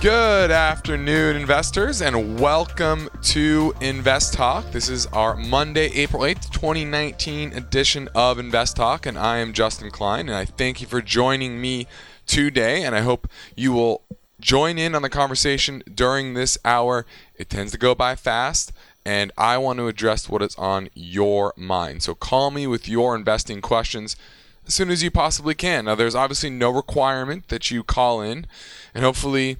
Good 0.00 0.50
afternoon, 0.50 1.36
investors, 1.36 2.00
and 2.00 2.40
welcome 2.40 3.10
to 3.24 3.74
Invest 3.82 4.32
Talk. 4.32 4.70
This 4.70 4.88
is 4.88 5.04
our 5.08 5.36
Monday, 5.36 5.88
April 5.88 6.22
8th, 6.22 6.50
2019 6.52 7.52
edition 7.52 8.08
of 8.14 8.38
Invest 8.38 8.76
Talk, 8.76 9.04
and 9.04 9.18
I 9.18 9.40
am 9.40 9.52
Justin 9.52 9.90
Klein, 9.90 10.30
and 10.30 10.38
I 10.38 10.46
thank 10.46 10.80
you 10.80 10.86
for 10.86 11.02
joining 11.02 11.60
me 11.60 11.86
today, 12.26 12.82
and 12.82 12.94
I 12.94 13.02
hope 13.02 13.28
you 13.54 13.72
will 13.72 14.00
join 14.40 14.78
in 14.78 14.94
on 14.94 15.02
the 15.02 15.10
conversation 15.10 15.82
during 15.94 16.32
this 16.32 16.56
hour. 16.64 17.04
It 17.34 17.50
tends 17.50 17.72
to 17.72 17.78
go 17.78 17.94
by 17.94 18.14
fast, 18.14 18.72
and 19.04 19.32
I 19.36 19.58
want 19.58 19.80
to 19.80 19.88
address 19.88 20.30
what 20.30 20.40
is 20.40 20.56
on 20.56 20.88
your 20.94 21.52
mind. 21.58 22.02
So 22.02 22.14
call 22.14 22.50
me 22.50 22.66
with 22.66 22.88
your 22.88 23.14
investing 23.14 23.60
questions 23.60 24.16
as 24.66 24.72
soon 24.72 24.88
as 24.88 25.02
you 25.02 25.10
possibly 25.10 25.54
can. 25.54 25.84
Now, 25.84 25.94
there's 25.94 26.14
obviously 26.14 26.48
no 26.48 26.70
requirement 26.70 27.48
that 27.48 27.70
you 27.70 27.84
call 27.84 28.22
in, 28.22 28.46
and 28.94 29.04
hopefully, 29.04 29.58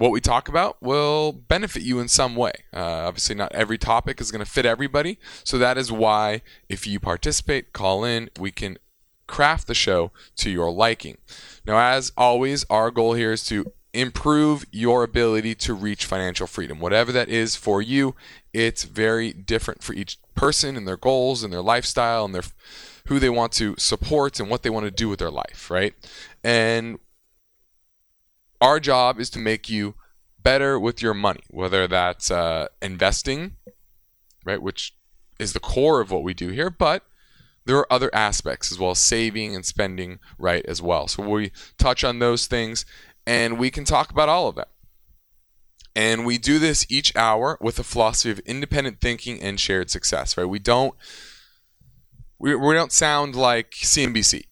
what 0.00 0.12
we 0.12 0.20
talk 0.20 0.48
about 0.48 0.78
will 0.80 1.30
benefit 1.30 1.82
you 1.82 2.00
in 2.00 2.08
some 2.08 2.34
way. 2.34 2.52
Uh, 2.72 3.04
obviously, 3.06 3.34
not 3.34 3.52
every 3.52 3.76
topic 3.76 4.18
is 4.18 4.30
going 4.30 4.42
to 4.42 4.50
fit 4.50 4.64
everybody. 4.64 5.18
So 5.44 5.58
that 5.58 5.76
is 5.76 5.92
why, 5.92 6.40
if 6.70 6.86
you 6.86 6.98
participate, 6.98 7.74
call 7.74 8.02
in, 8.02 8.30
we 8.38 8.50
can 8.50 8.78
craft 9.26 9.66
the 9.66 9.74
show 9.74 10.10
to 10.36 10.48
your 10.48 10.72
liking. 10.72 11.18
Now, 11.66 11.78
as 11.78 12.12
always, 12.16 12.64
our 12.70 12.90
goal 12.90 13.12
here 13.12 13.32
is 13.32 13.44
to 13.48 13.74
improve 13.92 14.64
your 14.72 15.04
ability 15.04 15.54
to 15.56 15.74
reach 15.74 16.06
financial 16.06 16.46
freedom. 16.46 16.80
Whatever 16.80 17.12
that 17.12 17.28
is 17.28 17.54
for 17.54 17.82
you, 17.82 18.14
it's 18.54 18.84
very 18.84 19.34
different 19.34 19.82
for 19.82 19.92
each 19.92 20.16
person 20.34 20.78
and 20.78 20.88
their 20.88 20.96
goals 20.96 21.42
and 21.44 21.52
their 21.52 21.60
lifestyle 21.60 22.24
and 22.24 22.34
their 22.34 22.44
who 23.08 23.18
they 23.18 23.28
want 23.28 23.52
to 23.52 23.74
support 23.76 24.40
and 24.40 24.48
what 24.48 24.62
they 24.62 24.70
want 24.70 24.86
to 24.86 24.90
do 24.90 25.10
with 25.10 25.18
their 25.18 25.30
life, 25.30 25.70
right? 25.70 25.92
And 26.42 26.98
our 28.60 28.80
job 28.80 29.18
is 29.18 29.30
to 29.30 29.38
make 29.38 29.68
you 29.68 29.94
better 30.42 30.78
with 30.78 31.02
your 31.02 31.14
money, 31.14 31.42
whether 31.48 31.86
that's 31.86 32.30
uh, 32.30 32.68
investing, 32.80 33.56
right, 34.44 34.62
which 34.62 34.94
is 35.38 35.52
the 35.52 35.60
core 35.60 36.00
of 36.00 36.10
what 36.10 36.22
we 36.22 36.34
do 36.34 36.48
here, 36.48 36.70
but 36.70 37.04
there 37.66 37.76
are 37.76 37.92
other 37.92 38.10
aspects 38.14 38.72
as 38.72 38.78
well 38.78 38.90
as 38.90 38.98
saving 38.98 39.54
and 39.54 39.64
spending 39.64 40.18
right 40.38 40.64
as 40.66 40.80
well. 40.80 41.08
So 41.08 41.28
we 41.28 41.52
touch 41.78 42.04
on 42.04 42.18
those 42.18 42.46
things 42.46 42.84
and 43.26 43.58
we 43.58 43.70
can 43.70 43.84
talk 43.84 44.10
about 44.10 44.28
all 44.28 44.48
of 44.48 44.56
that. 44.56 44.68
And 45.94 46.24
we 46.24 46.38
do 46.38 46.58
this 46.58 46.86
each 46.88 47.14
hour 47.16 47.58
with 47.60 47.78
a 47.78 47.84
philosophy 47.84 48.30
of 48.30 48.38
independent 48.40 49.00
thinking 49.00 49.42
and 49.42 49.58
shared 49.58 49.90
success, 49.90 50.36
right? 50.36 50.44
We 50.44 50.58
don't 50.58 50.94
we, 52.38 52.54
we 52.54 52.74
don't 52.74 52.92
sound 52.92 53.36
like 53.36 53.72
CNBC. 53.72 54.44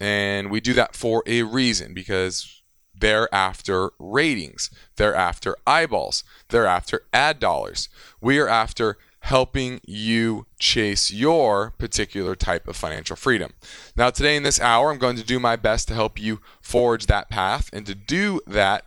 And 0.00 0.50
we 0.50 0.60
do 0.60 0.74
that 0.74 0.94
for 0.94 1.22
a 1.26 1.42
reason 1.42 1.92
because 1.92 2.61
they're 2.94 3.32
after 3.34 3.90
ratings. 3.98 4.70
They're 4.96 5.14
after 5.14 5.56
eyeballs. 5.66 6.24
They're 6.48 6.66
after 6.66 7.04
ad 7.12 7.40
dollars. 7.40 7.88
We 8.20 8.38
are 8.38 8.48
after 8.48 8.98
helping 9.20 9.80
you 9.86 10.46
chase 10.58 11.12
your 11.12 11.70
particular 11.78 12.34
type 12.34 12.66
of 12.66 12.76
financial 12.76 13.14
freedom. 13.14 13.52
Now, 13.96 14.10
today 14.10 14.36
in 14.36 14.42
this 14.42 14.60
hour, 14.60 14.90
I'm 14.90 14.98
going 14.98 15.16
to 15.16 15.24
do 15.24 15.38
my 15.38 15.54
best 15.54 15.88
to 15.88 15.94
help 15.94 16.20
you 16.20 16.40
forge 16.60 17.06
that 17.06 17.30
path. 17.30 17.70
And 17.72 17.86
to 17.86 17.94
do 17.94 18.40
that, 18.48 18.84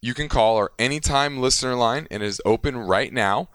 you 0.00 0.14
can 0.14 0.28
call 0.28 0.56
our 0.56 0.72
anytime 0.78 1.38
listener 1.38 1.74
line, 1.74 2.08
and 2.10 2.22
it 2.22 2.26
is 2.26 2.40
open 2.44 2.76
right 2.76 3.12
now. 3.12 3.48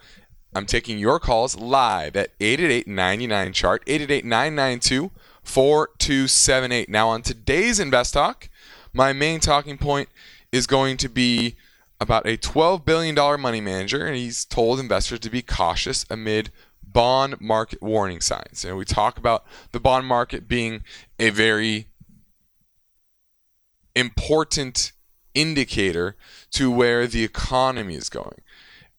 I'm 0.55 0.65
taking 0.65 0.97
your 0.97 1.19
calls 1.19 1.57
live 1.57 2.15
at 2.15 2.31
888 2.39 2.87
99 2.87 3.53
chart, 3.53 3.83
888 3.87 4.25
992 4.25 5.11
4278. 5.43 6.89
Now, 6.89 7.09
on 7.09 7.21
today's 7.21 7.79
Invest 7.79 8.13
Talk, 8.13 8.49
my 8.93 9.11
main 9.11 9.39
talking 9.39 9.77
point 9.77 10.09
is 10.51 10.67
going 10.67 10.97
to 10.97 11.09
be 11.09 11.55
about 11.99 12.27
a 12.27 12.37
$12 12.37 12.85
billion 12.85 13.15
money 13.41 13.61
manager, 13.61 14.05
and 14.05 14.15
he's 14.15 14.45
told 14.45 14.79
investors 14.79 15.19
to 15.21 15.29
be 15.29 15.41
cautious 15.41 16.05
amid 16.09 16.51
bond 16.85 17.39
market 17.41 17.81
warning 17.81 18.21
signs. 18.21 18.63
And 18.63 18.77
we 18.77 18.85
talk 18.85 19.17
about 19.17 19.45
the 19.71 19.79
bond 19.79 20.05
market 20.05 20.47
being 20.47 20.83
a 21.17 21.31
very 21.31 21.87
important 23.95 24.91
indicator 25.33 26.15
to 26.51 26.69
where 26.69 27.07
the 27.07 27.23
economy 27.23 27.95
is 27.95 28.09
going. 28.09 28.41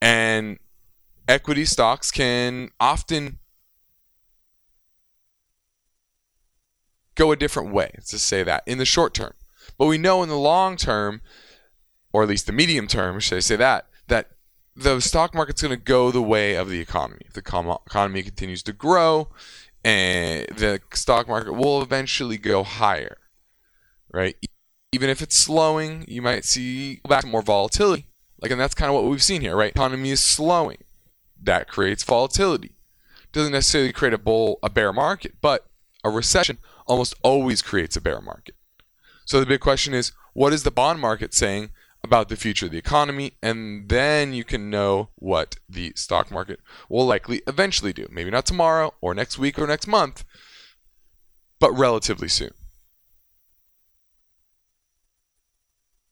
And 0.00 0.59
equity 1.28 1.65
stocks 1.65 2.11
can 2.11 2.71
often 2.81 3.38
go 7.15 7.31
a 7.31 7.37
different 7.37 7.72
way, 7.72 7.93
let's 7.94 8.11
just 8.11 8.26
say 8.26 8.43
that, 8.43 8.65
in 8.66 8.78
the 8.78 8.84
short 8.84 9.15
term. 9.15 9.34
But 9.78 9.86
we 9.86 9.98
know 9.98 10.22
in 10.22 10.28
the 10.28 10.38
long 10.38 10.76
term, 10.76 11.20
or 12.12 12.22
at 12.22 12.28
least 12.28 12.47
the 12.47 12.52
medium 12.52 12.86
term, 12.86 13.20
should 13.20 13.36
I 13.36 13.41
say 13.41 13.56
that, 13.56 13.86
that 14.08 14.30
the 14.76 15.00
stock 15.00 15.34
market's 15.34 15.62
going 15.62 15.76
to 15.76 15.82
go 15.82 16.10
the 16.10 16.22
way 16.22 16.54
of 16.54 16.69
the 16.69 16.80
economy. 16.80 17.22
If 17.26 17.32
the 17.34 17.78
economy 17.86 18.22
continues 18.22 18.62
to 18.64 18.72
grow, 18.72 19.28
and 19.84 20.47
the 20.48 20.80
stock 20.94 21.28
market 21.28 21.52
will 21.52 21.82
eventually 21.82 22.38
go 22.38 22.64
higher, 22.64 23.19
right? 24.12 24.36
Even 24.92 25.10
if 25.10 25.20
it's 25.20 25.36
slowing, 25.36 26.04
you 26.08 26.22
might 26.22 26.44
see 26.44 27.00
back 27.08 27.22
to 27.22 27.26
more 27.26 27.42
volatility. 27.42 28.06
Like, 28.41 28.50
and 28.50 28.60
that's 28.60 28.75
kind 28.75 28.88
of 28.88 28.94
what 28.94 29.04
we've 29.04 29.22
seen 29.22 29.41
here, 29.41 29.56
right? 29.56 29.70
Economy 29.70 30.10
is 30.10 30.22
slowing. 30.22 30.78
That 31.41 31.69
creates 31.69 32.02
volatility. 32.02 32.76
Doesn't 33.32 33.52
necessarily 33.52 33.92
create 33.92 34.14
a 34.14 34.19
bull, 34.19 34.58
a 34.62 34.70
bear 34.70 34.92
market, 34.92 35.34
but 35.41 35.66
a 36.02 36.10
recession 36.10 36.58
almost 36.86 37.14
always 37.22 37.62
creates 37.62 37.96
a 37.96 38.00
bear 38.00 38.20
market. 38.20 38.54
So 39.25 39.41
the 39.41 39.47
big 39.47 39.61
question 39.61 39.95
is 39.95 40.12
what 40.33 40.53
is 40.53 40.62
the 40.62 40.71
bond 40.71 41.01
market 41.01 41.33
saying 41.35 41.71
about 42.03 42.29
the 42.29 42.37
future 42.37 42.67
of 42.67 42.73
the 42.73 42.79
economy? 42.79 43.33
And 43.43 43.89
then 43.89 44.33
you 44.35 44.45
can 44.45 44.69
know 44.71 45.11
what 45.17 45.57
the 45.69 45.93
stock 45.97 46.31
market 46.31 46.61
will 46.89 47.07
likely 47.07 47.43
eventually 47.47 47.93
do. 47.93 48.07
Maybe 48.11 48.31
not 48.31 48.47
tomorrow 48.47 48.95
or 49.01 49.15
next 49.15 49.39
week 49.39 49.59
or 49.59 49.67
next 49.67 49.87
month, 49.87 50.25
but 51.59 51.73
relatively 51.73 52.29
soon. 52.29 52.51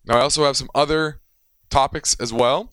Now, 0.04 0.18
I 0.18 0.22
also 0.22 0.44
have 0.44 0.56
some 0.56 0.70
other 0.74 1.20
topics 1.70 2.16
as 2.18 2.32
well. 2.32 2.72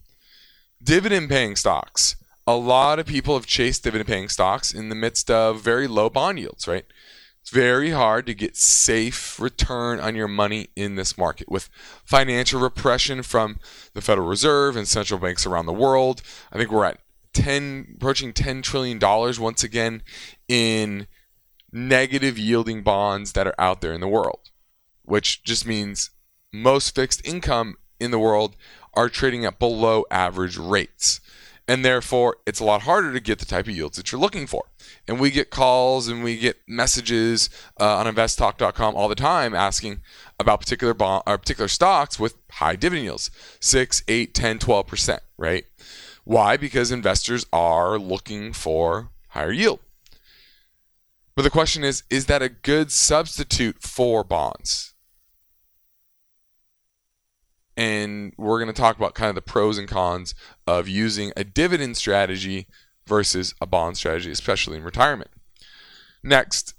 Dividend 0.82 1.30
paying 1.30 1.56
stocks. 1.56 2.16
A 2.48 2.56
lot 2.56 2.98
of 2.98 3.06
people 3.06 3.36
have 3.36 3.46
chased 3.46 3.84
dividend 3.84 4.08
paying 4.08 4.30
stocks 4.30 4.74
in 4.74 4.90
the 4.90 4.96
midst 4.96 5.30
of 5.30 5.62
very 5.62 5.88
low 5.88 6.10
bond 6.10 6.40
yields, 6.40 6.68
right? 6.68 6.86
It's 7.42 7.52
very 7.52 7.92
hard 7.92 8.26
to 8.28 8.34
get 8.34 8.56
safe 8.56 9.40
return 9.40 10.00
on 10.00 10.16
your 10.16 10.28
money 10.28 10.68
in 10.76 10.96
this 10.96 11.18
market 11.18 11.50
with 11.50 11.70
financial 12.06 12.60
repression 12.60 13.24
from 13.24 13.60
the 13.94 14.02
Federal 14.02 14.28
Reserve 14.28 14.76
and 14.76 14.88
central 14.88 15.20
banks 15.20 15.46
around 15.46 15.66
the 15.66 15.74
world. 15.74 16.22
I 16.52 16.58
think 16.58 16.72
we're 16.72 16.86
at 16.86 17.00
10 17.34 17.96
approaching 17.96 18.34
10 18.34 18.62
trillion 18.62 19.00
dollars 19.00 19.40
once 19.40 19.64
again 19.64 20.04
in 20.48 21.08
negative 21.72 22.38
yielding 22.38 22.84
bonds 22.84 23.34
that 23.34 23.48
are 23.48 23.56
out 23.58 23.82
there 23.82 23.94
in 23.94 24.02
the 24.02 24.08
world, 24.08 24.52
which 25.04 25.44
just 25.44 25.66
means 25.66 26.12
most 26.52 26.96
fixed 26.96 27.26
income 27.26 27.76
in 28.00 28.12
the 28.12 28.20
world 28.20 28.56
are 28.94 29.10
trading 29.10 29.46
at 29.46 29.60
below 29.60 30.04
average 30.10 30.58
rates 30.58 31.20
and 31.70 31.86
therefore 31.86 32.38
it's 32.48 32.60
a 32.60 32.64
lot 32.64 32.82
harder 32.82 33.14
to 33.14 33.20
get 33.20 33.38
the 33.38 33.46
type 33.46 33.68
of 33.68 33.76
yields 33.76 33.96
that 33.96 34.12
you're 34.12 34.20
looking 34.20 34.48
for. 34.48 34.66
And 35.08 35.20
we 35.20 35.30
get 35.30 35.52
calls 35.52 36.08
and 36.08 36.24
we 36.24 36.36
get 36.36 36.58
messages 36.68 37.48
uh, 37.80 37.98
on 37.98 38.08
investtalk.com 38.08 38.96
all 38.96 39.08
the 39.08 39.14
time 39.14 39.54
asking 39.54 40.02
about 40.40 40.62
particular 40.62 40.96
bond 40.96 41.22
or 41.28 41.38
particular 41.38 41.68
stocks 41.68 42.20
with 42.20 42.36
high 42.54 42.76
dividend 42.76 43.06
yields 43.06 43.30
6, 43.60 44.02
8, 44.08 44.34
10, 44.34 44.58
12%, 44.58 45.20
right? 45.38 45.66
Why? 46.24 46.58
Because 46.58 46.92
investors 46.92 47.46
are 47.54 48.00
looking 48.00 48.52
for 48.52 49.10
higher 49.30 49.52
yield. 49.52 49.80
But 51.36 51.44
the 51.44 51.52
question 51.52 51.84
is 51.84 52.02
is 52.10 52.26
that 52.26 52.42
a 52.42 52.50
good 52.50 52.92
substitute 52.92 53.84
for 53.84 54.24
bonds? 54.24 54.96
And 57.80 58.34
we're 58.38 58.60
going 58.60 58.72
to 58.72 58.82
talk 58.82 58.98
about 58.98 59.14
kind 59.14 59.30
of 59.30 59.36
the 59.36 59.42
pros 59.42 59.78
and 59.78 59.88
cons 59.88 60.36
of 60.68 60.90
using 60.90 61.32
a 61.38 61.46
dividend 61.46 61.96
strategy 61.96 62.68
versus 63.08 63.56
a 63.62 63.66
bond 63.66 63.96
strategy, 63.96 64.30
especially 64.30 64.76
in 64.76 64.84
retirement. 64.84 65.32
Next, 66.22 66.74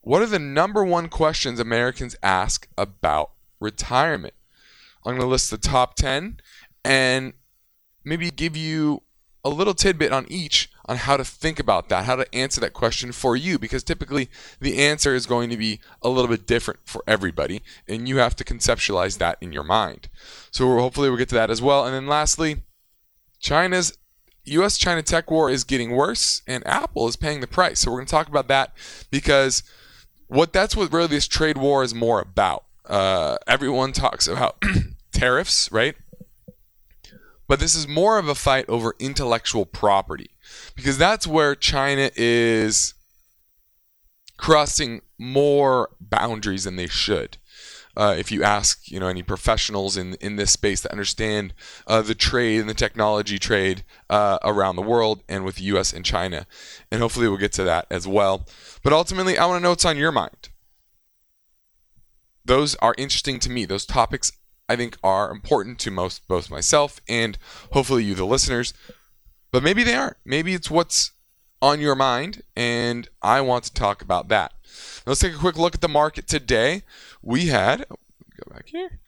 what 0.00 0.22
are 0.22 0.26
the 0.26 0.40
number 0.40 0.84
one 0.84 1.08
questions 1.08 1.60
Americans 1.60 2.16
ask 2.20 2.66
about 2.76 3.30
retirement? 3.60 4.34
I'm 5.06 5.12
going 5.12 5.20
to 5.20 5.26
list 5.28 5.52
the 5.52 5.56
top 5.56 5.94
10 5.94 6.40
and 6.84 7.34
maybe 8.04 8.28
give 8.32 8.56
you 8.56 9.04
a 9.44 9.50
little 9.50 9.72
tidbit 9.72 10.12
on 10.12 10.26
each 10.28 10.68
on 10.86 10.96
how 10.98 11.16
to 11.16 11.24
think 11.24 11.58
about 11.58 11.88
that, 11.88 12.04
how 12.04 12.16
to 12.16 12.34
answer 12.34 12.60
that 12.60 12.72
question 12.72 13.12
for 13.12 13.36
you, 13.36 13.58
because 13.58 13.82
typically 13.82 14.28
the 14.60 14.78
answer 14.78 15.14
is 15.14 15.26
going 15.26 15.50
to 15.50 15.56
be 15.56 15.80
a 16.02 16.08
little 16.08 16.28
bit 16.28 16.46
different 16.46 16.80
for 16.84 17.02
everybody, 17.06 17.62
and 17.88 18.08
you 18.08 18.18
have 18.18 18.36
to 18.36 18.44
conceptualize 18.44 19.18
that 19.18 19.38
in 19.40 19.52
your 19.52 19.64
mind. 19.64 20.08
So 20.50 20.78
hopefully 20.78 21.08
we'll 21.08 21.18
get 21.18 21.28
to 21.30 21.34
that 21.36 21.50
as 21.50 21.62
well. 21.62 21.84
And 21.86 21.94
then 21.94 22.06
lastly, 22.06 22.62
China's 23.40 23.96
US 24.44 24.76
China 24.76 25.02
tech 25.02 25.30
war 25.30 25.48
is 25.48 25.64
getting 25.64 25.92
worse, 25.92 26.42
and 26.46 26.66
Apple 26.66 27.08
is 27.08 27.16
paying 27.16 27.40
the 27.40 27.46
price. 27.46 27.80
So 27.80 27.90
we're 27.90 27.98
going 27.98 28.06
to 28.06 28.10
talk 28.10 28.28
about 28.28 28.48
that 28.48 28.74
because 29.10 29.62
what 30.26 30.52
that's 30.52 30.76
what 30.76 30.92
really 30.92 31.06
this 31.06 31.26
trade 31.26 31.56
war 31.56 31.82
is 31.82 31.94
more 31.94 32.20
about. 32.20 32.64
Uh, 32.84 33.36
everyone 33.46 33.92
talks 33.92 34.28
about 34.28 34.62
tariffs, 35.12 35.72
right? 35.72 35.94
But 37.46 37.60
this 37.60 37.74
is 37.74 37.88
more 37.88 38.18
of 38.18 38.28
a 38.28 38.34
fight 38.34 38.68
over 38.68 38.94
intellectual 38.98 39.64
property 39.64 40.30
because 40.74 40.98
that's 40.98 41.26
where 41.26 41.54
China 41.54 42.10
is 42.16 42.94
crossing 44.36 45.00
more 45.18 45.90
boundaries 46.00 46.64
than 46.64 46.76
they 46.76 46.86
should. 46.86 47.38
Uh, 47.96 48.14
if 48.18 48.32
you 48.32 48.42
ask, 48.42 48.90
you 48.90 48.98
know, 48.98 49.06
any 49.06 49.22
professionals 49.22 49.96
in 49.96 50.14
in 50.14 50.34
this 50.34 50.50
space 50.50 50.80
that 50.80 50.90
understand 50.90 51.54
uh, 51.86 52.02
the 52.02 52.14
trade 52.14 52.60
and 52.60 52.68
the 52.68 52.74
technology 52.74 53.38
trade 53.38 53.84
uh, 54.10 54.38
around 54.42 54.74
the 54.74 54.82
world 54.82 55.22
and 55.28 55.44
with 55.44 55.56
the 55.56 55.62
U.S. 55.64 55.92
and 55.92 56.04
China, 56.04 56.44
and 56.90 57.00
hopefully 57.00 57.28
we'll 57.28 57.38
get 57.38 57.52
to 57.52 57.62
that 57.64 57.86
as 57.90 58.08
well. 58.08 58.46
But 58.82 58.92
ultimately, 58.92 59.38
I 59.38 59.46
want 59.46 59.60
to 59.60 59.62
know 59.62 59.70
what's 59.70 59.84
on 59.84 59.96
your 59.96 60.10
mind. 60.10 60.48
Those 62.44 62.74
are 62.76 62.96
interesting 62.98 63.38
to 63.40 63.50
me. 63.50 63.64
Those 63.64 63.86
topics 63.86 64.32
I 64.68 64.76
think 64.76 64.96
are 65.02 65.30
important 65.30 65.78
to 65.80 65.90
most 65.90 66.26
both 66.26 66.50
myself 66.50 67.00
and 67.08 67.38
hopefully 67.72 68.04
you, 68.04 68.14
the 68.14 68.26
listeners. 68.26 68.74
But 69.54 69.62
maybe 69.62 69.84
they 69.84 69.94
aren't. 69.94 70.16
Maybe 70.24 70.52
it's 70.52 70.68
what's 70.68 71.12
on 71.62 71.78
your 71.78 71.94
mind, 71.94 72.42
and 72.56 73.08
I 73.22 73.40
want 73.40 73.62
to 73.62 73.72
talk 73.72 74.02
about 74.02 74.26
that. 74.26 74.52
Let's 75.06 75.20
take 75.20 75.32
a 75.32 75.38
quick 75.38 75.56
look 75.56 75.76
at 75.76 75.80
the 75.80 75.88
market 75.88 76.26
today. 76.26 76.82
We 77.22 77.46
had, 77.46 77.86
oh, 77.88 77.94
go 78.36 78.52
back 78.52 78.66
here, 78.66 78.98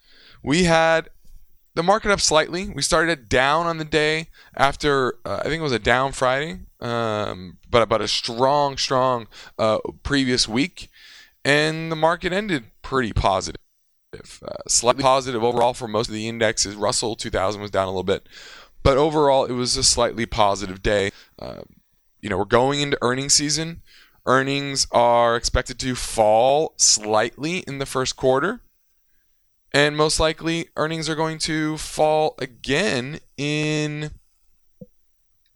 we 0.44 0.62
had 0.62 1.08
the 1.74 1.82
market 1.82 2.12
up 2.12 2.20
slightly. 2.20 2.68
We 2.68 2.80
started 2.80 3.28
down 3.28 3.66
on 3.66 3.78
the 3.78 3.84
day 3.84 4.28
after, 4.56 5.18
uh, 5.24 5.38
I 5.40 5.48
think 5.48 5.58
it 5.58 5.64
was 5.64 5.72
a 5.72 5.80
down 5.80 6.12
Friday, 6.12 6.60
um, 6.78 7.58
but 7.68 7.82
about 7.82 8.00
a 8.00 8.06
strong, 8.06 8.76
strong 8.76 9.26
uh, 9.58 9.78
previous 10.04 10.46
week. 10.46 10.90
And 11.44 11.90
the 11.90 11.96
market 11.96 12.32
ended 12.32 12.66
pretty 12.82 13.12
positive. 13.12 13.60
Uh, 14.14 14.54
slightly 14.68 15.02
positive 15.02 15.42
overall 15.42 15.74
for 15.74 15.88
most 15.88 16.06
of 16.06 16.14
the 16.14 16.28
indexes. 16.28 16.76
Russell 16.76 17.16
2000 17.16 17.60
was 17.60 17.72
down 17.72 17.88
a 17.88 17.90
little 17.90 18.04
bit, 18.04 18.28
but 18.86 18.98
overall, 18.98 19.46
it 19.46 19.52
was 19.52 19.76
a 19.76 19.82
slightly 19.82 20.26
positive 20.26 20.80
day. 20.80 21.10
Uh, 21.40 21.62
you 22.20 22.30
know, 22.30 22.38
we're 22.38 22.44
going 22.44 22.80
into 22.80 22.96
earnings 23.02 23.34
season. 23.34 23.82
Earnings 24.26 24.86
are 24.92 25.34
expected 25.34 25.80
to 25.80 25.96
fall 25.96 26.72
slightly 26.76 27.64
in 27.66 27.78
the 27.78 27.84
first 27.84 28.14
quarter. 28.14 28.60
And 29.74 29.96
most 29.96 30.20
likely, 30.20 30.68
earnings 30.76 31.08
are 31.08 31.16
going 31.16 31.38
to 31.38 31.76
fall 31.78 32.36
again 32.38 33.18
in 33.36 34.12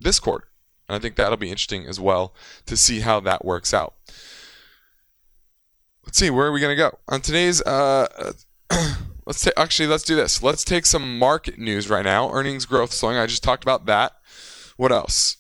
this 0.01 0.19
quarter. 0.19 0.49
And 0.89 0.97
I 0.97 0.99
think 0.99 1.15
that'll 1.15 1.37
be 1.37 1.53
interesting 1.53 1.87
as 1.87 2.01
well 2.01 2.35
to 2.67 2.77
see 2.77 2.99
how 2.99 3.21
that 3.21 3.45
works 3.45 3.73
out. 3.73 3.95
Let's 6.05 6.19
see, 6.19 6.31
where 6.31 6.49
are 6.49 6.53
we 6.53 6.59
going 6.59 6.77
to 6.77 6.83
go? 6.91 6.99
On 7.07 7.21
today's 7.21 7.63
uh, 7.63 8.33
let's 9.27 9.43
take 9.43 9.55
actually 9.57 9.89
let's 9.89 10.05
do 10.05 10.17
this. 10.17 10.43
Let's 10.43 10.65
take 10.65 10.87
some 10.87 11.19
market 11.19 11.59
news 11.59 11.89
right 11.89 12.05
now. 12.05 12.31
Earnings 12.33 12.67
growth 12.67 12.93
slowing. 12.93 13.17
I 13.17 13.27
just 13.27 13.43
talked 13.43 13.63
about 13.63 13.87
that. 13.87 14.13
What 14.77 14.93
else? 14.93 15.37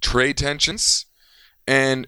Trade 0.00 0.36
tensions 0.36 1.06
and 1.66 2.06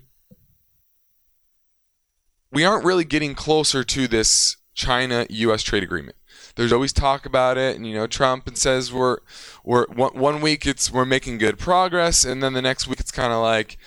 we 2.53 2.65
aren't 2.65 2.85
really 2.85 3.05
getting 3.05 3.35
closer 3.35 3.83
to 3.85 4.07
this 4.07 4.57
China 4.75 5.27
US 5.29 5.63
trade 5.63 5.83
agreement. 5.83 6.17
There's 6.55 6.73
always 6.73 6.93
talk 6.93 7.27
about 7.27 7.59
it 7.59 7.77
and 7.77 7.87
you 7.87 7.95
know 7.95 8.07
Trump 8.07 8.47
and 8.47 8.57
says 8.57 8.93
we're 8.93 9.19
we're 9.65 9.87
one 9.87 10.41
week 10.41 10.67
it's 10.67 10.91
we're 10.91 11.05
making 11.05 11.39
good 11.39 11.59
progress 11.59 12.25
and 12.25 12.43
then 12.43 12.53
the 12.53 12.63
next 12.63 12.87
week 12.87 13.01
it's 13.01 13.11
kind 13.11 13.33
of 13.33 13.43
like 13.43 13.79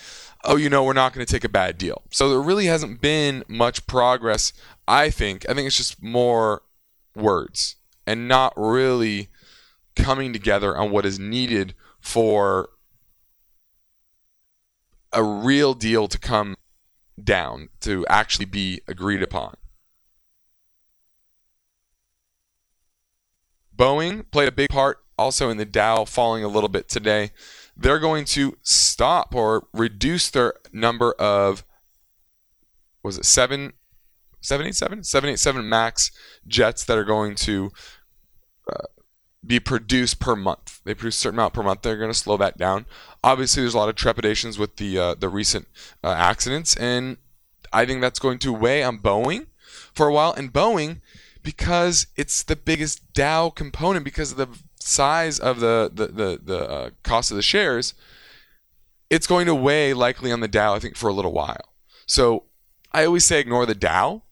oh, 0.43 0.55
you 0.55 0.69
know, 0.69 0.83
we're 0.83 0.93
not 0.93 1.13
going 1.13 1.25
to 1.25 1.31
take 1.31 1.43
a 1.43 1.49
bad 1.49 1.77
deal. 1.77 2.03
So 2.11 2.29
there 2.29 2.41
really 2.41 2.65
hasn't 2.65 3.01
been 3.01 3.43
much 3.47 3.85
progress 3.87 4.53
I 4.89 5.11
think 5.11 5.47
I 5.47 5.53
think 5.53 5.67
it's 5.67 5.77
just 5.77 6.01
more 6.01 6.63
words 7.15 7.75
and 8.07 8.27
not 8.27 8.53
really 8.57 9.29
coming 9.95 10.33
together 10.33 10.75
on 10.75 10.89
what 10.89 11.05
is 11.05 11.19
needed 11.19 11.75
for 12.01 12.69
a 15.13 15.21
real 15.21 15.75
deal 15.75 16.07
to 16.07 16.17
come 16.17 16.55
down 17.23 17.69
to 17.81 18.03
actually 18.07 18.45
be 18.45 18.81
agreed 18.87 19.21
upon. 19.21 19.55
Boeing 23.77 24.29
played 24.31 24.47
a 24.47 24.51
big 24.51 24.69
part 24.69 25.03
also 25.19 25.51
in 25.51 25.57
the 25.57 25.65
Dow 25.65 26.03
falling 26.03 26.43
a 26.43 26.47
little 26.47 26.67
bit 26.67 26.89
today. 26.89 27.29
They're 27.77 27.99
going 27.99 28.25
to 28.25 28.57
stop 28.63 29.35
or 29.35 29.67
reduce 29.71 30.31
their 30.31 30.55
number 30.73 31.11
of 31.13 31.63
was 33.03 33.19
it 33.19 33.25
seven 33.25 33.73
787 34.41 35.03
787 35.03 35.67
max 35.67 36.11
jets 36.47 36.83
that 36.85 36.97
are 36.97 37.03
going 37.03 37.35
to 37.35 37.71
uh, 38.71 38.83
be 39.45 39.59
produced 39.59 40.19
per 40.19 40.35
month. 40.35 40.81
They 40.83 40.93
produce 40.93 41.17
a 41.17 41.21
certain 41.21 41.39
amount 41.39 41.53
per 41.53 41.63
month. 41.63 41.81
They're 41.81 41.97
going 41.97 42.11
to 42.11 42.17
slow 42.17 42.37
that 42.37 42.57
down. 42.57 42.85
Obviously 43.23 43.63
there's 43.63 43.73
a 43.73 43.77
lot 43.77 43.89
of 43.89 43.95
trepidations 43.95 44.57
with 44.57 44.77
the 44.77 44.97
uh, 44.97 45.15
the 45.15 45.29
recent 45.29 45.67
uh, 46.03 46.11
accidents 46.11 46.75
and 46.75 47.17
i 47.71 47.85
think 47.85 48.01
that's 48.01 48.19
going 48.19 48.39
to 48.39 48.51
weigh 48.51 48.83
on 48.83 48.99
boeing 48.99 49.47
for 49.93 50.07
a 50.07 50.13
while. 50.13 50.33
And 50.33 50.51
boeing 50.51 51.01
because 51.43 52.07
it's 52.15 52.43
the 52.43 52.55
biggest 52.55 53.13
dow 53.13 53.49
component 53.49 54.03
because 54.03 54.31
of 54.31 54.37
the 54.37 54.47
size 54.79 55.39
of 55.39 55.59
the 55.59 55.91
the 55.93 56.07
the, 56.07 56.39
the 56.43 56.69
uh, 56.69 56.89
cost 57.03 57.31
of 57.31 57.37
the 57.37 57.43
shares 57.43 57.93
it's 59.09 59.27
going 59.27 59.45
to 59.47 59.55
weigh 59.55 59.93
likely 59.93 60.31
on 60.31 60.39
the 60.39 60.47
dow 60.47 60.73
i 60.73 60.79
think 60.79 60.95
for 60.95 61.09
a 61.09 61.13
little 61.13 61.33
while. 61.33 61.73
So 62.05 62.45
I 62.91 63.05
always 63.05 63.25
say 63.25 63.39
ignore 63.39 63.65
the 63.65 63.75
Dow 63.75 64.23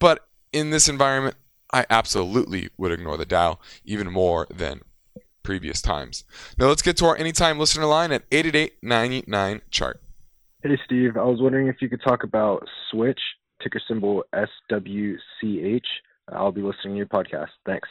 but 0.00 0.26
in 0.52 0.70
this 0.70 0.88
environment, 0.88 1.36
I 1.72 1.86
absolutely 1.88 2.70
would 2.76 2.90
ignore 2.90 3.16
the 3.16 3.24
Dow 3.24 3.60
even 3.84 4.10
more 4.10 4.48
than 4.50 4.80
previous 5.42 5.80
times. 5.80 6.24
Now 6.58 6.66
let's 6.66 6.82
get 6.82 6.96
to 6.98 7.06
our 7.06 7.16
anytime 7.16 7.58
listener 7.58 7.86
line 7.86 8.10
at 8.12 8.24
888 8.32 9.70
chart. 9.70 10.00
Hey 10.62 10.78
Steve, 10.84 11.16
I 11.16 11.22
was 11.22 11.40
wondering 11.40 11.68
if 11.68 11.76
you 11.80 11.88
could 11.88 12.02
talk 12.02 12.24
about 12.24 12.66
Switch, 12.90 13.20
ticker 13.62 13.80
symbol 13.86 14.24
SWCH. 14.34 15.86
I'll 16.32 16.52
be 16.52 16.62
listening 16.62 16.94
to 16.94 16.98
your 16.98 17.06
podcast. 17.06 17.48
Thanks. 17.64 17.88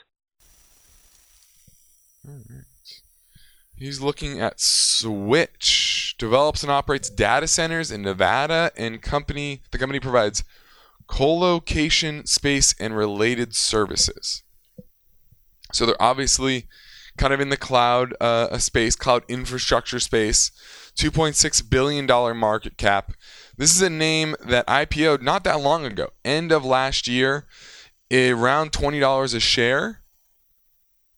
All 2.28 2.36
right. 2.50 2.66
He's 3.76 4.02
looking 4.02 4.42
at 4.42 4.60
Switch. 4.60 6.16
Develops 6.20 6.64
and 6.64 6.72
operates 6.72 7.10
data 7.10 7.48
centers 7.48 7.92
in 7.92 8.02
Nevada 8.02 8.72
and 8.76 9.02
company 9.02 9.62
the 9.72 9.78
company 9.78 10.02
provides 10.02 10.44
colocation 11.10 12.26
space 12.26 12.74
and 12.80 12.96
related 12.96 13.56
services. 13.56 14.44
So 15.74 15.86
they're 15.86 16.02
obviously 16.02 16.68
kind 17.18 17.34
of 17.34 17.42
in 17.42 17.50
the 17.50 17.58
cloud 17.58 18.16
uh, 18.22 18.58
space, 18.60 18.96
cloud 18.96 19.24
infrastructure 19.28 20.00
space. 20.00 20.52
$2.6 21.00 21.70
billion 21.70 22.38
market 22.38 22.78
cap. 22.78 23.14
This 23.58 23.74
is 23.74 23.82
a 23.82 23.90
name 23.90 24.36
that 24.46 24.68
IPO'd 24.68 25.22
not 25.22 25.46
that 25.46 25.62
long 25.62 25.86
ago, 25.86 26.10
end 26.26 26.52
of 26.52 26.66
last 26.66 27.08
year, 27.08 27.48
around 28.12 28.74
$20 28.74 29.36
a 29.36 29.40
share. 29.40 30.02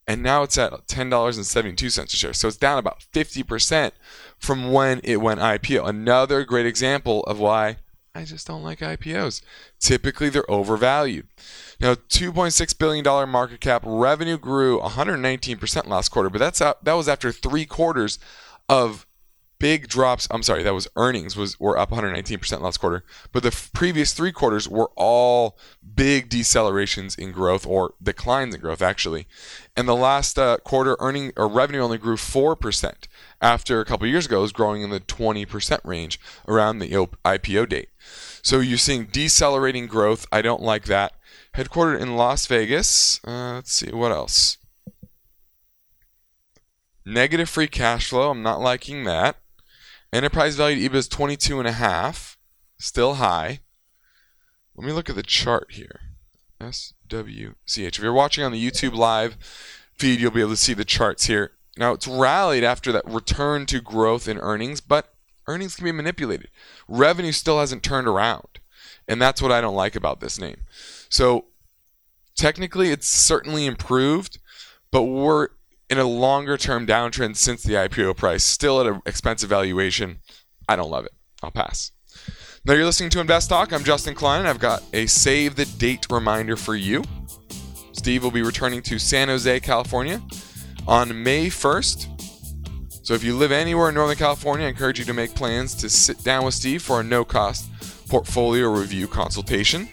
And 0.07 0.21
now 0.21 0.43
it's 0.43 0.57
at 0.57 0.71
$10.72 0.87 2.03
a 2.03 2.07
share. 2.09 2.33
So 2.33 2.47
it's 2.47 2.57
down 2.57 2.77
about 2.77 3.03
50% 3.13 3.91
from 4.37 4.71
when 4.71 5.01
it 5.03 5.17
went 5.17 5.39
IPO. 5.39 5.87
Another 5.87 6.43
great 6.43 6.65
example 6.65 7.23
of 7.23 7.39
why 7.39 7.77
I 8.13 8.25
just 8.25 8.45
don't 8.45 8.63
like 8.63 8.79
IPOs. 8.79 9.41
Typically, 9.79 10.29
they're 10.29 10.49
overvalued. 10.49 11.27
Now, 11.79 11.95
$2.6 11.95 12.77
billion 12.77 13.29
market 13.29 13.61
cap 13.61 13.83
revenue 13.85 14.37
grew 14.37 14.79
119% 14.81 15.87
last 15.87 16.09
quarter, 16.09 16.29
but 16.29 16.39
that's 16.39 16.59
that 16.59 16.83
was 16.85 17.07
after 17.07 17.31
three 17.31 17.65
quarters 17.65 18.19
of 18.67 19.07
big 19.61 19.87
drops. 19.87 20.27
I'm 20.31 20.41
sorry, 20.41 20.63
that 20.63 20.73
was 20.73 20.87
earnings 20.95 21.37
was 21.37 21.59
were 21.59 21.77
up 21.77 21.91
119% 21.91 22.61
last 22.61 22.77
quarter, 22.77 23.03
but 23.31 23.43
the 23.43 23.69
previous 23.73 24.11
three 24.13 24.31
quarters 24.31 24.67
were 24.67 24.89
all 24.95 25.57
big 25.95 26.29
decelerations 26.29 27.17
in 27.17 27.31
growth 27.31 27.65
or 27.67 27.93
declines 28.01 28.55
in 28.55 28.61
growth 28.61 28.81
actually. 28.81 29.27
And 29.77 29.87
the 29.87 29.95
last 29.95 30.39
uh, 30.39 30.57
quarter 30.63 30.97
earning 30.99 31.31
or 31.37 31.47
revenue 31.47 31.81
only 31.81 31.99
grew 31.99 32.15
4% 32.15 32.93
after 33.39 33.79
a 33.79 33.85
couple 33.85 34.07
years 34.07 34.25
ago 34.25 34.39
it 34.39 34.41
was 34.41 34.51
growing 34.51 34.81
in 34.81 34.89
the 34.89 34.99
20% 34.99 35.79
range 35.83 36.19
around 36.47 36.79
the 36.79 36.89
IPO 36.89 37.69
date. 37.69 37.89
So 38.41 38.59
you're 38.59 38.79
seeing 38.79 39.05
decelerating 39.05 39.85
growth. 39.85 40.25
I 40.31 40.41
don't 40.41 40.63
like 40.63 40.85
that. 40.85 41.13
Headquartered 41.55 42.01
in 42.01 42.15
Las 42.15 42.47
Vegas. 42.47 43.19
Uh, 43.25 43.53
let's 43.55 43.71
see 43.71 43.91
what 43.91 44.11
else. 44.11 44.57
Negative 47.05 47.49
free 47.49 47.67
cash 47.67 48.09
flow. 48.09 48.31
I'm 48.31 48.41
not 48.41 48.61
liking 48.61 49.03
that. 49.03 49.37
Enterprise 50.13 50.55
value 50.55 50.87
to 50.87 50.89
EBITDA 50.89 50.99
is 50.99 51.07
22 51.07 51.59
and 51.59 51.67
a 51.67 51.73
half. 51.73 52.37
Still 52.77 53.15
high. 53.15 53.61
Let 54.75 54.85
me 54.85 54.91
look 54.91 55.09
at 55.09 55.15
the 55.15 55.23
chart 55.23 55.71
here. 55.71 56.01
SWCH. 56.59 57.55
If 57.77 57.99
you're 57.99 58.13
watching 58.13 58.43
on 58.43 58.51
the 58.51 58.71
YouTube 58.71 58.93
live 58.93 59.37
feed, 59.93 60.19
you'll 60.19 60.31
be 60.31 60.41
able 60.41 60.51
to 60.51 60.57
see 60.57 60.73
the 60.73 60.85
charts 60.85 61.25
here. 61.25 61.51
Now, 61.77 61.93
it's 61.93 62.07
rallied 62.07 62.63
after 62.63 62.91
that 62.91 63.05
return 63.07 63.65
to 63.67 63.79
growth 63.79 64.27
in 64.27 64.37
earnings, 64.39 64.81
but 64.81 65.13
earnings 65.47 65.75
can 65.75 65.85
be 65.85 65.91
manipulated. 65.91 66.49
Revenue 66.87 67.31
still 67.31 67.59
hasn't 67.59 67.83
turned 67.83 68.07
around. 68.07 68.59
And 69.07 69.21
that's 69.21 69.41
what 69.41 69.51
I 69.51 69.61
don't 69.61 69.75
like 69.75 69.95
about 69.95 70.19
this 70.19 70.39
name. 70.39 70.61
So, 71.09 71.45
technically, 72.35 72.91
it's 72.91 73.07
certainly 73.07 73.65
improved, 73.65 74.39
but 74.91 75.03
we're 75.03 75.49
in 75.91 75.99
a 75.99 76.05
longer 76.05 76.57
term 76.57 76.87
downtrend 76.87 77.35
since 77.35 77.61
the 77.61 77.73
IPO 77.73 78.15
price, 78.15 78.45
still 78.45 78.79
at 78.79 78.87
an 78.87 79.01
expensive 79.05 79.49
valuation. 79.49 80.19
I 80.67 80.77
don't 80.77 80.89
love 80.89 81.05
it. 81.05 81.11
I'll 81.43 81.51
pass. 81.51 81.91
Now 82.63 82.73
you're 82.73 82.85
listening 82.85 83.09
to 83.11 83.19
Invest 83.19 83.49
Talk. 83.49 83.73
I'm 83.73 83.83
Justin 83.83 84.15
Klein, 84.15 84.39
and 84.39 84.47
I've 84.47 84.59
got 84.59 84.83
a 84.93 85.05
save 85.07 85.57
the 85.57 85.65
date 85.65 86.07
reminder 86.09 86.55
for 86.55 86.75
you. 86.75 87.03
Steve 87.91 88.23
will 88.23 88.31
be 88.31 88.41
returning 88.41 88.81
to 88.83 88.97
San 88.97 89.27
Jose, 89.27 89.59
California 89.59 90.21
on 90.87 91.23
May 91.23 91.47
1st. 91.47 92.07
So 93.05 93.13
if 93.13 93.23
you 93.23 93.35
live 93.35 93.51
anywhere 93.51 93.89
in 93.89 93.95
Northern 93.95 94.15
California, 94.15 94.67
I 94.67 94.69
encourage 94.69 94.97
you 94.97 95.05
to 95.05 95.13
make 95.13 95.35
plans 95.35 95.75
to 95.75 95.89
sit 95.89 96.23
down 96.23 96.45
with 96.45 96.53
Steve 96.53 96.81
for 96.81 97.01
a 97.01 97.03
no 97.03 97.25
cost 97.25 97.69
portfolio 98.07 98.69
review 98.69 99.07
consultation. 99.07 99.89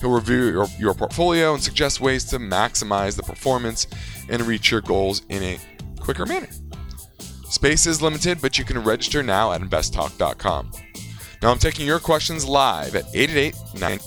He'll 0.00 0.10
review 0.10 0.46
your, 0.46 0.66
your 0.78 0.94
portfolio 0.94 1.54
and 1.54 1.62
suggest 1.62 2.00
ways 2.00 2.24
to 2.26 2.38
maximize 2.38 3.16
the 3.16 3.22
performance 3.22 3.86
and 4.28 4.42
reach 4.42 4.70
your 4.70 4.80
goals 4.80 5.22
in 5.28 5.42
a 5.42 5.58
quicker 6.00 6.26
manner. 6.26 6.48
Space 7.48 7.86
is 7.86 8.02
limited, 8.02 8.40
but 8.42 8.58
you 8.58 8.64
can 8.64 8.82
register 8.82 9.22
now 9.22 9.52
at 9.52 9.60
investtalk.com. 9.60 10.70
Now 11.42 11.50
I'm 11.50 11.58
taking 11.58 11.86
your 11.86 11.98
questions 11.98 12.44
live 12.44 12.94
at 12.94 13.04
888 13.14 13.54
9. 13.80 13.98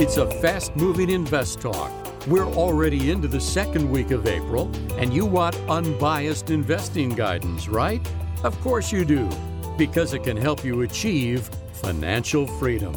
It's 0.00 0.16
a 0.16 0.30
fast 0.40 0.74
moving 0.76 1.10
invest 1.10 1.60
talk. 1.60 1.92
We're 2.26 2.46
already 2.46 3.10
into 3.10 3.28
the 3.28 3.40
second 3.40 3.90
week 3.90 4.12
of 4.12 4.26
April, 4.26 4.70
and 4.96 5.12
you 5.12 5.26
want 5.26 5.56
unbiased 5.68 6.48
investing 6.48 7.10
guidance, 7.10 7.68
right? 7.68 8.00
Of 8.42 8.58
course 8.62 8.90
you 8.90 9.04
do, 9.04 9.28
because 9.76 10.14
it 10.14 10.22
can 10.22 10.38
help 10.38 10.64
you 10.64 10.82
achieve 10.82 11.50
financial 11.80 12.46
freedom. 12.46 12.94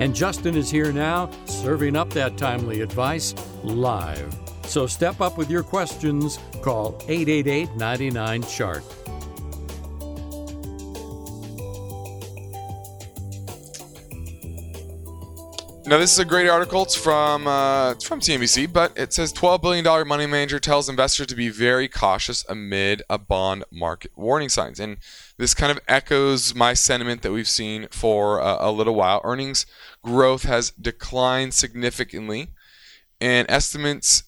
And 0.00 0.14
Justin 0.14 0.56
is 0.56 0.70
here 0.70 0.92
now, 0.92 1.30
serving 1.46 1.96
up 1.96 2.10
that 2.10 2.36
timely 2.36 2.82
advice 2.82 3.34
live. 3.64 4.34
So 4.64 4.86
step 4.86 5.20
up 5.20 5.38
with 5.38 5.50
your 5.50 5.62
questions. 5.62 6.38
Call 6.62 6.96
888 7.08 7.74
99 7.76 8.42
Chart. 8.42 8.84
Now 15.88 15.96
this 15.96 16.12
is 16.12 16.18
a 16.18 16.24
great 16.26 16.50
article. 16.50 16.82
It's 16.82 16.94
from 16.94 17.46
uh, 17.46 17.92
it's 17.92 18.04
from 18.06 18.20
CNBC, 18.20 18.70
but 18.70 18.92
it 18.94 19.14
says 19.14 19.32
12 19.32 19.62
billion 19.62 19.82
dollar 19.82 20.04
money 20.04 20.26
manager 20.26 20.60
tells 20.60 20.86
investors 20.86 21.28
to 21.28 21.34
be 21.34 21.48
very 21.48 21.88
cautious 21.88 22.44
amid 22.46 23.02
a 23.08 23.16
bond 23.16 23.64
market 23.72 24.10
warning 24.14 24.50
signs, 24.50 24.78
and 24.78 24.98
this 25.38 25.54
kind 25.54 25.72
of 25.72 25.80
echoes 25.88 26.54
my 26.54 26.74
sentiment 26.74 27.22
that 27.22 27.32
we've 27.32 27.48
seen 27.48 27.88
for 27.90 28.38
a, 28.38 28.68
a 28.68 28.70
little 28.70 28.94
while. 28.94 29.22
Earnings 29.24 29.64
growth 30.02 30.42
has 30.42 30.72
declined 30.72 31.54
significantly, 31.54 32.50
and 33.18 33.50
estimates 33.50 34.24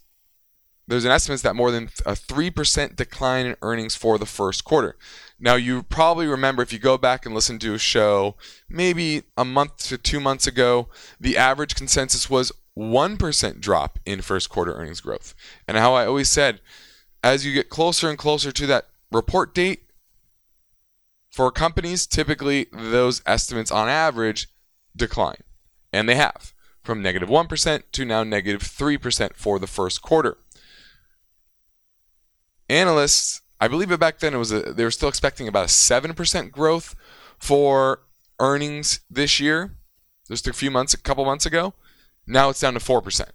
there's 0.90 1.04
an 1.04 1.12
estimate 1.12 1.40
that 1.42 1.54
more 1.54 1.70
than 1.70 1.84
a 2.04 2.14
3% 2.14 2.96
decline 2.96 3.46
in 3.46 3.56
earnings 3.62 3.94
for 3.94 4.18
the 4.18 4.26
first 4.26 4.64
quarter. 4.64 4.96
Now, 5.38 5.54
you 5.54 5.84
probably 5.84 6.26
remember 6.26 6.64
if 6.64 6.72
you 6.72 6.80
go 6.80 6.98
back 6.98 7.24
and 7.24 7.32
listen 7.32 7.60
to 7.60 7.74
a 7.74 7.78
show 7.78 8.34
maybe 8.68 9.22
a 9.36 9.44
month 9.44 9.76
to 9.88 9.98
two 9.98 10.18
months 10.18 10.48
ago, 10.48 10.88
the 11.20 11.36
average 11.36 11.76
consensus 11.76 12.28
was 12.28 12.50
1% 12.76 13.60
drop 13.60 14.00
in 14.04 14.20
first 14.20 14.50
quarter 14.50 14.74
earnings 14.74 15.00
growth. 15.00 15.32
And 15.68 15.76
how 15.76 15.94
I 15.94 16.06
always 16.06 16.28
said, 16.28 16.60
as 17.22 17.46
you 17.46 17.54
get 17.54 17.68
closer 17.68 18.08
and 18.08 18.18
closer 18.18 18.50
to 18.50 18.66
that 18.66 18.88
report 19.12 19.54
date, 19.54 19.84
for 21.30 21.52
companies, 21.52 22.04
typically 22.04 22.66
those 22.72 23.22
estimates 23.24 23.70
on 23.70 23.88
average 23.88 24.48
decline. 24.96 25.44
And 25.92 26.08
they 26.08 26.16
have 26.16 26.52
from 26.82 27.00
negative 27.00 27.28
1 27.28 27.48
to 27.92 28.04
now 28.04 28.24
negative 28.24 28.62
3% 28.62 29.36
for 29.36 29.60
the 29.60 29.68
first 29.68 30.02
quarter 30.02 30.36
analysts, 32.70 33.42
I 33.60 33.68
believe 33.68 33.90
it 33.90 34.00
back 34.00 34.18
then 34.18 34.34
it 34.34 34.38
was 34.38 34.52
a, 34.52 34.72
they 34.72 34.84
were 34.84 34.90
still 34.90 35.08
expecting 35.08 35.48
about 35.48 35.66
a 35.66 35.68
seven 35.68 36.14
percent 36.14 36.52
growth 36.52 36.94
for 37.38 38.00
earnings 38.38 39.00
this 39.10 39.40
year, 39.40 39.76
just 40.28 40.48
a 40.48 40.52
few 40.52 40.70
months, 40.70 40.94
a 40.94 40.98
couple 40.98 41.24
months 41.24 41.46
ago. 41.46 41.74
Now 42.26 42.48
it's 42.48 42.60
down 42.60 42.74
to 42.74 42.80
four 42.80 43.02
percent. 43.02 43.32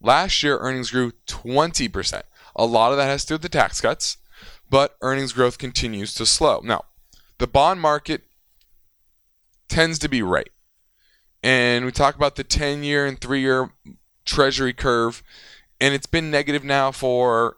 Last 0.00 0.42
year 0.42 0.58
earnings 0.58 0.90
grew 0.90 1.12
twenty 1.26 1.88
percent. 1.88 2.26
A 2.54 2.66
lot 2.66 2.92
of 2.92 2.98
that 2.98 3.06
has 3.06 3.24
to 3.24 3.28
do 3.28 3.34
with 3.34 3.42
the 3.42 3.48
tax 3.48 3.80
cuts, 3.80 4.18
but 4.70 4.96
earnings 5.00 5.32
growth 5.32 5.58
continues 5.58 6.14
to 6.14 6.26
slow. 6.26 6.60
Now, 6.62 6.84
the 7.38 7.46
bond 7.46 7.80
market 7.80 8.22
tends 9.68 9.98
to 9.98 10.08
be 10.08 10.22
right. 10.22 10.50
And 11.42 11.84
we 11.84 11.92
talk 11.92 12.14
about 12.14 12.36
the 12.36 12.44
10 12.44 12.84
year 12.84 13.04
and 13.06 13.20
3 13.20 13.40
year 13.40 13.72
treasury 14.24 14.72
curve, 14.72 15.22
and 15.80 15.94
it's 15.94 16.06
been 16.06 16.30
negative 16.30 16.64
now 16.64 16.90
for 16.92 17.56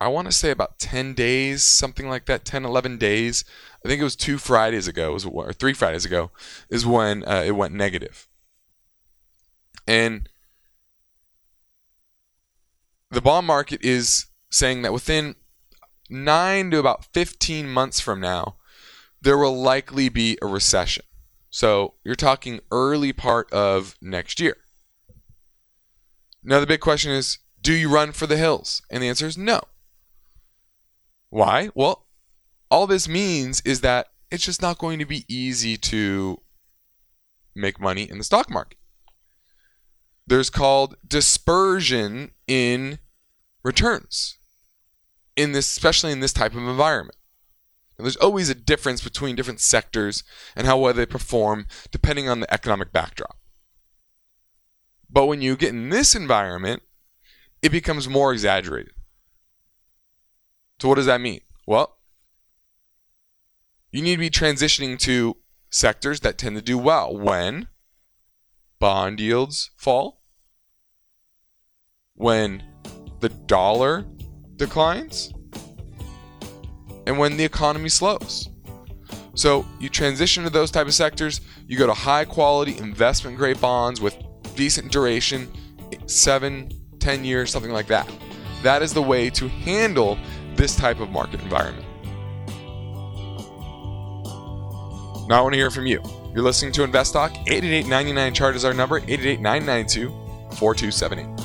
I 0.00 0.08
want 0.08 0.26
to 0.28 0.32
say 0.32 0.50
about 0.50 0.78
10 0.78 1.12
days, 1.12 1.62
something 1.62 2.08
like 2.08 2.24
that, 2.24 2.46
10, 2.46 2.64
11 2.64 2.96
days. 2.96 3.44
I 3.84 3.88
think 3.88 4.00
it 4.00 4.04
was 4.04 4.16
two 4.16 4.38
Fridays 4.38 4.88
ago, 4.88 5.12
was, 5.12 5.26
or 5.26 5.52
three 5.52 5.74
Fridays 5.74 6.06
ago, 6.06 6.30
is 6.70 6.86
when 6.86 7.22
uh, 7.24 7.42
it 7.44 7.52
went 7.52 7.74
negative. 7.74 8.26
And 9.86 10.28
the 13.10 13.20
bond 13.20 13.46
market 13.46 13.84
is 13.84 14.26
saying 14.50 14.82
that 14.82 14.92
within 14.92 15.34
nine 16.08 16.70
to 16.70 16.78
about 16.78 17.04
15 17.12 17.68
months 17.68 18.00
from 18.00 18.20
now, 18.20 18.56
there 19.20 19.36
will 19.36 19.60
likely 19.60 20.08
be 20.08 20.38
a 20.40 20.46
recession. 20.46 21.04
So 21.50 21.94
you're 22.04 22.14
talking 22.14 22.60
early 22.70 23.12
part 23.12 23.52
of 23.52 23.96
next 24.00 24.40
year. 24.40 24.56
Now, 26.42 26.60
the 26.60 26.66
big 26.66 26.80
question 26.80 27.12
is 27.12 27.38
do 27.60 27.74
you 27.74 27.92
run 27.92 28.12
for 28.12 28.26
the 28.26 28.38
hills? 28.38 28.80
And 28.90 29.02
the 29.02 29.08
answer 29.08 29.26
is 29.26 29.36
no. 29.36 29.60
Why? 31.30 31.70
Well, 31.74 32.06
all 32.70 32.86
this 32.86 33.08
means 33.08 33.62
is 33.64 33.80
that 33.80 34.08
it's 34.30 34.44
just 34.44 34.62
not 34.62 34.78
going 34.78 34.98
to 34.98 35.06
be 35.06 35.24
easy 35.28 35.76
to 35.76 36.40
make 37.54 37.80
money 37.80 38.08
in 38.08 38.18
the 38.18 38.24
stock 38.24 38.50
market. 38.50 38.78
There's 40.26 40.50
called 40.50 40.96
dispersion 41.06 42.32
in 42.46 42.98
returns 43.64 44.38
in 45.36 45.52
this 45.52 45.70
especially 45.70 46.12
in 46.12 46.20
this 46.20 46.32
type 46.32 46.52
of 46.52 46.58
environment. 46.58 47.16
And 47.96 48.06
there's 48.06 48.16
always 48.16 48.48
a 48.48 48.54
difference 48.54 49.02
between 49.02 49.36
different 49.36 49.60
sectors 49.60 50.24
and 50.56 50.66
how 50.66 50.78
well 50.78 50.94
they 50.94 51.06
perform 51.06 51.66
depending 51.90 52.28
on 52.28 52.40
the 52.40 52.52
economic 52.52 52.92
backdrop. 52.92 53.36
But 55.10 55.26
when 55.26 55.42
you 55.42 55.56
get 55.56 55.70
in 55.70 55.88
this 55.88 56.14
environment, 56.14 56.82
it 57.62 57.70
becomes 57.70 58.08
more 58.08 58.32
exaggerated. 58.32 58.92
So, 60.80 60.88
what 60.88 60.94
does 60.94 61.06
that 61.06 61.20
mean? 61.20 61.40
Well, 61.66 61.98
you 63.92 64.02
need 64.02 64.14
to 64.14 64.20
be 64.20 64.30
transitioning 64.30 64.98
to 65.00 65.36
sectors 65.70 66.20
that 66.20 66.38
tend 66.38 66.56
to 66.56 66.62
do 66.62 66.78
well 66.78 67.16
when 67.16 67.68
bond 68.78 69.20
yields 69.20 69.70
fall, 69.76 70.22
when 72.14 72.62
the 73.20 73.28
dollar 73.28 74.06
declines, 74.56 75.32
and 77.06 77.18
when 77.18 77.36
the 77.36 77.44
economy 77.44 77.88
slows. 77.88 78.48
So 79.34 79.66
you 79.78 79.88
transition 79.88 80.44
to 80.44 80.50
those 80.50 80.70
type 80.70 80.86
of 80.86 80.94
sectors, 80.94 81.40
you 81.66 81.78
go 81.78 81.86
to 81.86 81.94
high 81.94 82.24
quality 82.24 82.78
investment 82.78 83.36
grade 83.36 83.60
bonds 83.60 84.00
with 84.00 84.16
decent 84.54 84.90
duration, 84.90 85.50
7, 86.06 86.70
10 86.98 87.24
years, 87.24 87.50
something 87.50 87.72
like 87.72 87.86
that. 87.88 88.10
That 88.62 88.82
is 88.82 88.92
the 88.92 89.02
way 89.02 89.30
to 89.30 89.48
handle 89.48 90.18
this 90.60 90.76
type 90.76 91.00
of 91.00 91.08
market 91.08 91.40
environment. 91.40 91.86
Now 95.26 95.38
I 95.38 95.40
want 95.40 95.54
to 95.54 95.58
hear 95.58 95.70
from 95.70 95.86
you. 95.86 96.02
You're 96.34 96.44
listening 96.44 96.72
to 96.72 96.82
Invest 96.84 97.14
Talk. 97.14 97.32
888 97.46 98.34
chart 98.34 98.54
is 98.56 98.66
our 98.66 98.74
number, 98.74 98.98
888 98.98 99.40
992 99.40 100.10
4278. 100.56 101.40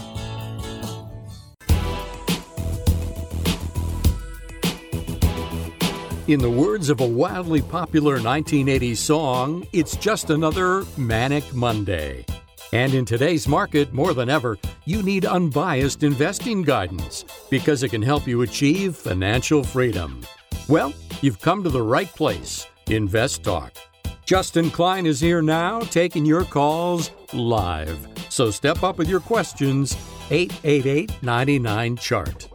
In 6.27 6.39
the 6.41 6.49
words 6.49 6.89
of 6.89 6.99
a 6.99 7.07
wildly 7.07 7.61
popular 7.61 8.19
1980s 8.19 8.97
song, 8.97 9.65
it's 9.71 9.95
just 9.95 10.29
another 10.29 10.83
manic 10.97 11.53
Monday. 11.53 12.25
And 12.73 12.93
in 12.93 13.05
today's 13.05 13.47
market, 13.47 13.93
more 13.93 14.13
than 14.13 14.29
ever, 14.29 14.57
you 14.85 15.03
need 15.03 15.25
unbiased 15.25 16.03
investing 16.03 16.61
guidance 16.61 17.25
because 17.49 17.83
it 17.83 17.89
can 17.89 18.01
help 18.01 18.27
you 18.27 18.41
achieve 18.41 18.95
financial 18.95 19.63
freedom. 19.63 20.21
Well, 20.67 20.93
you've 21.21 21.39
come 21.39 21.63
to 21.63 21.69
the 21.69 21.81
right 21.81 22.11
place 22.13 22.65
Invest 22.87 23.43
Talk. 23.43 23.73
Justin 24.25 24.71
Klein 24.71 25.05
is 25.05 25.19
here 25.19 25.41
now 25.41 25.79
taking 25.81 26.25
your 26.25 26.43
calls 26.43 27.11
live. 27.33 28.07
So 28.29 28.49
step 28.49 28.83
up 28.83 28.97
with 28.97 29.07
your 29.07 29.19
questions 29.19 29.95
888 30.31 31.21
99 31.21 31.97
Chart. 31.97 32.54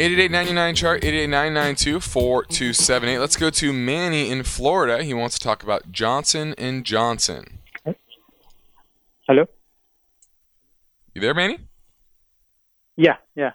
8899 0.00 0.74
chart 0.76 1.04
888 1.04 3.18
Let's 3.18 3.36
go 3.36 3.50
to 3.50 3.70
Manny 3.70 4.30
in 4.30 4.44
Florida. 4.44 5.04
He 5.04 5.12
wants 5.12 5.38
to 5.38 5.44
talk 5.44 5.62
about 5.62 5.92
Johnson 5.92 6.54
and 6.56 6.86
Johnson. 6.86 7.58
Hello. 9.28 9.44
You 11.14 11.20
there, 11.20 11.34
Manny? 11.34 11.58
Yeah, 12.96 13.16
yeah. 13.36 13.50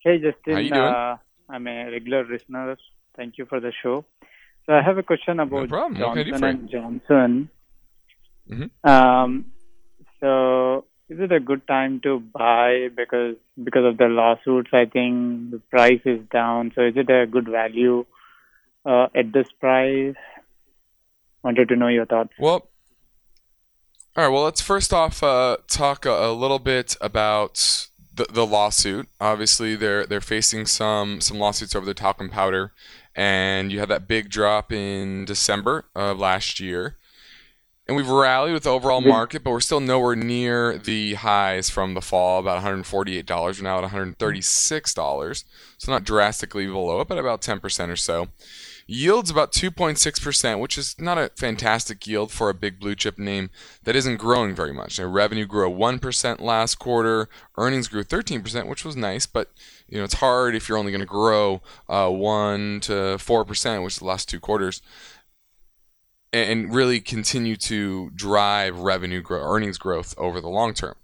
Hey, 0.00 0.18
Justin. 0.18 0.54
How 0.54 0.58
you 0.58 0.70
doing? 0.70 0.82
Uh, 0.82 1.18
I'm 1.48 1.68
a 1.68 1.88
regular 1.88 2.26
listener. 2.26 2.76
Thank 3.16 3.38
you 3.38 3.46
for 3.46 3.60
the 3.60 3.72
show. 3.80 4.04
So 4.66 4.72
I 4.72 4.82
have 4.82 4.98
a 4.98 5.04
question 5.04 5.38
about 5.38 5.70
no 5.70 5.94
Johnson 5.94 6.44
and 6.44 6.68
Johnson. 6.68 7.48
Mm-hmm. 8.50 8.90
Um, 8.90 9.52
so 10.18 10.86
is 11.08 11.18
it 11.20 11.32
a 11.32 11.40
good 11.40 11.66
time 11.66 12.00
to 12.00 12.20
buy 12.20 12.88
because 12.94 13.36
because 13.62 13.84
of 13.84 13.96
the 13.96 14.08
lawsuits? 14.08 14.70
I 14.72 14.84
think 14.84 15.50
the 15.50 15.60
price 15.70 16.00
is 16.04 16.20
down. 16.30 16.72
So 16.74 16.82
is 16.82 16.96
it 16.96 17.08
a 17.08 17.26
good 17.26 17.48
value 17.48 18.04
uh, 18.84 19.08
at 19.14 19.32
this 19.32 19.48
price? 19.58 20.16
Wanted 21.42 21.68
to 21.68 21.76
know 21.76 21.88
your 21.88 22.04
thoughts. 22.04 22.32
Well, 22.38 22.68
all 24.16 24.24
right. 24.24 24.28
Well, 24.28 24.42
let's 24.42 24.60
first 24.60 24.92
off 24.92 25.22
uh, 25.22 25.58
talk 25.66 26.04
a, 26.04 26.10
a, 26.10 26.32
little 26.32 26.58
bit 26.58 26.96
about 27.00 27.88
the, 28.14 28.26
the 28.30 28.44
lawsuit. 28.44 29.08
Obviously, 29.18 29.76
they're 29.76 30.04
they're 30.04 30.20
facing 30.20 30.66
some 30.66 31.22
some 31.22 31.38
lawsuits 31.38 31.74
over 31.74 31.86
the 31.86 31.94
talcum 31.94 32.28
powder, 32.28 32.72
and 33.14 33.72
you 33.72 33.78
had 33.78 33.88
that 33.88 34.06
big 34.06 34.28
drop 34.28 34.72
in 34.72 35.24
December 35.24 35.86
of 35.94 36.18
last 36.18 36.60
year 36.60 36.97
and 37.88 37.96
we've 37.96 38.08
rallied 38.08 38.52
with 38.52 38.64
the 38.64 38.70
overall 38.70 39.00
market, 39.00 39.42
but 39.42 39.50
we're 39.50 39.60
still 39.60 39.80
nowhere 39.80 40.14
near 40.14 40.76
the 40.76 41.14
highs 41.14 41.70
from 41.70 41.94
the 41.94 42.02
fall, 42.02 42.38
about 42.38 42.62
$148. 42.62 43.26
We're 43.30 43.64
now 43.64 43.82
at 43.82 43.90
$136, 43.90 45.44
so 45.78 45.92
not 45.92 46.04
drastically 46.04 46.66
below 46.66 47.00
it, 47.00 47.08
but 47.08 47.16
about 47.16 47.40
10% 47.40 47.88
or 47.88 47.96
so. 47.96 48.28
Yield's 48.90 49.30
about 49.30 49.52
2.6%, 49.52 50.60
which 50.60 50.78
is 50.78 50.98
not 50.98 51.18
a 51.18 51.30
fantastic 51.36 52.06
yield 52.06 52.30
for 52.30 52.48
a 52.48 52.54
big 52.54 52.78
blue 52.78 52.94
chip 52.94 53.18
name 53.18 53.50
that 53.84 53.96
isn't 53.96 54.16
growing 54.16 54.54
very 54.54 54.72
much. 54.72 54.98
Now, 54.98 55.06
revenue 55.06 55.44
grew 55.44 55.70
1% 55.70 56.40
last 56.40 56.78
quarter, 56.78 57.28
earnings 57.58 57.88
grew 57.88 58.02
13%, 58.02 58.66
which 58.66 58.86
was 58.86 58.96
nice, 58.96 59.26
but 59.26 59.50
you 59.88 59.98
know 59.98 60.04
it's 60.04 60.14
hard 60.14 60.54
if 60.54 60.68
you're 60.68 60.78
only 60.78 60.92
going 60.92 61.00
to 61.00 61.06
grow 61.06 61.60
uh, 61.88 62.08
1 62.08 62.80
to 62.80 62.92
4%, 62.92 63.84
which 63.84 63.94
is 63.94 63.98
the 63.98 64.06
last 64.06 64.28
two 64.28 64.40
quarters 64.40 64.80
and 66.32 66.74
really 66.74 67.00
continue 67.00 67.56
to 67.56 68.10
drive 68.10 68.78
revenue 68.78 69.22
growth, 69.22 69.44
earnings 69.44 69.78
growth 69.78 70.14
over 70.18 70.40
the 70.40 70.48
long 70.48 70.74
term. 70.74 70.94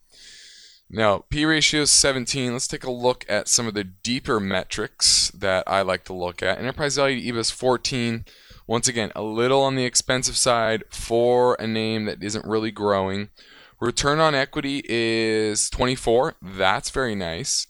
Now, 0.90 1.24
P 1.28 1.44
ratio 1.44 1.82
is 1.82 1.90
17. 1.90 2.52
Let's 2.52 2.68
take 2.68 2.84
a 2.84 2.90
look 2.90 3.24
at 3.28 3.48
some 3.48 3.66
of 3.66 3.74
the 3.74 3.84
deeper 3.84 4.38
metrics 4.38 5.30
that 5.30 5.64
I 5.66 5.82
like 5.82 6.04
to 6.04 6.12
look 6.12 6.42
at. 6.42 6.58
Enterprise 6.58 6.96
value 6.96 7.20
to 7.20 7.32
EBITDA 7.32 7.40
is 7.40 7.50
14. 7.50 8.24
Once 8.66 8.87
again, 8.87 9.10
a 9.14 9.22
little 9.22 9.62
on 9.62 9.76
the 9.76 9.84
expensive 9.84 10.37
side 10.37 10.84
for 10.90 11.56
a 11.58 11.66
name 11.66 12.04
that 12.04 12.22
isn't 12.22 12.44
really 12.46 12.70
growing. 12.70 13.30
Return 13.80 14.20
on 14.20 14.34
equity 14.34 14.82
is 14.84 15.68
24. 15.70 16.37
That's 16.40 16.90
very 16.90 17.14
nice. 17.14 17.66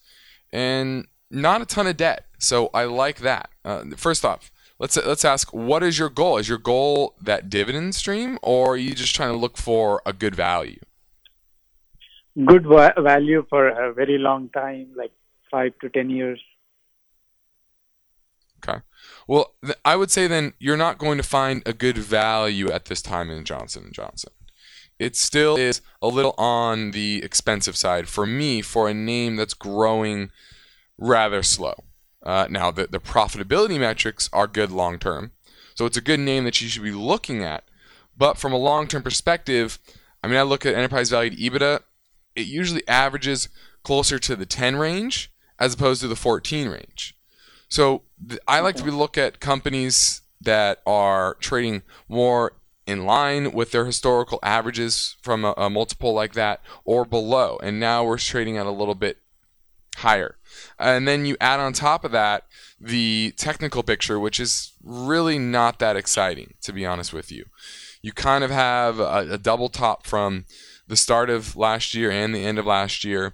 And 0.52 1.06
not 1.30 1.62
a 1.62 1.66
ton 1.66 1.86
of 1.86 1.96
debt. 1.96 2.26
So 2.38 2.68
I 2.74 2.84
like 2.84 3.20
that. 3.20 3.50
Uh, 3.64 3.84
first 3.96 4.24
off, 4.24 4.52
let's 4.78 4.96
let's 4.96 5.24
ask 5.24 5.52
what 5.52 5.82
is 5.82 5.98
your 5.98 6.08
goal? 6.08 6.38
Is 6.38 6.48
your 6.48 6.58
goal 6.58 7.14
that 7.20 7.50
dividend 7.50 7.94
stream, 7.94 8.38
or 8.42 8.74
are 8.74 8.76
you 8.76 8.94
just 8.94 9.14
trying 9.14 9.32
to 9.32 9.38
look 9.38 9.56
for 9.56 10.02
a 10.04 10.12
good 10.12 10.34
value? 10.34 10.80
Good 12.46 12.66
va- 12.66 12.94
value 12.98 13.46
for 13.48 13.68
a 13.68 13.92
very 13.92 14.18
long 14.18 14.48
time, 14.50 14.88
like 14.96 15.12
five 15.50 15.72
to 15.80 15.88
ten 15.88 16.10
years. 16.10 16.40
Okay. 18.66 18.80
Well, 19.28 19.54
th- 19.64 19.78
I 19.84 19.96
would 19.96 20.10
say 20.10 20.26
then 20.26 20.54
you're 20.58 20.76
not 20.76 20.98
going 20.98 21.18
to 21.18 21.22
find 21.22 21.62
a 21.66 21.72
good 21.72 21.98
value 21.98 22.70
at 22.70 22.86
this 22.86 23.02
time 23.02 23.30
in 23.30 23.44
Johnson 23.44 23.84
and 23.84 23.92
Johnson. 23.92 24.32
It 24.98 25.16
still 25.16 25.56
is 25.56 25.80
a 26.00 26.08
little 26.08 26.34
on 26.38 26.92
the 26.92 27.22
expensive 27.22 27.76
side 27.76 28.08
for 28.08 28.26
me 28.26 28.62
for 28.62 28.88
a 28.88 28.94
name 28.94 29.36
that's 29.36 29.54
growing 29.54 30.30
rather 30.98 31.42
slow. 31.42 31.74
Uh, 32.24 32.46
now, 32.48 32.70
the, 32.70 32.86
the 32.86 32.98
profitability 32.98 33.78
metrics 33.78 34.30
are 34.32 34.46
good 34.46 34.70
long 34.70 34.98
term. 34.98 35.32
So 35.74 35.86
it's 35.86 35.96
a 35.96 36.02
good 36.02 36.20
name 36.20 36.44
that 36.44 36.60
you 36.60 36.68
should 36.68 36.82
be 36.82 36.92
looking 36.92 37.44
at. 37.44 37.64
But 38.16 38.38
from 38.38 38.52
a 38.52 38.58
long 38.58 38.86
term 38.86 39.02
perspective, 39.02 39.78
I 40.22 40.28
mean, 40.28 40.38
I 40.38 40.42
look 40.42 40.64
at 40.64 40.74
enterprise 40.74 41.10
value 41.10 41.30
to 41.30 41.36
EBITDA, 41.36 41.80
it 42.34 42.46
usually 42.46 42.86
averages 42.88 43.48
closer 43.82 44.18
to 44.18 44.34
the 44.34 44.46
10 44.46 44.76
range 44.76 45.30
as 45.58 45.74
opposed 45.74 46.00
to 46.00 46.08
the 46.08 46.16
14 46.16 46.68
range. 46.68 47.16
So 47.68 48.02
th- 48.26 48.40
I 48.48 48.60
like 48.60 48.76
to 48.76 48.84
look 48.84 49.18
at 49.18 49.40
companies 49.40 50.22
that 50.40 50.80
are 50.86 51.34
trading 51.40 51.82
more 52.08 52.54
in 52.86 53.04
line 53.04 53.52
with 53.52 53.70
their 53.70 53.86
historical 53.86 54.38
averages 54.42 55.16
from 55.22 55.44
a, 55.44 55.54
a 55.56 55.70
multiple 55.70 56.12
like 56.12 56.34
that 56.34 56.60
or 56.84 57.04
below. 57.04 57.58
And 57.62 57.80
now 57.80 58.04
we're 58.04 58.18
trading 58.18 58.56
at 58.56 58.66
a 58.66 58.70
little 58.70 58.94
bit 58.94 59.18
higher. 59.96 60.36
And 60.78 61.06
then 61.06 61.26
you 61.26 61.36
add 61.40 61.60
on 61.60 61.72
top 61.72 62.04
of 62.04 62.12
that 62.12 62.44
the 62.80 63.32
technical 63.36 63.82
picture, 63.82 64.18
which 64.18 64.40
is 64.40 64.72
really 64.82 65.38
not 65.38 65.78
that 65.78 65.96
exciting, 65.96 66.54
to 66.62 66.72
be 66.72 66.84
honest 66.84 67.12
with 67.12 67.32
you. 67.32 67.46
You 68.02 68.12
kind 68.12 68.44
of 68.44 68.50
have 68.50 68.98
a, 68.98 69.26
a 69.32 69.38
double 69.38 69.68
top 69.68 70.06
from 70.06 70.44
the 70.86 70.96
start 70.96 71.30
of 71.30 71.56
last 71.56 71.94
year 71.94 72.10
and 72.10 72.34
the 72.34 72.44
end 72.44 72.58
of 72.58 72.66
last 72.66 73.04
year. 73.04 73.32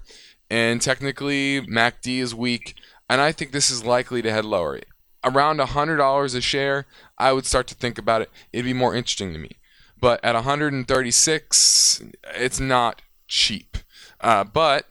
And 0.49 0.81
technically, 0.81 1.61
MACD 1.61 2.19
is 2.19 2.35
weak, 2.35 2.75
and 3.09 3.21
I 3.21 3.31
think 3.31 3.51
this 3.51 3.69
is 3.69 3.85
likely 3.85 4.21
to 4.21 4.31
head 4.31 4.45
lower. 4.45 4.79
Around 5.23 5.59
$100 5.59 6.35
a 6.35 6.41
share, 6.41 6.87
I 7.17 7.31
would 7.31 7.45
start 7.45 7.67
to 7.67 7.75
think 7.75 7.97
about 7.97 8.21
it. 8.21 8.29
It'd 8.51 8.65
be 8.65 8.73
more 8.73 8.95
interesting 8.95 9.33
to 9.33 9.39
me. 9.39 9.57
But 9.99 10.23
at 10.25 10.35
136, 10.35 12.03
it's 12.35 12.59
not 12.59 13.01
cheap. 13.27 13.77
Uh, 14.19 14.43
but 14.43 14.87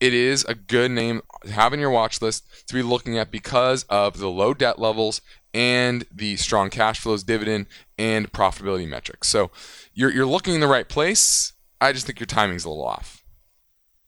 it 0.00 0.14
is 0.14 0.44
a 0.44 0.54
good 0.54 0.90
name 0.90 1.22
to 1.44 1.52
have 1.52 1.72
in 1.72 1.80
your 1.80 1.90
watch 1.90 2.22
list 2.22 2.68
to 2.68 2.74
be 2.74 2.82
looking 2.82 3.18
at 3.18 3.30
because 3.30 3.84
of 3.84 4.18
the 4.18 4.28
low 4.28 4.54
debt 4.54 4.78
levels 4.78 5.20
and 5.54 6.04
the 6.12 6.36
strong 6.36 6.70
cash 6.70 7.00
flows, 7.00 7.24
dividend, 7.24 7.66
and 7.96 8.32
profitability 8.32 8.88
metrics. 8.88 9.28
So 9.28 9.50
you're, 9.94 10.12
you're 10.12 10.26
looking 10.26 10.54
in 10.54 10.60
the 10.60 10.68
right 10.68 10.88
place. 10.88 11.52
I 11.80 11.92
just 11.92 12.06
think 12.06 12.20
your 12.20 12.26
timing's 12.26 12.64
a 12.64 12.68
little 12.68 12.84
off. 12.84 13.24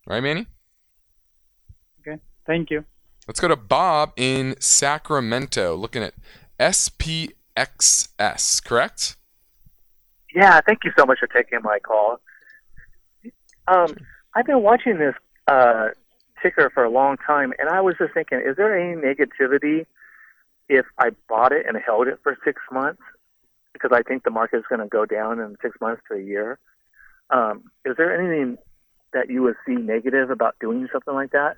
Right, 0.07 0.23
Manny? 0.23 0.47
Okay. 2.01 2.21
Thank 2.47 2.71
you. 2.71 2.85
Let's 3.27 3.41
go 3.41 3.49
to 3.49 3.57
Bob 3.57 4.13
in 4.17 4.57
Sacramento 4.61 5.77
looking 5.77 6.03
at 6.03 6.15
SPXS, 6.59 8.65
correct? 8.65 9.17
Yeah, 10.35 10.61
thank 10.67 10.85
you 10.85 10.93
so 10.99 11.07
much 11.07 11.19
for 11.19 11.27
taking 11.27 11.61
my 11.63 11.79
call. 11.79 12.21
Um, 13.69 13.95
I've 14.35 14.47
been 14.47 14.63
watching 14.63 14.99
this 14.99 15.15
uh, 15.51 15.89
ticker 16.43 16.71
for 16.73 16.85
a 16.85 16.91
long 16.91 17.17
time, 17.17 17.53
and 17.59 17.69
I 17.69 17.81
was 17.81 17.97
just 17.99 18.15
thinking, 18.15 18.41
is 18.45 18.57
there 18.57 18.79
any 18.79 18.95
negativity 18.97 19.87
if 20.69 20.87
I 20.99 21.11
bought 21.29 21.53
it 21.53 21.67
and 21.67 21.77
held 21.77 22.07
it 22.07 22.21
for 22.23 22.39
six 22.45 22.63
months? 22.71 23.03
Because 23.73 23.91
I 23.93 24.03
think 24.03 24.23
the 24.23 24.31
market 24.31 24.59
is 24.59 24.65
going 24.69 24.81
to 24.81 24.87
go 24.87 25.05
down 25.05 25.41
in 25.41 25.57
six 25.61 25.77
months 25.81 26.03
to 26.09 26.17
a 26.17 26.23
year. 26.23 26.59
Um, 27.31 27.71
is 27.85 27.97
there 27.97 28.19
anything 28.19 28.59
that 29.13 29.29
you 29.29 29.43
would 29.43 29.57
see 29.67 29.75
negative 29.75 30.31
about 30.31 30.55
doing 30.61 30.87
something 30.93 31.15
like 31.15 31.33
that? 31.33 31.57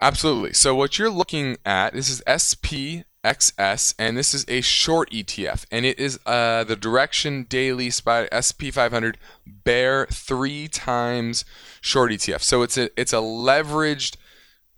Absolutely. 0.00 0.52
So 0.52 0.74
what 0.74 0.98
you're 0.98 1.10
looking 1.10 1.56
at, 1.64 1.92
this 1.92 2.08
is 2.08 2.22
SP 2.28 3.07
XS, 3.24 3.94
and 3.98 4.16
this 4.16 4.32
is 4.32 4.44
a 4.48 4.60
short 4.60 5.10
ETF, 5.10 5.66
and 5.70 5.84
it 5.84 5.98
is 5.98 6.18
uh, 6.24 6.64
the 6.64 6.76
Direxion 6.76 7.48
Daily 7.48 7.90
SPY 7.90 8.28
SP 8.30 8.70
500 8.72 9.18
Bear 9.46 10.06
three 10.06 10.68
times 10.68 11.44
short 11.80 12.12
ETF. 12.12 12.42
So 12.42 12.62
it's 12.62 12.78
a 12.78 12.88
it's 12.98 13.12
a 13.12 13.16
leveraged 13.16 14.16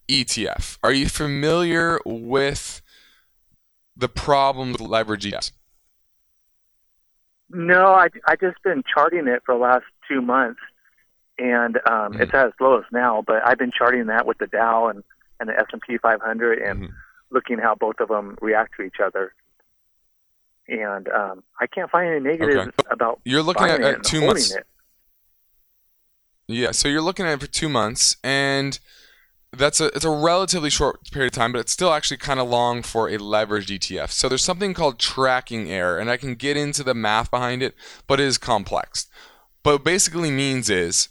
ETF. 0.09 0.79
Are 0.83 0.93
you 0.93 1.09
familiar 1.09 2.01
with 2.05 2.81
the 3.97 4.09
problem 4.09 4.73
with 4.73 4.81
leverage 4.81 5.25
ETFs? 5.25 5.53
No, 7.51 7.87
I 7.87 8.09
I 8.27 8.37
just 8.37 8.63
been 8.63 8.83
charting 8.93 9.27
it 9.29 9.43
for 9.45 9.55
the 9.55 9.61
last 9.61 9.85
two 10.09 10.23
months, 10.23 10.61
and 11.39 11.77
um, 11.89 12.15
Mhm. 12.15 12.21
it's 12.21 12.35
at 12.35 12.49
its 12.49 12.61
lowest 12.61 12.91
now. 12.93 13.23
But 13.27 13.47
I've 13.47 13.59
been 13.59 13.73
charting 13.77 14.07
that 14.07 14.27
with 14.27 14.39
the 14.39 14.47
Dow 14.47 14.89
and 14.89 15.05
and 15.41 15.49
the 15.49 15.59
S 15.59 15.67
and 15.73 15.83
P 15.83 15.99
500, 15.99 16.59
and 16.59 16.89
Mhm. 16.89 16.95
Looking 17.31 17.59
how 17.59 17.75
both 17.75 17.97
of 18.01 18.09
them 18.09 18.37
react 18.41 18.75
to 18.77 18.83
each 18.83 18.97
other. 19.05 19.35
And 20.69 21.09
um, 21.09 21.43
I 21.61 21.67
can't 21.67 21.91
find 21.91 22.09
any 22.09 22.21
negatives 22.21 22.57
Okay. 22.59 22.71
about 22.91 23.21
You're 23.25 23.43
looking 23.43 23.67
at, 23.67 23.81
it 23.81 23.85
at 23.99 24.05
two 24.05 24.21
months. 24.25 24.55
it. 24.55 24.67
Yeah, 26.47 26.73
so 26.73 26.89
you're 26.89 27.03
looking 27.03 27.27
at 27.27 27.33
it 27.35 27.41
for 27.41 27.47
two 27.47 27.69
months, 27.69 28.17
and 28.25 28.79
that's 29.53 29.81
a 29.81 29.87
it's 29.97 30.05
a 30.05 30.11
relatively 30.11 30.71
short 30.71 31.11
period 31.11 31.33
of 31.33 31.37
time, 31.37 31.53
but 31.53 31.59
it's 31.61 31.73
still 31.73 31.93
actually 31.93 32.17
kind 32.19 32.39
of 32.41 32.49
long 32.49 32.83
for 32.83 33.09
a 33.09 33.19
leveraged 33.19 33.67
ETF. 33.77 34.11
So 34.11 34.29
there's 34.29 34.45
something 34.45 34.75
called 34.75 34.99
tracking 34.99 35.71
error, 35.71 35.99
and 35.99 36.11
I 36.11 36.17
can 36.17 36.35
get 36.35 36.57
into 36.57 36.83
the 36.83 36.95
math 36.95 37.31
behind 37.31 37.63
it, 37.63 37.75
but 38.07 38.21
it 38.21 38.25
is 38.27 38.39
complex. 38.39 39.07
But 39.63 39.73
what 39.75 39.85
basically 39.85 40.31
means 40.31 40.71
is 40.71 41.09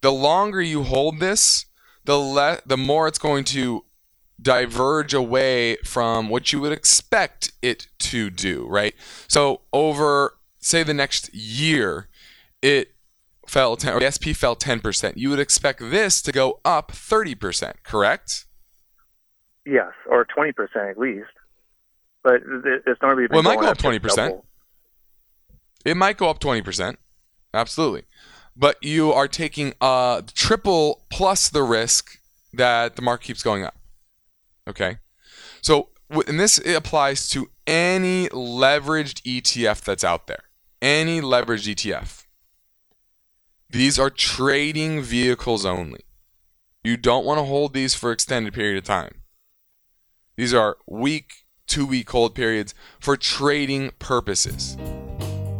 the 0.00 0.12
longer 0.12 0.60
you 0.62 0.82
hold 0.84 1.20
this, 1.20 1.66
the 2.04 2.16
le- 2.16 2.60
the 2.64 2.76
more 2.76 3.08
it's 3.08 3.18
going 3.18 3.44
to 3.44 3.84
diverge 4.40 5.12
away 5.14 5.76
from 5.84 6.28
what 6.28 6.52
you 6.52 6.60
would 6.60 6.72
expect 6.72 7.52
it 7.62 7.88
to 7.98 8.30
do, 8.30 8.66
right? 8.68 8.94
So 9.26 9.62
over 9.72 10.34
say 10.60 10.82
the 10.82 10.94
next 10.94 11.32
year, 11.34 12.08
it 12.62 12.92
fell 13.46 13.76
10 13.76 13.94
or 13.94 14.00
the 14.00 14.10
SP 14.12 14.36
fell 14.36 14.54
10%. 14.54 15.14
You 15.16 15.30
would 15.30 15.38
expect 15.38 15.80
this 15.80 16.20
to 16.22 16.32
go 16.32 16.60
up 16.64 16.92
30%, 16.92 17.74
correct? 17.82 18.44
Yes, 19.64 19.92
or 20.08 20.26
20% 20.26 20.52
at 20.90 20.98
least. 20.98 21.26
But 22.22 22.42
it's 22.86 23.00
normally 23.00 23.26
Well, 23.30 23.40
it 23.40 23.44
might 23.44 23.60
go 23.60 23.68
up 23.68 23.78
20%. 23.78 24.16
double. 24.16 24.44
It 25.84 25.96
might 25.96 26.16
go 26.16 26.28
up 26.28 26.40
20%. 26.40 26.96
Absolutely. 27.54 28.02
But 28.56 28.76
you 28.82 29.12
are 29.12 29.28
taking 29.28 29.72
a 29.80 30.22
triple 30.34 31.04
plus 31.10 31.48
the 31.48 31.62
risk 31.62 32.18
that 32.52 32.96
the 32.96 33.02
market 33.02 33.26
keeps 33.26 33.42
going 33.42 33.62
up. 33.62 33.77
Okay? 34.68 34.98
So, 35.62 35.90
and 36.26 36.38
this 36.38 36.58
applies 36.58 37.28
to 37.30 37.50
any 37.66 38.28
leveraged 38.28 39.22
ETF 39.22 39.82
that's 39.82 40.04
out 40.04 40.26
there. 40.26 40.44
Any 40.80 41.20
leveraged 41.20 41.74
ETF. 41.74 42.24
These 43.70 43.98
are 43.98 44.10
trading 44.10 45.02
vehicles 45.02 45.66
only. 45.66 46.00
You 46.82 46.96
don't 46.96 47.26
want 47.26 47.38
to 47.38 47.44
hold 47.44 47.74
these 47.74 47.94
for 47.94 48.12
extended 48.12 48.54
period 48.54 48.78
of 48.78 48.84
time. 48.84 49.22
These 50.36 50.54
are 50.54 50.78
week, 50.86 51.44
two 51.66 51.84
week 51.84 52.08
hold 52.08 52.34
periods 52.34 52.74
for 53.00 53.16
trading 53.16 53.90
purposes. 53.98 54.76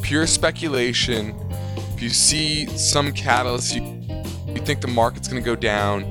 Pure 0.01 0.29
speculation. 0.29 1.35
If 1.95 2.01
you 2.01 2.09
see 2.11 2.67
some 2.67 3.13
catalyst, 3.13 3.75
you, 3.75 3.83
you 4.47 4.63
think 4.63 4.81
the 4.81 4.87
market's 4.87 5.29
going 5.29 5.43
to 5.43 5.47
go 5.47 5.57
down, 5.57 6.05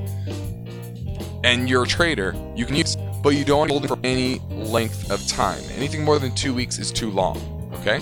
and 1.44 1.68
you're 1.68 1.84
a 1.84 1.86
trader, 1.86 2.34
you 2.54 2.66
can 2.66 2.76
use, 2.76 2.96
but 3.22 3.30
you 3.30 3.44
don't 3.44 3.58
want 3.58 3.70
to 3.70 3.74
hold 3.74 3.84
it 3.84 3.88
for 3.88 3.98
any 4.04 4.38
length 4.50 5.10
of 5.10 5.26
time. 5.26 5.62
Anything 5.76 6.04
more 6.04 6.18
than 6.18 6.34
two 6.34 6.54
weeks 6.54 6.78
is 6.78 6.92
too 6.92 7.10
long. 7.10 7.36
Okay? 7.74 8.00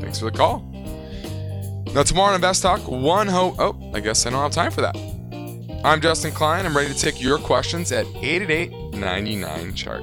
Thanks 0.00 0.18
for 0.18 0.30
the 0.30 0.36
call. 0.36 0.60
Now, 1.94 2.02
tomorrow 2.02 2.28
on 2.28 2.34
Invest 2.34 2.62
Talk, 2.62 2.80
one 2.88 3.26
hope. 3.26 3.54
Oh, 3.58 3.90
I 3.94 4.00
guess 4.00 4.26
I 4.26 4.30
don't 4.30 4.42
have 4.42 4.52
time 4.52 4.70
for 4.70 4.82
that. 4.82 4.96
I'm 5.84 6.00
Justin 6.00 6.32
Klein. 6.32 6.66
I'm 6.66 6.76
ready 6.76 6.92
to 6.92 6.98
take 6.98 7.22
your 7.22 7.38
questions 7.38 7.92
at 7.92 8.06
888 8.06 8.94
99 8.94 9.74
chart. 9.74 10.02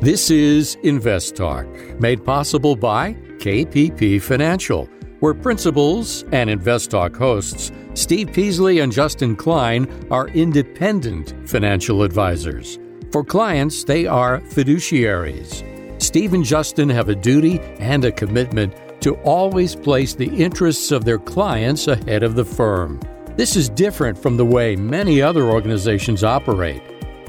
This 0.00 0.30
is 0.30 0.76
Invest 0.82 1.36
Talk, 1.36 1.66
made 2.00 2.24
possible 2.24 2.76
by 2.76 3.14
KPP 3.38 4.20
Financial, 4.20 4.88
where 5.22 5.34
principals 5.34 6.24
and 6.32 6.50
Invest 6.50 6.90
Talk 6.90 7.14
hosts 7.14 7.70
Steve 7.94 8.32
Peasley 8.32 8.80
and 8.80 8.90
Justin 8.90 9.36
Klein 9.36 9.86
are 10.10 10.26
independent 10.30 11.32
financial 11.48 12.02
advisors. 12.02 12.80
For 13.12 13.22
clients, 13.22 13.84
they 13.84 14.04
are 14.04 14.40
fiduciaries. 14.40 15.62
Steve 16.02 16.34
and 16.34 16.44
Justin 16.44 16.88
have 16.88 17.08
a 17.08 17.14
duty 17.14 17.60
and 17.78 18.04
a 18.04 18.10
commitment 18.10 18.74
to 19.02 19.14
always 19.18 19.76
place 19.76 20.12
the 20.12 20.26
interests 20.26 20.90
of 20.90 21.04
their 21.04 21.20
clients 21.20 21.86
ahead 21.86 22.24
of 22.24 22.34
the 22.34 22.44
firm. 22.44 22.98
This 23.36 23.54
is 23.54 23.68
different 23.68 24.18
from 24.18 24.36
the 24.36 24.44
way 24.44 24.74
many 24.74 25.22
other 25.22 25.44
organizations 25.44 26.24
operate. 26.24 26.82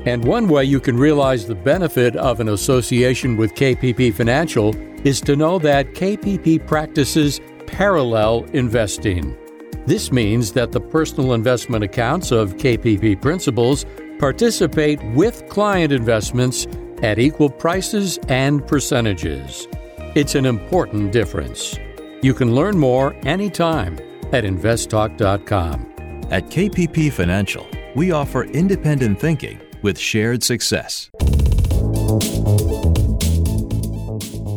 And 0.07 0.25
one 0.25 0.47
way 0.47 0.63
you 0.65 0.79
can 0.79 0.97
realize 0.97 1.45
the 1.45 1.53
benefit 1.53 2.15
of 2.15 2.39
an 2.39 2.49
association 2.49 3.37
with 3.37 3.53
KPP 3.53 4.15
Financial 4.15 4.75
is 5.05 5.21
to 5.21 5.35
know 5.35 5.59
that 5.59 5.93
KPP 5.93 6.65
practices 6.65 7.39
parallel 7.73 8.45
investing. 8.53 9.35
This 9.87 10.11
means 10.11 10.51
that 10.51 10.71
the 10.71 10.79
personal 10.79 11.33
investment 11.33 11.83
accounts 11.83 12.31
of 12.31 12.55
KPP 12.57 13.19
principals 13.19 13.85
participate 14.19 15.03
with 15.15 15.49
client 15.49 15.91
investments 15.91 16.67
at 17.01 17.17
equal 17.17 17.49
prices 17.49 18.19
and 18.29 18.65
percentages. 18.67 19.67
It's 20.13 20.35
an 20.35 20.45
important 20.45 21.11
difference. 21.11 21.79
You 22.21 22.35
can 22.35 22.53
learn 22.53 22.77
more 22.77 23.15
anytime 23.25 23.97
at 24.31 24.43
investtalk.com. 24.43 25.91
At 26.29 26.45
KPP 26.45 27.11
Financial, 27.11 27.67
we 27.95 28.11
offer 28.11 28.43
independent 28.43 29.19
thinking 29.19 29.59
with 29.81 29.97
shared 29.97 30.43
success. 30.43 31.09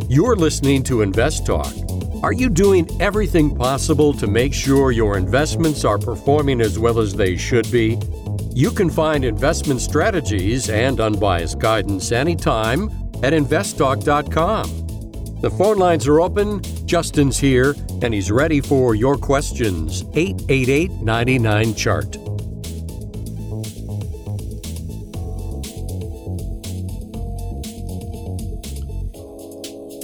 You're 0.08 0.36
listening 0.36 0.82
to 0.84 1.00
Invest 1.00 1.46
Talk. 1.46 1.85
Are 2.22 2.32
you 2.32 2.48
doing 2.48 2.88
everything 3.00 3.54
possible 3.54 4.12
to 4.14 4.26
make 4.26 4.54
sure 4.54 4.90
your 4.90 5.16
investments 5.16 5.84
are 5.84 5.98
performing 5.98 6.60
as 6.60 6.78
well 6.78 6.98
as 6.98 7.14
they 7.14 7.36
should 7.36 7.70
be? 7.70 7.98
You 8.54 8.70
can 8.70 8.88
find 8.88 9.24
investment 9.24 9.80
strategies 9.80 10.70
and 10.70 10.98
unbiased 10.98 11.58
guidance 11.58 12.12
anytime 12.12 12.84
at 13.22 13.32
investtalk.com. 13.32 14.86
The 15.40 15.50
phone 15.50 15.78
lines 15.78 16.06
are 16.08 16.20
open. 16.20 16.62
Justin's 16.86 17.38
here 17.38 17.74
and 18.02 18.14
he's 18.14 18.30
ready 18.30 18.60
for 18.60 18.94
your 18.94 19.16
questions. 19.16 20.02
888 20.14 20.90
99 21.02 21.74
Chart. 21.74 22.25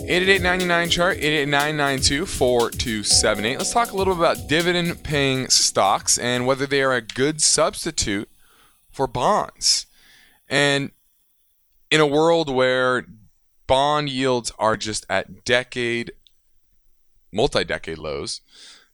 8899 0.09 0.88
chart 0.91 1.19
888-992-4278. 1.19 3.59
Let's 3.59 3.73
talk 3.73 3.93
a 3.93 3.97
little 3.97 4.15
bit 4.15 4.21
about 4.21 4.49
dividend 4.49 5.05
paying 5.05 5.49
stocks 5.49 6.19
and 6.19 6.45
whether 6.45 6.67
they 6.67 6.83
are 6.83 6.93
a 6.93 7.01
good 7.01 7.41
substitute 7.41 8.29
for 8.91 9.07
bonds. 9.07 9.87
And 10.49 10.91
in 11.91 12.01
a 12.01 12.07
world 12.07 12.53
where 12.53 13.07
bond 13.69 14.09
yields 14.09 14.51
are 14.59 14.77
just 14.77 15.07
at 15.09 15.45
decade 15.45 16.11
multi-decade 17.33 17.99
lows, 17.99 18.41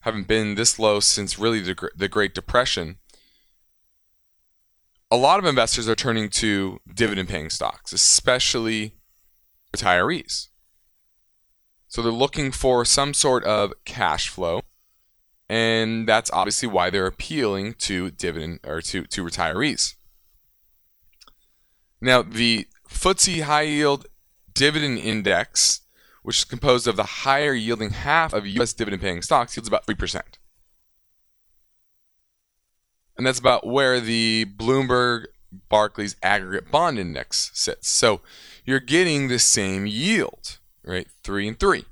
haven't 0.00 0.28
been 0.28 0.56
this 0.56 0.78
low 0.78 1.00
since 1.00 1.38
really 1.38 1.60
the, 1.60 1.88
the 1.96 2.08
Great 2.08 2.34
Depression. 2.34 2.98
A 5.10 5.16
lot 5.16 5.38
of 5.38 5.46
investors 5.46 5.88
are 5.88 5.94
turning 5.94 6.28
to 6.30 6.80
dividend 6.92 7.30
paying 7.30 7.48
stocks, 7.48 7.94
especially 7.94 8.92
retirees. 9.74 10.47
So 11.88 12.02
they're 12.02 12.12
looking 12.12 12.52
for 12.52 12.84
some 12.84 13.14
sort 13.14 13.44
of 13.44 13.72
cash 13.84 14.28
flow, 14.28 14.60
and 15.48 16.06
that's 16.06 16.30
obviously 16.30 16.68
why 16.68 16.90
they're 16.90 17.06
appealing 17.06 17.74
to 17.78 18.10
dividend 18.10 18.60
or 18.64 18.82
to, 18.82 19.04
to 19.04 19.24
retirees. 19.24 19.94
Now, 22.00 22.22
the 22.22 22.68
FTSE 22.88 23.42
High 23.42 23.62
Yield 23.62 24.06
Dividend 24.52 24.98
Index, 24.98 25.80
which 26.22 26.38
is 26.38 26.44
composed 26.44 26.86
of 26.86 26.96
the 26.96 27.04
higher 27.04 27.54
yielding 27.54 27.90
half 27.90 28.32
of 28.34 28.46
U.S. 28.46 28.74
dividend 28.74 29.02
paying 29.02 29.22
stocks, 29.22 29.56
yields 29.56 29.68
about 29.68 29.86
3%. 29.86 30.22
And 33.16 33.26
that's 33.26 33.38
about 33.38 33.66
where 33.66 33.98
the 33.98 34.46
Bloomberg 34.56 35.24
Barclays 35.68 36.16
Aggregate 36.22 36.70
Bond 36.70 36.98
Index 36.98 37.50
sits. 37.54 37.88
So 37.88 38.20
you're 38.64 38.78
getting 38.78 39.28
the 39.28 39.38
same 39.38 39.86
yield 39.86 40.58
right? 40.88 41.06
Three 41.22 41.46
and 41.46 41.58
three. 41.58 41.84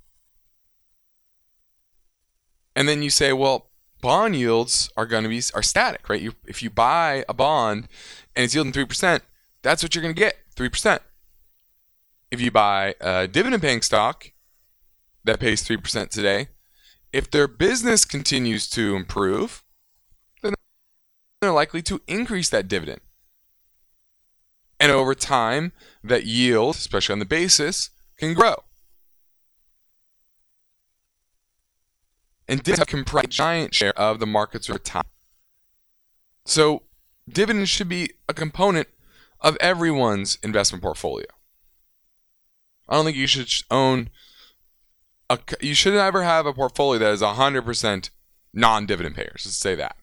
And 2.74 2.88
then 2.88 3.02
you 3.02 3.10
say, 3.10 3.32
well, 3.32 3.70
bond 4.00 4.36
yields 4.36 4.90
are 4.96 5.06
going 5.06 5.22
to 5.22 5.28
be 5.28 5.42
are 5.54 5.62
static, 5.62 6.08
right? 6.08 6.20
You, 6.20 6.32
if 6.46 6.62
you 6.62 6.70
buy 6.70 7.24
a 7.28 7.34
bond 7.34 7.88
and 8.34 8.44
it's 8.44 8.54
yielding 8.54 8.72
three 8.72 8.84
percent, 8.84 9.22
that's 9.62 9.82
what 9.82 9.94
you're 9.94 10.02
going 10.02 10.14
to 10.14 10.18
get, 10.18 10.36
three 10.54 10.68
percent. 10.68 11.02
If 12.30 12.40
you 12.40 12.50
buy 12.50 12.94
a 13.00 13.28
dividend-paying 13.28 13.82
stock 13.82 14.32
that 15.24 15.40
pays 15.40 15.62
three 15.62 15.76
percent 15.76 16.10
today, 16.10 16.48
if 17.12 17.30
their 17.30 17.48
business 17.48 18.04
continues 18.04 18.68
to 18.70 18.96
improve, 18.96 19.62
then 20.42 20.54
they're 21.40 21.52
likely 21.52 21.82
to 21.82 22.02
increase 22.06 22.50
that 22.50 22.68
dividend. 22.68 23.00
And 24.78 24.92
over 24.92 25.14
time, 25.14 25.72
that 26.04 26.26
yield, 26.26 26.74
especially 26.74 27.14
on 27.14 27.20
the 27.20 27.24
basis, 27.24 27.88
can 28.18 28.34
grow. 28.34 28.56
And 32.48 32.62
dividends 32.62 32.78
have 32.80 32.88
comprised 32.88 33.26
a 33.26 33.28
giant 33.28 33.74
share 33.74 33.98
of 33.98 34.18
the 34.20 34.26
market's 34.26 34.68
return. 34.68 35.02
So, 36.44 36.82
dividends 37.28 37.70
should 37.70 37.88
be 37.88 38.12
a 38.28 38.34
component 38.34 38.88
of 39.40 39.56
everyone's 39.60 40.38
investment 40.42 40.82
portfolio. 40.82 41.26
I 42.88 42.94
don't 42.94 43.04
think 43.04 43.16
you 43.16 43.26
should 43.26 43.50
own 43.70 44.10
a, 45.28 45.38
you 45.60 45.74
should 45.74 45.94
never 45.94 46.22
have 46.22 46.46
a 46.46 46.52
portfolio 46.52 47.00
that 47.00 47.12
is 47.12 47.22
100% 47.22 48.10
non-dividend 48.52 49.14
payers. 49.14 49.42
Let's 49.44 49.56
say 49.56 49.74
that. 49.74 49.96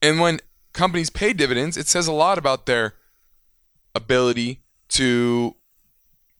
And 0.00 0.20
when 0.20 0.40
companies 0.72 1.10
pay 1.10 1.32
dividends, 1.32 1.76
it 1.76 1.86
says 1.86 2.06
a 2.06 2.12
lot 2.12 2.38
about 2.38 2.66
their 2.66 2.94
ability 3.94 4.62
to 4.88 5.56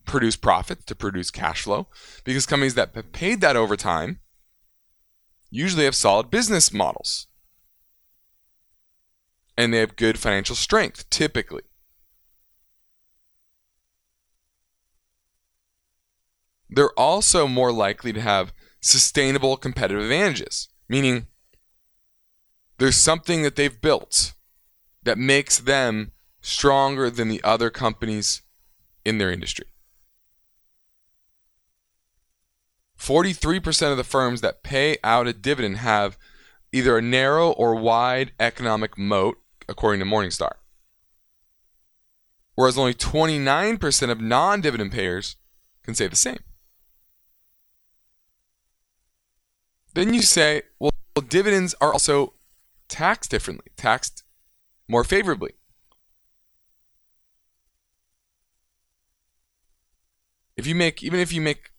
produce 0.07 0.37
profits, 0.37 0.85
to 0.85 0.95
produce 0.95 1.31
cash 1.31 1.63
flow, 1.63 1.89
because 2.25 2.47
companies 2.47 2.75
that 2.75 2.95
have 2.95 3.13
paid 3.13 3.41
that 3.41 3.57
over 3.57 3.77
time 3.77 4.21
usually 5.51 5.85
have 5.85 5.95
solid 5.95 6.31
business 6.31 6.73
models. 6.73 7.27
And 9.59 9.73
they 9.73 9.79
have 9.79 9.97
good 9.97 10.19
financial 10.19 10.57
strength, 10.57 11.09
typically. 11.11 11.63
They're 16.69 16.91
also 16.99 17.47
more 17.47 17.73
likely 17.73 18.13
to 18.13 18.21
have 18.21 18.53
sustainable 18.81 19.57
competitive 19.57 20.03
advantages, 20.03 20.69
meaning 20.89 21.27
there's 22.79 22.97
something 22.97 23.43
that 23.43 23.57
they've 23.57 23.81
built 23.81 24.35
that 25.03 25.17
makes 25.17 25.59
them 25.59 26.13
stronger 26.43 27.09
than 27.09 27.29
the 27.29 27.43
other 27.43 27.71
companies 27.71 28.43
in 29.05 29.19
their 29.19 29.31
industry. 29.31 29.67
43% 32.99 33.91
of 33.91 33.97
the 33.97 34.05
firms 34.05 34.41
that 34.41 34.63
pay 34.63 34.97
out 35.05 35.27
a 35.27 35.33
dividend 35.33 35.79
have 35.79 36.17
either 36.73 36.99
a 36.99 37.03
narrow 37.03 37.51
or 37.51 37.75
wide 37.75 38.33
economic 38.41 38.97
moat, 38.99 39.39
according 39.69 40.01
to 40.01 40.07
Morningstar. 40.07 40.53
Whereas 42.55 42.79
only 42.79 42.95
29% 42.95 44.11
of 44.11 44.21
non 44.21 44.61
dividend 44.61 44.93
payers 44.93 45.37
can 45.83 45.95
say 45.95 46.07
the 46.07 46.17
same. 46.17 46.39
Then 49.95 50.13
you 50.13 50.23
say, 50.23 50.63
well, 50.79 50.91
dividends 51.29 51.75
are 51.81 51.93
also 51.93 52.35
taxed 52.89 53.31
differently, 53.31 53.67
taxed 53.77 54.25
more 54.89 55.05
favorably. 55.05 55.53
If 60.57 60.67
you 60.67 60.75
make, 60.75 61.03
even 61.03 61.21
if 61.21 61.33
you 61.33 61.41
make 61.41 61.71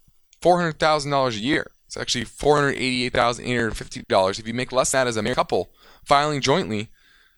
$400,000 0.47 1.29
a 1.29 1.39
year, 1.39 1.71
it's 1.85 1.97
actually 1.97 2.25
$488,850. 2.25 4.39
If 4.39 4.47
you 4.47 4.53
make 4.53 4.71
less 4.71 4.91
than 4.91 5.01
that 5.01 5.07
as 5.07 5.17
a 5.17 5.21
married 5.21 5.35
couple 5.35 5.71
filing 6.05 6.41
jointly, 6.41 6.89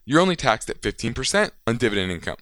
you're 0.06 0.22
only 0.22 0.36
taxed 0.36 0.70
at 0.70 0.82
15% 0.82 1.52
on 1.68 1.78
dividend 1.78 2.12
income. 2.12 2.38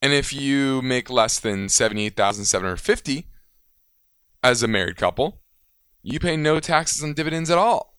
And 0.00 0.12
if 0.12 0.32
you 0.32 0.80
make 0.82 1.10
less 1.10 1.40
than 1.40 1.68
78,750 1.68 3.26
as 4.42 4.62
a 4.62 4.68
married 4.68 4.96
couple, 4.96 5.40
you 6.02 6.20
pay 6.20 6.36
no 6.36 6.60
taxes 6.60 7.02
on 7.02 7.14
dividends 7.14 7.50
at 7.50 7.58
all. 7.58 7.96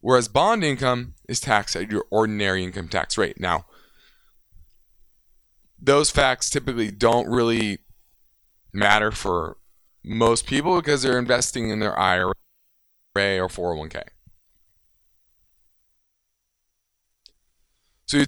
Whereas 0.00 0.26
bond 0.28 0.64
income 0.64 1.14
is 1.28 1.40
taxed 1.40 1.76
at 1.76 1.90
your 1.90 2.04
ordinary 2.10 2.64
income 2.64 2.88
tax 2.88 3.16
rate. 3.16 3.40
Now, 3.40 3.66
those 5.78 6.10
facts 6.10 6.50
typically 6.50 6.90
don't 6.90 7.28
really 7.28 7.78
matter 8.72 9.10
for 9.10 9.56
most 10.04 10.46
people 10.46 10.76
because 10.76 11.02
they're 11.02 11.18
investing 11.18 11.70
in 11.70 11.80
their 11.80 11.98
IRA 11.98 12.34
or 13.16 13.48
401k. 13.48 14.02
So 18.06 18.18
you 18.18 18.24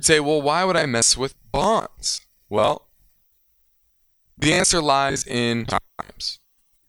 say, 0.00 0.20
well, 0.20 0.40
why 0.40 0.64
would 0.64 0.76
I 0.76 0.86
mess 0.86 1.16
with 1.16 1.34
bonds? 1.50 2.20
Well, 2.48 2.88
the 4.38 4.52
answer 4.52 4.80
lies 4.80 5.26
in 5.26 5.66
times. 5.66 6.38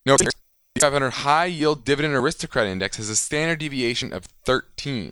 No, 0.06 0.18
500 0.80 1.10
high 1.10 1.46
yield 1.46 1.86
dividend 1.86 2.14
aristocrat 2.14 2.68
index 2.68 2.98
has 2.98 3.10
a 3.10 3.16
standard 3.16 3.60
deviation 3.60 4.14
of 4.14 4.26
13, 4.46 5.12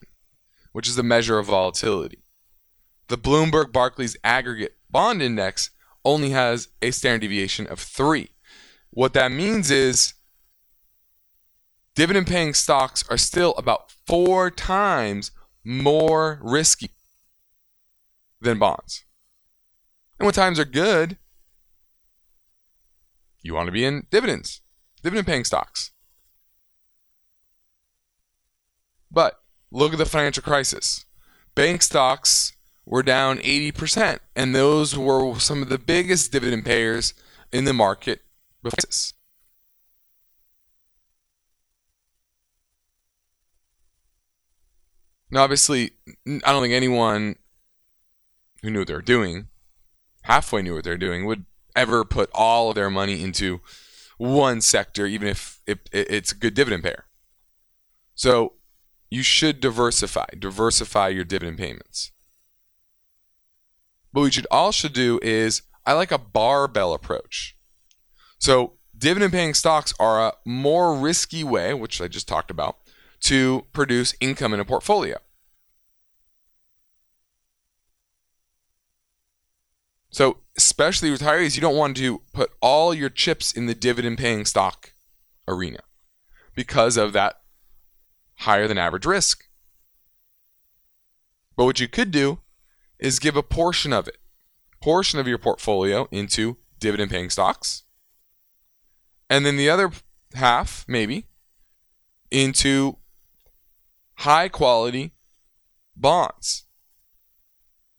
which 0.74 0.88
is 0.88 0.96
the 0.96 1.04
measure 1.04 1.40
of 1.40 1.48
volatility. 1.48 2.20
The 3.08 3.18
Bloomberg 3.18 3.72
Barclays 3.72 4.18
aggregate 4.24 4.78
bond 4.90 5.22
index 5.22 5.70
only 6.04 6.32
has 6.32 6.70
a 6.82 6.92
standard 6.92 7.22
deviation 7.22 7.68
of 7.68 7.80
3. 7.80 8.30
What 8.90 9.14
that 9.14 9.32
means 9.32 9.70
is 9.70 10.14
dividend 11.96 12.28
paying 12.28 12.54
stocks 12.54 13.04
are 13.10 13.18
still 13.18 13.54
about 13.58 13.92
4 14.08 14.50
times 14.52 15.32
more 15.64 16.40
risky 16.42 16.92
than 18.42 18.60
bonds. 18.60 19.04
And 20.20 20.26
when 20.26 20.34
times 20.34 20.60
are 20.60 20.66
good, 20.66 21.18
you 23.42 23.54
want 23.54 23.68
to 23.68 23.72
be 23.72 23.86
in 23.86 24.08
dividends, 24.10 24.62
dividend 25.04 25.28
paying 25.28 25.44
stocks. 25.44 25.92
But 29.12 29.40
look 29.72 29.94
at 29.94 30.00
the 30.00 30.06
financial 30.06 30.44
crisis. 30.44 31.06
Bank 31.54 31.82
stocks 31.82 32.54
were 32.86 33.04
down 33.04 33.40
80%, 33.40 34.20
and 34.36 34.54
those 34.54 34.98
were 34.98 35.40
some 35.40 35.62
of 35.62 35.70
the 35.70 35.80
biggest 35.80 36.32
dividend 36.32 36.66
payers 36.66 37.14
in 37.52 37.66
the 37.66 37.74
market. 37.74 38.22
Now, 45.32 45.44
obviously, 45.44 45.92
I 46.28 46.52
don't 46.52 46.62
think 46.62 46.74
anyone 46.74 47.36
who 48.62 48.70
knew 48.70 48.80
what 48.80 48.88
they 48.88 48.94
were 48.94 49.02
doing, 49.02 49.48
halfway 50.24 50.62
knew 50.62 50.76
what 50.76 50.84
they 50.84 50.92
were 50.92 50.98
doing, 50.98 51.26
would 51.26 51.46
ever 51.76 52.06
put 52.06 52.30
all 52.34 52.70
of 52.70 52.76
their 52.76 52.90
money 52.90 53.22
into 53.22 53.62
one 54.18 54.62
sector, 54.62 55.06
even 55.06 55.28
if 55.28 55.62
it, 55.68 55.90
it's 55.92 56.32
a 56.32 56.36
good 56.36 56.54
dividend 56.54 56.84
payer. 56.84 57.06
So 58.14 58.54
you 59.10 59.24
should 59.24 59.60
diversify, 59.60 60.26
diversify 60.40 61.10
your 61.10 61.26
dividend 61.26 61.58
payments. 61.58 62.12
But 64.16 64.22
what 64.22 64.28
you 64.28 64.32
should 64.32 64.48
also 64.50 64.88
do 64.88 65.20
is 65.22 65.64
I 65.86 65.92
like 65.92 66.14
a 66.14 66.18
barbell 66.18 66.94
approach. 66.94 67.58
So 68.40 68.78
dividend 68.98 69.34
paying 69.34 69.54
stocks 69.54 69.94
are 70.00 70.26
a 70.26 70.34
more 70.46 70.96
risky 70.96 71.44
way, 71.44 71.74
which 71.74 72.00
I 72.00 72.08
just 72.08 72.26
talked 72.26 72.50
about, 72.50 72.78
to 73.24 73.66
produce 73.74 74.16
income 74.22 74.54
in 74.54 74.62
a 74.62 74.66
portfolio. 74.66 75.18
So, 80.10 80.38
especially 80.56 81.10
retirees, 81.10 81.56
you 81.56 81.62
don't 81.62 81.76
want 81.76 81.98
to 81.98 82.22
put 82.32 82.52
all 82.62 82.94
your 82.94 83.10
chips 83.10 83.52
in 83.52 83.66
the 83.66 83.76
dividend 83.76 84.18
paying 84.18 84.46
stock 84.46 84.94
arena 85.46 85.82
because 86.56 86.96
of 86.96 87.12
that 87.12 87.42
higher 88.36 88.66
than 88.66 88.78
average 88.78 89.06
risk. 89.06 89.44
But 91.58 91.66
what 91.66 91.82
you 91.82 91.90
could 91.90 92.12
do 92.12 92.40
is 93.00 93.20
give 93.20 93.36
a 93.36 93.44
portion 93.44 93.94
of 93.94 94.08
it, 94.08 94.18
portion 94.82 95.20
of 95.20 95.28
your 95.28 95.38
portfolio 95.38 96.08
into 96.12 96.58
dividend 96.80 97.12
paying 97.12 97.30
stocks. 97.30 97.84
And 99.30 99.46
then 99.46 99.58
the 99.58 99.70
other 99.70 99.92
half, 100.34 100.86
maybe, 100.88 101.28
into 102.32 102.98
high 104.16 104.50
quality 104.50 105.14
bonds 105.96 106.66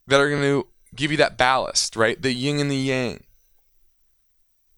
that 0.07 0.19
are 0.19 0.29
going 0.29 0.41
to 0.41 0.67
give 0.95 1.11
you 1.11 1.17
that 1.17 1.37
ballast, 1.37 1.95
right? 1.95 2.21
The 2.21 2.33
yin 2.33 2.59
and 2.59 2.71
the 2.71 2.75
yang. 2.75 3.23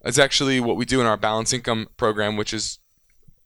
That's 0.02 0.18
actually 0.18 0.60
what 0.60 0.78
we 0.78 0.86
do 0.86 1.02
in 1.02 1.08
our 1.08 1.18
balance 1.18 1.54
income 1.54 1.88
program, 1.98 2.38
which 2.38 2.54
is 2.54 2.80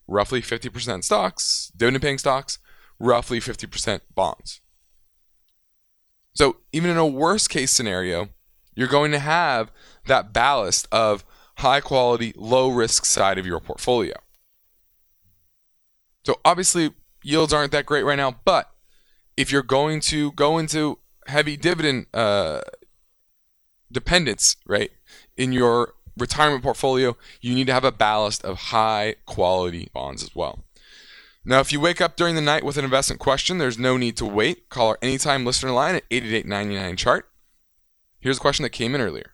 roughly 0.07 0.41
50% 0.41 1.03
stocks, 1.03 1.71
dividend 1.75 2.03
paying 2.03 2.17
stocks, 2.17 2.59
roughly 2.99 3.39
50% 3.39 4.01
bonds. 4.13 4.62
So, 6.34 6.58
even 6.72 6.89
in 6.89 6.98
a 6.98 7.06
worst 7.06 7.50
case 7.50 7.72
scenario, 7.72 8.30
you're 8.76 8.88
going 8.88 9.12
to 9.12 9.19
have 9.19 9.72
that 10.08 10.34
ballast 10.34 10.88
of 10.91 11.24
high 11.58 11.80
quality, 11.80 12.34
low 12.36 12.69
risk 12.69 13.06
side 13.06 13.38
of 13.38 13.46
your 13.46 13.60
portfolio. 13.60 14.15
So, 16.26 16.39
obviously, 16.43 16.91
yields 17.24 17.54
aren't 17.54 17.72
that 17.72 17.86
great 17.86 18.04
right 18.04 18.17
now, 18.17 18.36
but 18.46 18.72
if 19.38 19.52
you're 19.52 19.62
going 19.63 20.00
to 20.02 20.32
go 20.34 20.58
into 20.58 21.00
heavy 21.28 21.58
dividend 21.58 22.08
uh, 22.13 22.62
dependence, 23.91 24.56
right, 24.65 24.91
in 25.38 25.52
your 25.52 25.93
retirement 26.17 26.63
portfolio, 26.63 27.15
you 27.41 27.56
need 27.56 27.67
to 27.67 27.74
have 27.74 27.84
a 27.84 27.91
ballast 27.91 28.43
of 28.43 28.58
high 28.58 29.15
quality 29.26 29.89
bonds 29.93 30.24
as 30.24 30.36
well. 30.36 30.60
Now, 31.45 31.60
if 31.60 31.73
you 31.73 31.82
wake 31.82 31.99
up 31.99 32.15
during 32.15 32.36
the 32.36 32.41
night 32.41 32.63
with 32.63 32.77
an 32.77 32.86
investment 32.86 33.19
question, 33.19 33.58
there's 33.58 33.77
no 33.77 33.97
need 33.97 34.15
to 34.17 34.25
wait. 34.25 34.69
Call 34.69 34.89
our 34.89 34.97
anytime 35.01 35.45
listener 35.45 35.71
line 35.71 35.95
at 35.95 36.03
888 36.10 36.97
chart. 36.97 37.29
Here's 38.21 38.38
a 38.38 38.41
question 38.41 38.63
that 38.63 38.69
came 38.69 38.95
in 38.95 39.01
earlier. 39.01 39.32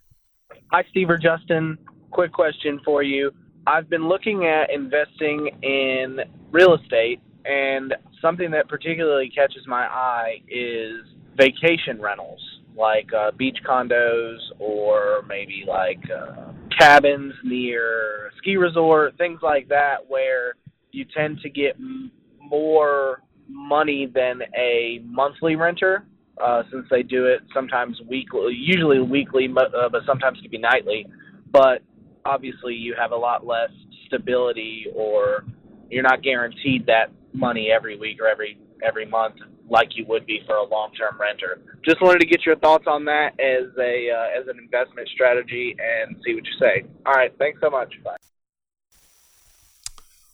Hi, 0.71 0.83
Steve 0.89 1.11
or 1.11 1.19
Justin. 1.19 1.77
Quick 2.09 2.33
question 2.33 2.79
for 2.83 3.03
you. 3.03 3.29
I've 3.67 3.91
been 3.91 4.07
looking 4.07 4.47
at 4.47 4.71
investing 4.71 5.51
in 5.61 6.19
real 6.51 6.73
estate, 6.73 7.21
and 7.45 7.93
something 8.19 8.49
that 8.51 8.67
particularly 8.67 9.29
catches 9.29 9.67
my 9.67 9.85
eye 9.85 10.41
is 10.47 11.01
vacation 11.37 12.01
rentals, 12.01 12.41
like 12.75 13.13
uh, 13.13 13.29
beach 13.37 13.59
condos 13.63 14.39
or 14.57 15.23
maybe 15.27 15.63
like 15.67 16.01
uh, 16.09 16.51
cabins 16.75 17.33
near 17.43 18.31
ski 18.39 18.57
resort, 18.57 19.15
things 19.19 19.41
like 19.43 19.67
that, 19.69 19.97
where 20.07 20.55
you 20.91 21.05
tend 21.15 21.39
to 21.41 21.49
get 21.49 21.75
m- 21.75 22.11
more 22.39 23.23
money 23.47 24.09
than 24.13 24.41
a 24.57 25.01
monthly 25.05 25.55
renter 25.55 26.05
uh, 26.43 26.63
since 26.71 26.85
they 26.89 27.03
do 27.03 27.25
it 27.25 27.41
sometimes 27.53 27.99
weekly, 28.09 28.53
usually 28.53 28.99
weekly, 28.99 29.47
uh, 29.57 29.89
but 29.89 30.01
sometimes 30.05 30.39
can 30.41 30.49
be 30.49 30.57
nightly. 30.57 31.05
But 31.51 31.81
obviously, 32.25 32.73
you 32.73 32.95
have 32.97 33.11
a 33.11 33.15
lot 33.15 33.45
less 33.45 33.71
stability, 34.07 34.85
or 34.95 35.45
you're 35.89 36.03
not 36.03 36.21
guaranteed 36.23 36.85
that 36.85 37.11
money 37.33 37.69
every 37.71 37.97
week 37.97 38.17
or 38.21 38.27
every 38.27 38.57
every 38.83 39.05
month 39.05 39.35
like 39.69 39.89
you 39.95 40.05
would 40.07 40.25
be 40.25 40.41
for 40.47 40.55
a 40.55 40.63
long-term 40.63 41.19
renter. 41.19 41.61
Just 41.85 42.01
wanted 42.01 42.19
to 42.19 42.25
get 42.25 42.45
your 42.45 42.55
thoughts 42.55 42.85
on 42.87 43.05
that 43.05 43.39
as 43.39 43.69
a 43.77 44.09
uh, 44.09 44.39
as 44.39 44.47
an 44.47 44.57
investment 44.57 45.07
strategy 45.09 45.75
and 45.79 46.15
see 46.25 46.33
what 46.33 46.45
you 46.45 46.53
say. 46.59 46.85
All 47.05 47.13
right, 47.13 47.33
thanks 47.37 47.59
so 47.61 47.69
much. 47.69 47.93
Bye. 48.03 48.15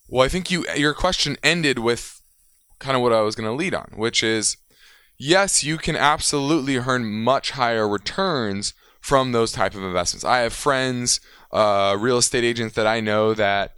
Well, 0.07 0.25
I 0.25 0.29
think 0.29 0.51
you 0.51 0.65
your 0.75 0.93
question 0.93 1.37
ended 1.43 1.79
with 1.79 2.21
kind 2.79 2.95
of 2.95 3.01
what 3.01 3.13
I 3.13 3.21
was 3.21 3.35
going 3.35 3.49
to 3.49 3.55
lead 3.55 3.73
on, 3.73 3.93
which 3.95 4.23
is 4.23 4.57
yes, 5.17 5.63
you 5.63 5.77
can 5.77 5.95
absolutely 5.95 6.77
earn 6.77 7.05
much 7.05 7.51
higher 7.51 7.87
returns 7.87 8.73
from 8.99 9.31
those 9.31 9.51
type 9.51 9.75
of 9.75 9.83
investments. 9.83 10.23
I 10.23 10.39
have 10.39 10.53
friends, 10.53 11.19
uh, 11.51 11.95
real 11.99 12.17
estate 12.17 12.43
agents 12.43 12.75
that 12.75 12.87
I 12.87 12.99
know 12.99 13.33
that 13.33 13.75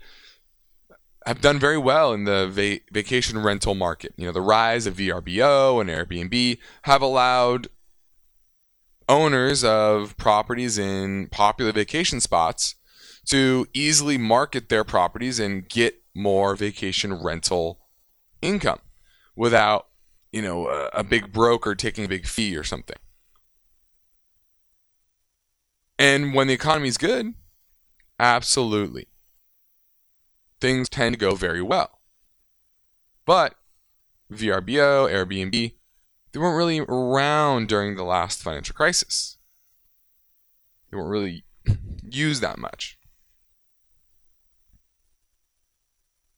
have 1.26 1.42
done 1.42 1.60
very 1.60 1.78
well 1.78 2.14
in 2.14 2.24
the 2.24 2.48
va- 2.48 2.80
vacation 2.94 3.40
rental 3.40 3.76
market. 3.76 4.14
You 4.16 4.26
know, 4.26 4.32
the 4.32 4.42
rise 4.42 4.88
of 4.88 4.96
VRBO 4.96 5.82
and 5.82 5.90
Airbnb 5.90 6.58
have 6.84 7.02
allowed 7.02 7.68
owners 9.10 9.64
of 9.64 10.16
properties 10.18 10.78
in 10.78 11.28
popular 11.28 11.74
vacation 11.74 12.22
spots 12.22 12.76
to 13.26 13.68
easily 13.74 14.18
market 14.18 14.70
their 14.70 14.86
properties 14.86 15.40
and 15.40 15.68
get 15.68 15.96
more 16.18 16.56
vacation 16.56 17.14
rental 17.14 17.80
income 18.42 18.80
without, 19.36 19.88
you 20.32 20.42
know, 20.42 20.68
a, 20.68 20.90
a 20.94 21.04
big 21.04 21.32
broker 21.32 21.76
taking 21.76 22.06
a 22.06 22.10
big 22.10 22.26
fee 22.26 22.58
or 22.58 22.64
something. 22.64 22.98
And 26.00 26.34
when 26.34 26.48
the 26.48 26.54
economy 26.54 26.90
is 26.90 26.98
good, 26.98 27.34
absolutely 28.20 29.08
things 30.60 30.90
tend 30.90 31.14
to 31.14 31.20
go 31.20 31.36
very 31.36 31.62
well. 31.62 32.00
But 33.26 33.56
VRBO, 34.32 35.10
Airbnb, 35.10 35.74
they 36.32 36.40
weren't 36.40 36.58
really 36.58 36.80
around 36.80 37.68
during 37.68 37.96
the 37.96 38.04
last 38.04 38.42
financial 38.42 38.76
crisis. 38.76 39.38
They 40.90 40.98
weren't 40.98 41.10
really 41.10 41.44
used 42.04 42.42
that 42.42 42.58
much. 42.58 42.97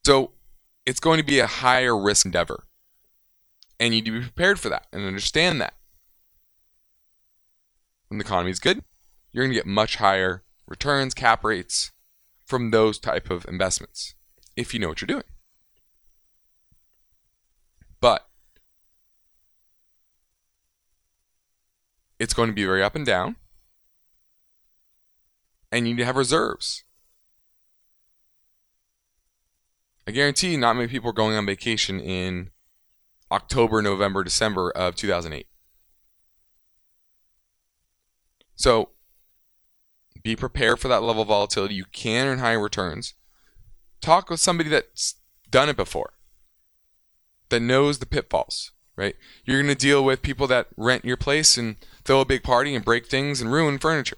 So 0.10 0.32
it's 0.88 1.00
going 1.00 1.20
to 1.20 1.24
be 1.24 1.38
a 1.38 1.46
higher 1.46 1.96
risk 1.96 2.26
endeavor. 2.26 2.64
And 3.80 3.94
you 3.94 4.02
need 4.02 4.06
to 4.06 4.20
be 4.20 4.26
prepared 4.26 4.60
for 4.60 4.68
that 4.70 4.88
and 4.92 5.06
understand 5.06 5.62
that. 5.62 5.76
When 8.08 8.18
the 8.18 8.26
economy 8.26 8.50
is 8.50 8.60
good, 8.60 8.82
you're 9.32 9.44
going 9.44 9.52
to 9.52 9.60
get 9.60 9.68
much 9.68 9.98
higher 9.98 10.42
returns, 10.68 11.14
cap 11.14 11.44
rates, 11.44 11.92
from 12.44 12.72
those 12.72 12.98
type 12.98 13.30
of 13.30 13.46
investments 13.48 14.16
if 14.56 14.74
you 14.74 14.80
know 14.80 14.88
what 14.88 15.00
you're 15.00 15.06
doing. 15.06 15.30
But 18.02 18.28
it's 22.18 22.34
going 22.34 22.50
to 22.50 22.56
be 22.56 22.66
very 22.66 22.82
up 22.82 22.96
and 22.96 23.06
down. 23.06 23.36
And 25.72 25.88
you 25.88 25.94
need 25.94 26.00
to 26.00 26.06
have 26.06 26.18
reserves. 26.18 26.84
I 30.10 30.12
guarantee 30.12 30.58
not 30.58 30.76
many 30.76 30.88
people 30.88 31.12
are 31.12 31.14
going 31.14 31.36
on 31.36 31.46
vacation 31.46 32.00
in 32.00 32.50
October, 33.32 33.80
November, 33.80 34.24
December 34.24 34.72
of 34.72 34.96
2008. 34.96 35.46
So 38.56 38.90
be 40.24 40.36
prepared 40.36 40.80
for 40.80 40.88
that 40.88 41.04
level 41.04 41.22
of 41.22 41.28
volatility. 41.28 41.76
You 41.76 41.86
can 41.94 42.26
earn 42.26 42.40
higher 42.40 42.60
returns. 42.60 43.14
Talk 44.02 44.32
with 44.32 44.40
somebody 44.40 44.68
that's 44.68 45.14
done 45.48 45.70
it 45.70 45.78
before, 45.78 46.14
that 47.50 47.60
knows 47.60 48.00
the 48.00 48.08
pitfalls, 48.08 48.72
right? 48.96 49.16
You're 49.46 49.62
going 49.62 49.72
to 49.72 49.80
deal 49.80 50.04
with 50.04 50.24
people 50.24 50.48
that 50.48 50.70
rent 50.76 51.06
your 51.06 51.18
place 51.18 51.56
and 51.56 51.76
throw 52.04 52.20
a 52.20 52.26
big 52.26 52.42
party 52.42 52.74
and 52.74 52.84
break 52.84 53.06
things 53.06 53.42
and 53.42 53.52
ruin 53.52 53.78
furniture. 53.78 54.18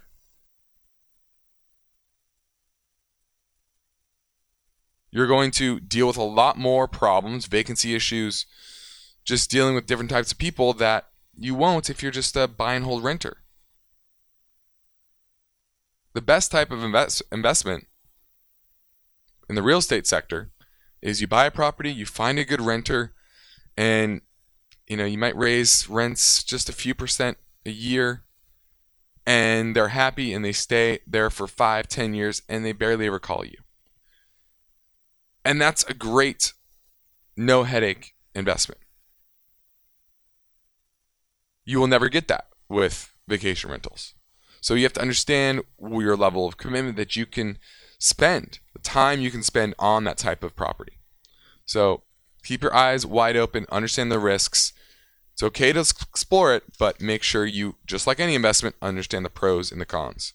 You're 5.12 5.28
going 5.28 5.52
to 5.52 5.80
deal 5.80 6.08
with 6.08 6.17
a 6.17 6.24
lot 6.24 6.58
more 6.58 6.88
problems, 6.88 7.45
vacancy 7.45 7.93
issues, 7.93 8.45
just 9.24 9.52
dealing 9.52 9.76
with 9.76 9.86
different 9.86 10.10
types 10.10 10.32
of 10.32 10.38
people 10.38 10.74
that 10.74 11.08
you 11.38 11.54
won't 11.54 11.89
if 11.89 12.02
you're 12.02 12.12
just 12.12 12.36
a 12.36 12.47
buy 12.47 12.76
and 12.76 12.86
hold 12.86 13.04
renter 13.04 13.41
the 16.13 16.21
best 16.21 16.52
type 16.52 16.71
of 16.71 16.84
invest, 16.84 17.21
investment 17.32 17.88
in 19.50 19.56
the 19.56 19.63
real 19.63 19.80
estate 19.80 20.08
sector 20.08 20.52
is 21.02 21.21
you 21.21 21.28
buy 21.28 21.45
a 21.45 21.52
property, 21.52 21.91
you 21.91 22.06
find 22.06 22.38
a 22.38 22.45
good 22.45 22.62
renter, 22.62 23.13
and 23.78 24.21
you 24.88 24.97
know 24.97 25.06
you 25.06 25.17
might 25.17 25.36
raise 25.36 25.89
rents 25.89 26.43
just 26.43 26.69
a 26.69 26.74
few 26.74 26.93
percent 26.93 27.38
a 27.65 27.71
year, 27.71 28.24
and 29.26 29.76
they're 29.76 29.89
happy 29.89 30.34
and 30.34 30.43
they 30.43 30.52
stay 30.52 31.00
there 31.08 31.30
for 31.30 31.47
five, 31.47 31.88
ten 31.88 32.13
years, 32.13 32.41
and 32.47 32.63
they 32.63 32.71
barely 32.71 33.08
ever 33.08 33.19
call 33.19 33.45
you. 33.45 33.58
And 35.43 35.60
that's 35.62 35.84
a 35.84 35.93
great 35.93 36.54
no 37.36 37.63
headache 37.63 38.13
investment. 38.36 38.82
You 41.65 41.80
will 41.80 41.88
never 41.88 42.10
get 42.10 42.27
that 42.27 42.47
with 42.69 43.13
vacation 43.27 43.69
rentals. 43.71 44.13
So 44.62 44.75
you 44.75 44.84
have 44.84 44.93
to 44.93 45.01
understand 45.01 45.62
your 45.80 46.15
level 46.15 46.47
of 46.47 46.58
commitment 46.58 46.97
that 46.97 47.15
you 47.15 47.25
can 47.25 47.58
spend, 47.97 48.60
the 48.73 48.80
time 48.80 49.21
you 49.21 49.32
can 49.32 49.43
spend 49.43 49.73
on 49.80 50.04
that 50.04 50.17
type 50.17 50.43
of 50.43 50.56
property. 50.56 50.93
So 51.65 52.04
keep 52.43 52.62
your 52.62 52.73
eyes 52.73 53.06
wide 53.06 53.38
open, 53.38 53.65
understand 53.71 54.12
the 54.12 54.19
risks. 54.19 54.73
It's 55.34 55.43
okay 55.43 55.71
to 55.73 55.80
explore 55.80 56.54
it, 56.54 56.63
but 56.77 57.01
make 57.01 57.23
sure 57.23 57.45
you, 57.45 57.75
just 57.86 58.06
like 58.06 58.19
any 58.19 58.36
investment, 58.36 58.75
understand 58.82 59.25
the 59.25 59.30
pros 59.30 59.71
and 59.71 59.82
the 59.82 59.86
cons. 59.86 60.34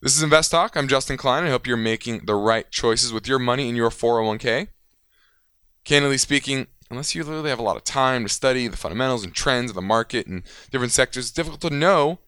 This 0.00 0.16
is 0.16 0.22
Invest 0.22 0.52
Talk. 0.52 0.76
I'm 0.76 0.86
Justin 0.86 1.16
Klein. 1.16 1.42
I 1.42 1.50
hope 1.50 1.66
you're 1.66 1.76
making 1.76 2.20
the 2.24 2.36
right 2.36 2.70
choices 2.70 3.12
with 3.12 3.26
your 3.26 3.40
money 3.40 3.68
in 3.68 3.74
your 3.74 3.90
401k. 3.90 4.68
Candidly 5.82 6.18
speaking, 6.18 6.68
unless 6.88 7.16
you 7.16 7.24
literally 7.24 7.50
have 7.50 7.58
a 7.58 7.64
lot 7.64 7.76
of 7.76 7.82
time 7.82 8.22
to 8.22 8.28
study 8.28 8.68
the 8.68 8.76
fundamentals 8.76 9.24
and 9.24 9.34
trends 9.34 9.72
of 9.72 9.74
the 9.74 9.82
market 9.82 10.28
and 10.28 10.44
different 10.70 10.92
sectors, 10.92 11.24
it's 11.24 11.32
difficult 11.32 11.60
to 11.62 11.70
know 11.70 12.20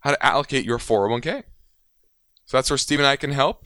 how 0.00 0.10
to 0.10 0.22
allocate 0.22 0.66
your 0.66 0.76
401k. 0.76 1.44
So 2.44 2.58
that's 2.58 2.68
where 2.68 2.76
Steve 2.76 2.98
and 2.98 3.08
I 3.08 3.16
can 3.16 3.32
help. 3.32 3.64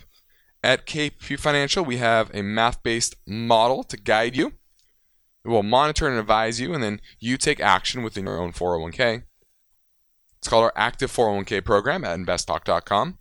At 0.62 0.86
KPP 0.86 1.36
Financial, 1.36 1.84
we 1.84 1.96
have 1.96 2.32
a 2.32 2.42
math 2.42 2.80
based 2.84 3.16
model 3.26 3.82
to 3.82 3.96
guide 3.96 4.36
you. 4.36 4.52
We 5.44 5.50
will 5.50 5.64
monitor 5.64 6.06
and 6.06 6.16
advise 6.16 6.60
you, 6.60 6.72
and 6.74 6.80
then 6.80 7.00
you 7.18 7.36
take 7.36 7.58
action 7.58 8.04
within 8.04 8.26
your 8.26 8.38
own 8.38 8.52
401k. 8.52 9.24
It's 10.40 10.48
called 10.48 10.64
our 10.64 10.72
Active 10.74 11.12
401k 11.12 11.62
program 11.62 12.02
at 12.02 12.18
investtalk.com. 12.18 13.18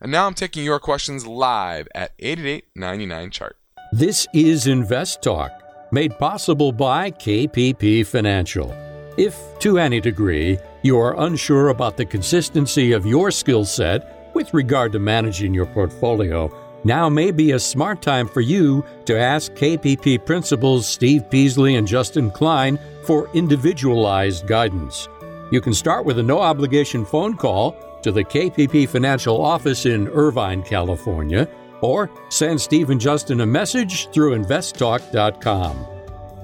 And 0.00 0.12
now 0.12 0.28
I'm 0.28 0.34
taking 0.34 0.62
your 0.62 0.78
questions 0.78 1.26
live 1.26 1.88
at 1.96 2.12
888 2.20 3.32
chart. 3.32 3.56
This 3.90 4.28
is 4.32 4.68
Invest 4.68 5.20
Talk, 5.20 5.50
made 5.90 6.16
possible 6.16 6.70
by 6.70 7.10
KPP 7.10 8.06
Financial. 8.06 8.72
If, 9.16 9.36
to 9.60 9.78
any 9.78 10.00
degree, 10.00 10.58
you 10.84 10.96
are 11.00 11.20
unsure 11.24 11.70
about 11.70 11.96
the 11.96 12.04
consistency 12.04 12.92
of 12.92 13.04
your 13.04 13.32
skill 13.32 13.64
set 13.64 14.30
with 14.32 14.54
regard 14.54 14.92
to 14.92 15.00
managing 15.00 15.54
your 15.54 15.66
portfolio, 15.66 16.52
now 16.84 17.08
may 17.08 17.32
be 17.32 17.52
a 17.52 17.58
smart 17.58 18.00
time 18.00 18.28
for 18.28 18.42
you 18.42 18.84
to 19.06 19.18
ask 19.18 19.50
KPP 19.54 20.24
principals 20.24 20.86
Steve 20.86 21.28
Peasley 21.30 21.74
and 21.74 21.86
Justin 21.88 22.30
Klein 22.30 22.78
for 23.04 23.28
individualized 23.34 24.46
guidance. 24.46 25.08
You 25.50 25.60
can 25.60 25.74
start 25.74 26.04
with 26.04 26.18
a 26.18 26.22
no 26.22 26.40
obligation 26.40 27.04
phone 27.04 27.36
call 27.36 27.76
to 28.02 28.12
the 28.12 28.24
KPP 28.24 28.88
Financial 28.88 29.42
Office 29.42 29.86
in 29.86 30.08
Irvine, 30.08 30.62
California, 30.62 31.48
or 31.80 32.10
send 32.30 32.60
Steve 32.60 32.90
and 32.90 33.00
Justin 33.00 33.40
a 33.40 33.46
message 33.46 34.08
through 34.10 34.38
investtalk.com. 34.38 35.86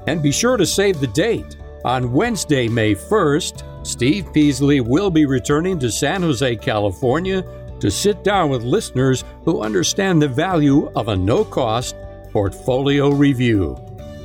And 0.07 0.23
be 0.23 0.33
sure 0.33 0.57
to 0.57 0.67
save 0.67 1.01
the 1.01 1.07
date 1.07 1.57
on 1.85 2.13
Wednesday, 2.13 2.69
May 2.69 2.95
1st, 2.95 3.87
Steve 3.87 4.33
Peasley 4.33 4.81
will 4.81 5.11
be 5.11 5.25
returning 5.25 5.79
to 5.79 5.91
San 5.91 6.23
Jose, 6.23 6.57
California 6.57 7.43
to 7.81 7.91
sit 7.91 8.23
down 8.23 8.51
with 8.51 8.63
listeners 8.63 9.25
who 9.45 9.63
understand 9.63 10.21
the 10.21 10.29
value 10.29 10.91
of 10.95 11.09
a 11.09 11.17
no 11.17 11.45
cost 11.45 11.97
portfolio 12.31 13.09
review. 13.11 13.77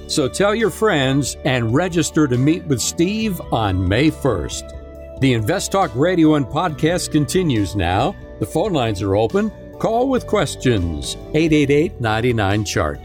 So 0.07 0.27
tell 0.27 0.53
your 0.53 0.69
friends 0.69 1.35
and 1.45 1.73
register 1.73 2.27
to 2.27 2.37
meet 2.37 2.63
with 2.65 2.81
Steve 2.81 3.41
on 3.51 3.87
May 3.87 4.11
1st. 4.11 5.19
The 5.19 5.33
Invest 5.33 5.71
Talk 5.71 5.91
radio 5.95 6.35
and 6.35 6.45
podcast 6.45 7.11
continues 7.11 7.75
now. 7.75 8.15
The 8.39 8.45
phone 8.45 8.73
lines 8.73 9.01
are 9.01 9.15
open. 9.15 9.51
Call 9.79 10.09
with 10.09 10.27
questions 10.27 11.15
888 11.33 11.99
99 11.99 12.65
Chart. 12.65 12.99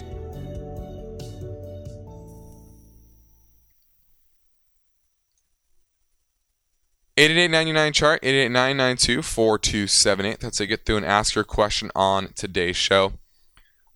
8899 7.20 7.92
chart 7.92 8.20
888 8.22 10.40
That's 10.40 10.56
to 10.56 10.66
get 10.66 10.86
through 10.86 10.96
and 10.96 11.04
ask 11.04 11.34
your 11.34 11.44
question 11.44 11.90
on 11.94 12.32
today's 12.34 12.76
show. 12.76 13.12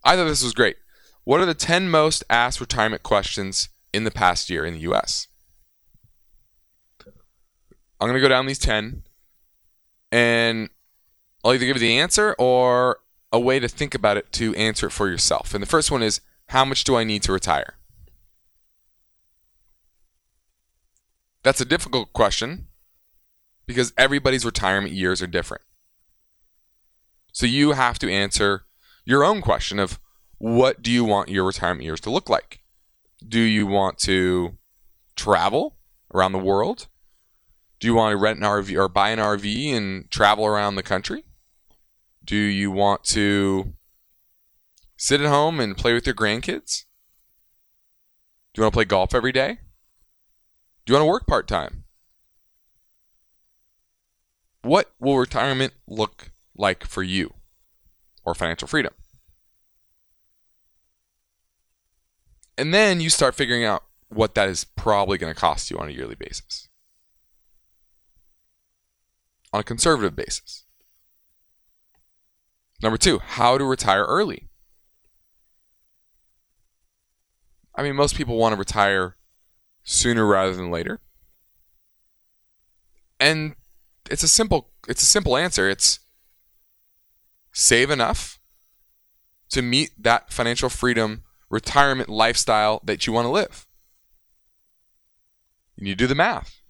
I 0.03 0.15
thought 0.15 0.25
this 0.25 0.43
was 0.43 0.53
great. 0.53 0.75
What 1.25 1.41
are 1.41 1.45
the 1.45 1.55
10 1.55 1.89
most 1.89 2.23
asked 2.29 2.61
retirement 2.61 3.03
questions 3.03 3.69
in 3.91 4.03
the 4.03 4.11
past 4.11 4.49
year 4.49 4.63
in 4.63 4.75
the 4.75 4.91
US? 4.91 5.27
I'm 7.99 8.07
going 8.07 8.13
to 8.13 8.21
go 8.21 8.29
down 8.29 8.45
these 8.45 8.59
10 8.59 9.03
and 10.11 10.69
I'll 11.43 11.53
either 11.53 11.65
give 11.65 11.77
you 11.77 11.81
the 11.81 11.99
answer 11.99 12.35
or 12.37 12.99
a 13.31 13.39
way 13.39 13.59
to 13.59 13.67
think 13.67 13.95
about 13.95 14.17
it 14.17 14.31
to 14.33 14.53
answer 14.55 14.87
it 14.87 14.91
for 14.91 15.09
yourself. 15.09 15.53
And 15.53 15.63
the 15.63 15.67
first 15.67 15.91
one 15.91 16.03
is 16.03 16.21
how 16.49 16.63
much 16.63 16.83
do 16.83 16.95
I 16.95 17.03
need 17.03 17.23
to 17.23 17.33
retire? 17.33 17.73
That's 21.41 21.61
a 21.61 21.65
difficult 21.65 22.13
question 22.13 22.67
because 23.65 23.93
everybody's 23.97 24.45
retirement 24.45 24.93
years 24.93 25.23
are 25.23 25.27
different. 25.27 25.63
So 27.31 27.47
you 27.47 27.71
have 27.71 27.97
to 27.99 28.11
answer 28.11 28.65
your 29.05 29.23
own 29.23 29.41
question 29.41 29.79
of 29.79 29.99
what 30.37 30.81
do 30.81 30.91
you 30.91 31.03
want 31.03 31.29
your 31.29 31.45
retirement 31.45 31.83
years 31.83 32.01
to 32.01 32.09
look 32.09 32.29
like? 32.29 32.59
Do 33.27 33.39
you 33.39 33.65
want 33.65 33.97
to 33.99 34.57
travel 35.15 35.77
around 36.13 36.33
the 36.33 36.39
world? 36.39 36.87
Do 37.79 37.87
you 37.87 37.95
want 37.95 38.13
to 38.13 38.17
rent 38.17 38.39
an 38.39 38.45
RV 38.45 38.77
or 38.77 38.87
buy 38.87 39.09
an 39.09 39.19
RV 39.19 39.75
and 39.75 40.09
travel 40.09 40.45
around 40.45 40.75
the 40.75 40.83
country? 40.83 41.25
Do 42.23 42.35
you 42.35 42.71
want 42.71 43.03
to 43.05 43.73
sit 44.97 45.21
at 45.21 45.27
home 45.27 45.59
and 45.59 45.77
play 45.77 45.93
with 45.93 46.05
your 46.05 46.15
grandkids? 46.15 46.85
Do 48.53 48.61
you 48.61 48.63
want 48.63 48.73
to 48.73 48.77
play 48.77 48.85
golf 48.85 49.13
every 49.13 49.31
day? 49.31 49.59
Do 50.85 50.93
you 50.93 50.99
want 50.99 51.07
to 51.07 51.11
work 51.11 51.27
part 51.27 51.47
time? 51.47 51.83
What 54.61 54.91
will 54.99 55.17
retirement 55.17 55.73
look 55.87 56.31
like 56.55 56.85
for 56.85 57.03
you 57.03 57.33
or 58.23 58.33
financial 58.33 58.67
freedom? 58.67 58.93
And 62.57 62.73
then 62.73 63.01
you 63.01 63.09
start 63.09 63.35
figuring 63.35 63.63
out 63.63 63.83
what 64.09 64.35
that 64.35 64.49
is 64.49 64.63
probably 64.63 65.17
going 65.17 65.33
to 65.33 65.39
cost 65.39 65.69
you 65.69 65.77
on 65.77 65.89
a 65.89 65.91
yearly 65.91 66.15
basis. 66.15 66.69
On 69.51 69.59
a 69.59 69.63
conservative 69.63 70.15
basis. 70.15 70.63
Number 72.81 72.97
two, 72.97 73.19
how 73.19 73.57
to 73.57 73.63
retire 73.63 74.03
early. 74.03 74.47
I 77.73 77.83
mean, 77.83 77.95
most 77.95 78.15
people 78.15 78.37
want 78.37 78.53
to 78.53 78.59
retire 78.59 79.17
sooner 79.83 80.25
rather 80.25 80.55
than 80.55 80.71
later. 80.71 81.01
And 83.19 83.55
it's 84.09 84.23
a 84.23 84.27
simple 84.27 84.69
it's 84.87 85.01
a 85.01 85.07
simple 85.07 85.35
answer. 85.35 85.69
It's 85.69 85.99
save 87.51 87.89
enough 87.89 88.39
to 89.49 89.61
meet 89.61 89.91
that 89.97 90.31
financial 90.31 90.69
freedom 90.69 91.23
retirement 91.55 92.09
lifestyle 92.09 92.81
that 92.83 93.07
you 93.07 93.13
want 93.13 93.25
to 93.25 93.31
live. 93.31 93.65
You 95.77 95.85
need 95.85 95.91
to 95.91 96.03
do 96.03 96.07
the 96.07 96.13
math. 96.13 96.61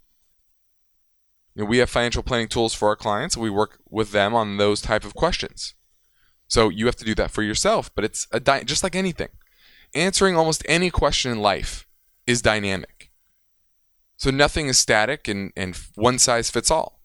You 1.54 1.62
know, 1.64 1.68
we 1.68 1.78
have 1.78 1.90
financial 1.90 2.22
planning 2.22 2.46
tools 2.46 2.72
for 2.72 2.88
our 2.88 2.94
clients. 2.94 3.36
We 3.36 3.50
work 3.50 3.80
with 3.90 4.12
them 4.12 4.32
on 4.32 4.58
those 4.58 4.80
type 4.80 5.04
of 5.04 5.14
questions. 5.14 5.74
So 6.46 6.68
you 6.68 6.86
have 6.86 6.94
to 6.96 7.04
do 7.04 7.16
that 7.16 7.32
for 7.32 7.42
yourself, 7.42 7.92
but 7.96 8.04
it's 8.04 8.28
a 8.30 8.38
di- 8.38 8.62
just 8.62 8.84
like 8.84 8.94
anything. 8.94 9.30
Answering 9.92 10.36
almost 10.36 10.62
any 10.68 10.90
question 10.90 11.32
in 11.32 11.40
life 11.40 11.88
is 12.28 12.40
dynamic. 12.40 13.10
So 14.16 14.30
nothing 14.30 14.68
is 14.68 14.78
static 14.78 15.26
and, 15.26 15.52
and 15.56 15.76
one 15.96 16.20
size 16.20 16.48
fits 16.48 16.70
all. 16.70 17.00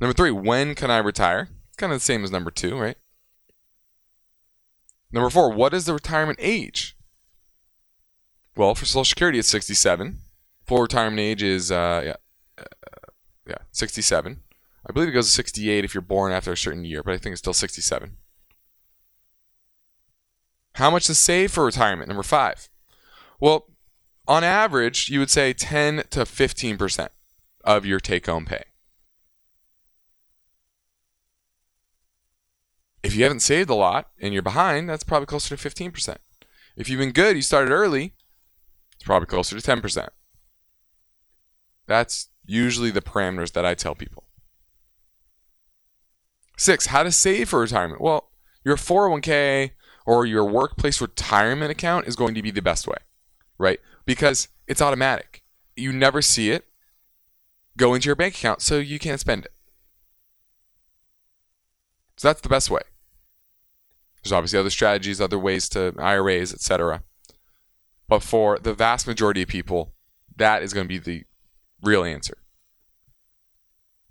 Number 0.00 0.14
three, 0.14 0.30
when 0.30 0.76
can 0.76 0.90
I 0.90 0.98
retire? 0.98 1.48
Kind 1.76 1.92
of 1.92 1.98
the 1.98 2.04
same 2.04 2.22
as 2.22 2.30
number 2.30 2.52
two, 2.52 2.78
right? 2.78 2.96
Number 5.14 5.30
four, 5.30 5.48
what 5.52 5.72
is 5.72 5.84
the 5.84 5.94
retirement 5.94 6.40
age? 6.42 6.96
Well, 8.56 8.74
for 8.74 8.84
Social 8.84 9.04
Security, 9.04 9.38
it's 9.38 9.48
67. 9.48 10.18
Full 10.66 10.82
retirement 10.82 11.20
age 11.20 11.40
is 11.40 11.70
uh, 11.70 12.02
yeah, 12.04 12.16
uh, 12.58 12.64
yeah, 13.46 13.58
67. 13.70 14.40
I 14.84 14.92
believe 14.92 15.08
it 15.08 15.12
goes 15.12 15.26
to 15.26 15.32
68 15.32 15.84
if 15.84 15.94
you're 15.94 16.02
born 16.02 16.32
after 16.32 16.50
a 16.50 16.56
certain 16.56 16.84
year, 16.84 17.04
but 17.04 17.14
I 17.14 17.18
think 17.18 17.32
it's 17.32 17.38
still 17.38 17.54
67. 17.54 18.16
How 20.74 20.90
much 20.90 21.06
to 21.06 21.14
save 21.14 21.52
for 21.52 21.64
retirement? 21.64 22.08
Number 22.08 22.24
five. 22.24 22.68
Well, 23.38 23.68
on 24.26 24.42
average, 24.42 25.10
you 25.10 25.20
would 25.20 25.30
say 25.30 25.52
10 25.52 26.04
to 26.10 26.20
15% 26.24 27.08
of 27.62 27.86
your 27.86 28.00
take 28.00 28.26
home 28.26 28.46
pay. 28.46 28.64
If 33.14 33.18
you 33.18 33.24
haven't 33.26 33.42
saved 33.42 33.70
a 33.70 33.76
lot 33.76 34.08
and 34.20 34.34
you're 34.34 34.42
behind, 34.42 34.88
that's 34.88 35.04
probably 35.04 35.26
closer 35.26 35.56
to 35.56 35.68
15%. 35.68 36.16
If 36.76 36.88
you've 36.88 36.98
been 36.98 37.12
good, 37.12 37.36
you 37.36 37.42
started 37.42 37.70
early, 37.70 38.12
it's 38.92 39.04
probably 39.04 39.26
closer 39.26 39.56
to 39.56 39.62
10%. 39.64 40.08
That's 41.86 42.30
usually 42.44 42.90
the 42.90 43.00
parameters 43.00 43.52
that 43.52 43.64
I 43.64 43.74
tell 43.74 43.94
people. 43.94 44.24
Six, 46.56 46.86
how 46.86 47.04
to 47.04 47.12
save 47.12 47.50
for 47.50 47.60
retirement. 47.60 48.00
Well, 48.00 48.30
your 48.64 48.74
401k 48.74 49.70
or 50.04 50.26
your 50.26 50.44
workplace 50.44 51.00
retirement 51.00 51.70
account 51.70 52.08
is 52.08 52.16
going 52.16 52.34
to 52.34 52.42
be 52.42 52.50
the 52.50 52.62
best 52.62 52.88
way, 52.88 52.98
right? 53.58 53.78
Because 54.04 54.48
it's 54.66 54.82
automatic. 54.82 55.44
You 55.76 55.92
never 55.92 56.20
see 56.20 56.50
it 56.50 56.64
go 57.76 57.94
into 57.94 58.06
your 58.06 58.16
bank 58.16 58.34
account, 58.34 58.60
so 58.60 58.78
you 58.78 58.98
can't 58.98 59.20
spend 59.20 59.44
it. 59.44 59.52
So 62.16 62.26
that's 62.26 62.40
the 62.40 62.48
best 62.48 62.72
way. 62.72 62.80
There's 64.24 64.32
obviously 64.32 64.58
other 64.58 64.70
strategies, 64.70 65.20
other 65.20 65.38
ways 65.38 65.68
to 65.70 65.94
IRAs, 65.98 66.54
etc. 66.54 67.02
But 68.08 68.22
for 68.22 68.58
the 68.58 68.72
vast 68.72 69.06
majority 69.06 69.42
of 69.42 69.48
people, 69.48 69.92
that 70.36 70.62
is 70.62 70.72
going 70.72 70.86
to 70.86 70.88
be 70.88 70.98
the 70.98 71.24
real 71.82 72.04
answer. 72.04 72.38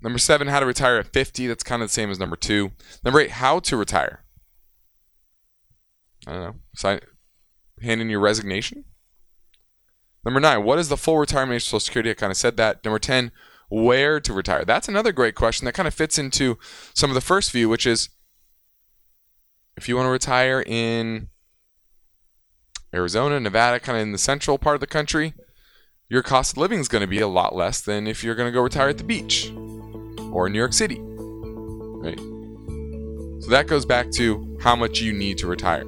Number 0.02 0.20
seven, 0.20 0.50
how 0.50 0.60
to 0.60 0.66
retire 0.66 0.98
at 0.98 1.08
50. 1.08 1.48
That's 1.48 1.64
kind 1.64 1.82
of 1.82 1.90
the 1.90 1.94
same 1.94 2.12
as 2.12 2.20
number 2.20 2.36
two. 2.36 2.72
Number 3.04 3.22
eight, 3.22 3.32
how 3.32 3.60
to 3.60 3.78
retire. 3.78 4.24
I 6.28 6.34
don't 6.34 6.42
know. 6.42 6.56
Sign, 6.76 7.00
hand 7.82 8.02
in 8.02 8.10
your 8.10 8.20
resignation. 8.20 8.86
Number 10.24 10.40
nine, 10.40 10.64
what 10.64 10.80
is 10.80 10.90
the 10.90 10.98
full 10.98 11.18
retirement 11.18 11.56
age 11.56 11.66
Social 11.66 11.80
Security? 11.80 12.12
I 12.12 12.14
kind 12.14 12.32
of 12.32 12.38
said 12.38 12.56
that. 12.58 12.84
Number 12.86 13.00
10, 13.00 13.32
where 13.70 14.20
to 14.20 14.34
retire? 14.34 14.64
That's 14.64 14.88
another 14.88 15.12
great 15.12 15.36
question 15.36 15.66
that 15.66 15.74
kind 15.74 15.88
of 15.88 15.94
fits 15.94 16.20
into 16.20 16.60
some 16.94 17.10
of 17.10 17.16
the 17.16 17.22
first 17.22 17.52
view, 17.52 17.68
which 17.68 17.88
is 17.88 18.10
if 19.76 19.90
you 19.90 19.96
want 19.96 20.06
to 20.06 20.12
retire 20.12 20.64
in 20.66 21.30
Arizona, 22.94 23.40
Nevada, 23.40 23.80
kind 23.80 23.98
of 23.98 24.04
in 24.04 24.12
the 24.12 24.18
central 24.18 24.58
part 24.58 24.76
of 24.76 24.82
the 24.82 24.88
country, 24.88 25.34
your 26.10 26.22
cost 26.22 26.54
of 26.54 26.58
living 26.58 26.80
is 26.80 26.88
going 26.88 27.02
to 27.02 27.08
be 27.08 27.20
a 27.20 27.28
lot 27.28 27.56
less 27.56 27.82
than 27.82 28.06
if 28.06 28.24
you're 28.24 28.36
going 28.36 28.48
to 28.48 28.54
go 28.54 28.62
retire 28.62 28.90
at 28.90 28.98
the 28.98 29.04
beach 29.04 29.52
or 30.32 30.48
New 30.48 30.60
York 30.60 30.74
City. 30.74 31.00
Right? 31.00 32.20
So 33.44 33.50
that 33.50 33.66
goes 33.68 33.86
back 33.86 34.12
to 34.12 34.58
how 34.62 34.76
much 34.76 35.02
you 35.02 35.12
need 35.12 35.38
to 35.40 35.48
retire. 35.48 35.86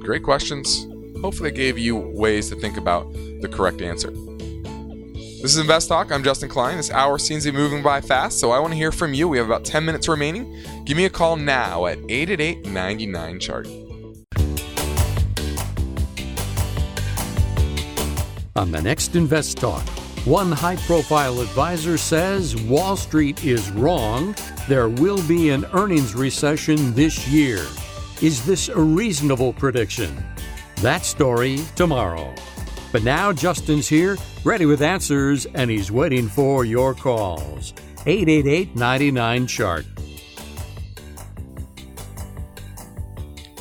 Great 0.00 0.22
questions. 0.22 0.86
Hopefully, 1.20 1.50
I 1.50 1.52
gave 1.52 1.78
you 1.78 1.96
ways 1.96 2.48
to 2.50 2.56
think 2.56 2.76
about 2.76 3.12
the 3.12 3.48
correct 3.50 3.80
answer. 3.82 4.12
This 5.42 5.52
is 5.52 5.58
Invest 5.58 5.88
Talk. 5.88 6.12
I'm 6.12 6.22
Justin 6.22 6.50
Klein. 6.50 6.76
This 6.76 6.90
hour 6.90 7.16
seems 7.16 7.44
to 7.44 7.50
be 7.50 7.56
moving 7.56 7.82
by 7.82 8.02
fast, 8.02 8.38
so 8.38 8.50
I 8.50 8.58
want 8.58 8.74
to 8.74 8.76
hear 8.76 8.92
from 8.92 9.14
you. 9.14 9.26
We 9.26 9.38
have 9.38 9.46
about 9.46 9.64
10 9.64 9.82
minutes 9.86 10.06
remaining. 10.06 10.62
Give 10.84 10.98
me 10.98 11.06
a 11.06 11.10
call 11.10 11.36
now 11.36 11.86
at 11.86 11.96
888 12.10 12.66
99 12.66 13.40
Chart. 13.40 13.66
On 18.54 18.70
the 18.70 18.82
next 18.82 19.16
Invest 19.16 19.56
Talk, 19.56 19.82
one 20.26 20.52
high 20.52 20.76
profile 20.76 21.40
advisor 21.40 21.96
says 21.96 22.54
Wall 22.64 22.94
Street 22.94 23.42
is 23.42 23.70
wrong. 23.70 24.36
There 24.68 24.90
will 24.90 25.26
be 25.26 25.48
an 25.48 25.64
earnings 25.72 26.14
recession 26.14 26.92
this 26.92 27.26
year. 27.28 27.66
Is 28.20 28.44
this 28.44 28.68
a 28.68 28.78
reasonable 28.78 29.54
prediction? 29.54 30.22
That 30.82 31.06
story 31.06 31.60
tomorrow. 31.76 32.34
But 32.92 33.04
now 33.04 33.32
Justin's 33.32 33.88
here, 33.88 34.16
ready 34.44 34.66
with 34.66 34.82
answers, 34.82 35.46
and 35.46 35.70
he's 35.70 35.92
waiting 35.92 36.28
for 36.28 36.64
your 36.64 36.94
calls. 36.94 37.72
888 38.06 38.74
99 38.74 39.46
Chart. 39.46 39.86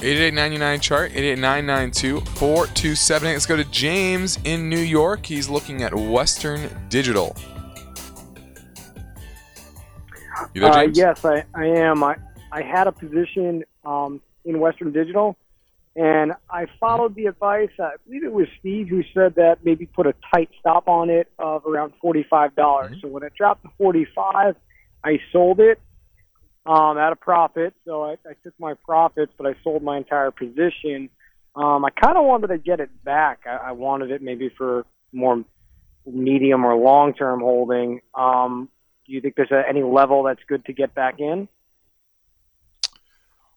8899 0.02 0.80
chart 0.80 1.12
88992 1.12 2.22
4278. 2.38 3.34
Let's 3.34 3.46
go 3.46 3.58
to 3.58 3.66
James 3.66 4.40
in 4.46 4.70
New 4.70 4.80
York. 4.80 5.26
He's 5.26 5.50
looking 5.50 5.84
at 5.84 5.94
Western 5.94 6.70
Digital. 6.88 7.36
You 10.54 10.62
there, 10.62 10.72
Uh, 10.72 10.82
yes, 10.94 11.26
I, 11.26 11.44
I 11.54 11.66
am. 11.66 12.02
I, 12.04 12.16
I 12.52 12.62
had 12.62 12.88
a 12.88 12.94
position 12.94 13.66
um, 13.84 14.22
in 14.46 14.60
Western 14.62 14.94
Digital, 14.94 15.36
and 16.00 16.32
I 16.50 16.68
followed 16.80 17.14
the 17.16 17.26
advice. 17.26 17.70
I 17.78 17.96
believe 18.06 18.24
it 18.24 18.32
was 18.32 18.48
Steve 18.60 18.88
who 18.88 19.02
said 19.14 19.36
that 19.36 19.66
maybe 19.66 19.86
put 19.86 20.08
a 20.08 20.16
tight 20.34 20.50
stop 20.60 20.88
on 20.88 21.10
it 21.10 21.28
of 21.38 21.66
around 21.66 21.92
forty-five 22.02 22.56
dollars. 22.56 22.96
So 23.02 23.10
when 23.10 23.24
it 23.24 23.34
dropped 23.36 23.64
to 23.64 23.70
forty-five, 23.78 24.56
I 25.04 25.20
sold 25.34 25.60
it 25.60 25.78
um, 26.66 26.98
at 26.98 27.12
a 27.12 27.18
profit. 27.18 27.74
So 27.86 28.04
I, 28.04 28.12
I 28.26 28.34
took 28.44 28.54
my 28.60 28.76
profits, 28.86 29.34
but 29.38 29.46
I 29.46 29.56
sold 29.64 29.84
my 29.84 29.98
entire 29.98 30.32
position. 30.32 31.10
Um, 31.54 31.84
I 31.84 31.90
kind 31.90 32.18
of 32.18 32.24
wanted 32.24 32.48
to 32.48 32.58
get 32.58 32.80
it 32.80 32.92
back. 33.04 33.42
I, 33.46 33.70
I 33.70 33.72
wanted 33.74 34.12
it 34.12 34.22
maybe 34.22 34.50
for 34.58 34.86
more 35.12 35.44
medium 36.06 36.66
or 36.66 36.76
long-term 36.76 37.42
holding. 37.42 38.00
Um, 38.16 38.70
do 39.06 39.12
you 39.14 39.22
think 39.22 39.36
there's 39.36 39.52
a, 39.52 39.64
any 39.68 39.84
level 39.84 40.24
that's 40.24 40.44
good 40.48 40.64
to 40.66 40.74
get 40.74 40.96
back 40.96 41.20
in? 41.20 41.50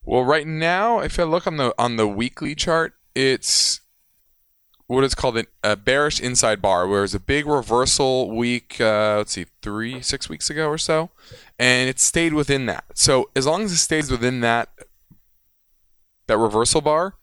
Well, 0.05 0.25
right 0.25 0.47
now, 0.47 1.01
if 1.01 1.19
I 1.19 1.23
look 1.23 1.47
on 1.47 1.57
the 1.57 1.75
on 1.79 1.97
the 1.97 2.09
weekly 2.09 2.55
chart, 2.55 2.95
it's 3.15 3.81
what 4.87 5.05
is 5.05 5.15
called 5.15 5.39
an, 5.39 5.47
a 5.63 5.77
bearish 5.77 6.21
inside 6.21 6.61
bar, 6.61 6.89
where 6.89 7.05
it's 7.05 7.15
a 7.15 7.21
big 7.21 7.47
reversal 7.47 8.31
week. 8.31 8.81
Uh, 8.81 9.17
let's 9.19 9.33
see, 9.33 9.47
three 9.63 10.03
six 10.03 10.29
weeks 10.29 10.51
ago 10.51 10.69
or 10.69 10.79
so, 10.79 11.11
and 11.59 11.89
it 11.89 12.01
stayed 12.01 12.35
within 12.35 12.67
that. 12.67 12.85
So 12.95 13.31
as 13.37 13.47
long 13.47 13.63
as 13.63 13.73
it 13.73 13.79
stays 13.79 14.11
within 14.11 14.41
that 14.41 14.71
that 16.27 16.37
reversal 16.37 16.81
bar, 16.81 17.15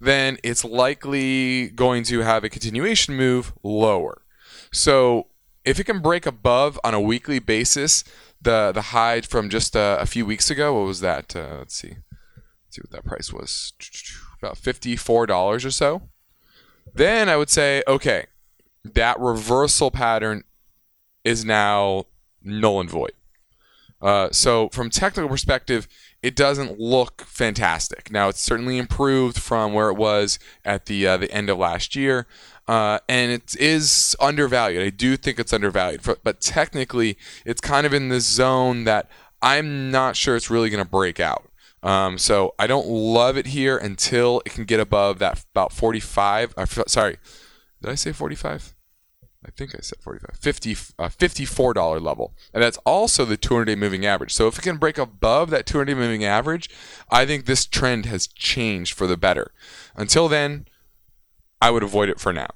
then 0.00 0.38
it's 0.42 0.64
likely 0.64 1.68
going 1.68 2.02
to 2.04 2.20
have 2.20 2.44
a 2.44 2.48
continuation 2.48 3.14
move 3.14 3.52
lower. 3.62 4.22
So 4.72 5.28
if 5.64 5.78
it 5.78 5.84
can 5.84 6.00
break 6.00 6.26
above 6.26 6.78
on 6.84 6.94
a 6.94 7.00
weekly 7.00 7.38
basis 7.38 8.04
the 8.42 8.72
the 8.72 8.82
high 8.82 9.20
from 9.20 9.48
just 9.48 9.76
uh, 9.76 9.98
a 10.00 10.06
few 10.06 10.26
weeks 10.26 10.50
ago, 10.50 10.74
what 10.74 10.86
was 10.86 11.00
that? 11.00 11.34
Uh, 11.34 11.56
let's 11.58 11.74
see, 11.74 11.96
see 12.74 12.82
what 12.82 12.90
that 12.90 13.04
price 13.04 13.32
was. 13.32 13.72
About 14.42 14.58
fifty 14.58 14.96
four 14.96 15.26
dollars 15.26 15.64
or 15.64 15.70
so. 15.70 16.02
Then 16.92 17.28
I 17.28 17.36
would 17.36 17.50
say, 17.50 17.82
okay, 17.86 18.26
that 18.84 19.18
reversal 19.18 19.90
pattern 19.90 20.44
is 21.24 21.44
now 21.44 22.04
null 22.42 22.80
and 22.80 22.90
void. 22.90 23.12
Uh, 24.02 24.28
so 24.30 24.68
from 24.68 24.90
technical 24.90 25.30
perspective, 25.30 25.88
it 26.22 26.36
doesn't 26.36 26.78
look 26.78 27.22
fantastic. 27.22 28.12
Now 28.12 28.28
it's 28.28 28.40
certainly 28.40 28.76
improved 28.76 29.38
from 29.38 29.72
where 29.72 29.88
it 29.88 29.96
was 29.96 30.38
at 30.64 30.86
the 30.86 31.06
uh, 31.06 31.16
the 31.16 31.32
end 31.32 31.48
of 31.48 31.56
last 31.56 31.96
year, 31.96 32.26
uh, 32.68 32.98
and 33.08 33.32
it 33.32 33.56
is 33.58 34.14
undervalued. 34.20 34.82
I 34.82 34.90
do 34.90 35.16
think 35.16 35.38
it's 35.38 35.54
undervalued, 35.54 36.02
but 36.22 36.40
technically, 36.42 37.16
it's 37.46 37.62
kind 37.62 37.86
of 37.86 37.94
in 37.94 38.10
the 38.10 38.20
zone 38.20 38.84
that 38.84 39.08
I'm 39.40 39.90
not 39.90 40.16
sure 40.16 40.36
it's 40.36 40.50
really 40.50 40.70
going 40.70 40.84
to 40.84 40.90
break 40.90 41.18
out. 41.20 41.50
Um, 41.84 42.16
so 42.16 42.54
I 42.58 42.66
don't 42.66 42.88
love 42.88 43.36
it 43.36 43.48
here 43.48 43.76
until 43.76 44.40
it 44.46 44.52
can 44.52 44.64
get 44.64 44.80
above 44.80 45.18
that 45.18 45.44
about 45.52 45.70
45. 45.70 46.54
Uh, 46.56 46.64
sorry, 46.64 47.18
did 47.82 47.90
I 47.90 47.94
say 47.94 48.10
45? 48.10 48.74
I 49.46 49.50
think 49.50 49.74
I 49.74 49.80
said 49.82 49.98
45. 50.00 50.36
50, 50.38 50.72
uh, 50.98 51.08
$54 51.10 52.00
level. 52.00 52.34
And 52.54 52.62
that's 52.62 52.78
also 52.86 53.26
the 53.26 53.36
200 53.36 53.66
day 53.66 53.76
moving 53.76 54.06
average. 54.06 54.32
So 54.32 54.48
if 54.48 54.58
it 54.58 54.62
can 54.62 54.78
break 54.78 54.96
above 54.96 55.50
that 55.50 55.66
200 55.66 55.84
day 55.84 55.94
moving 55.94 56.24
average, 56.24 56.70
I 57.10 57.26
think 57.26 57.44
this 57.44 57.66
trend 57.66 58.06
has 58.06 58.26
changed 58.26 58.94
for 58.94 59.06
the 59.06 59.18
better. 59.18 59.52
Until 59.94 60.28
then, 60.28 60.66
I 61.60 61.70
would 61.70 61.82
avoid 61.82 62.08
it 62.08 62.18
for 62.18 62.32
now. 62.32 62.48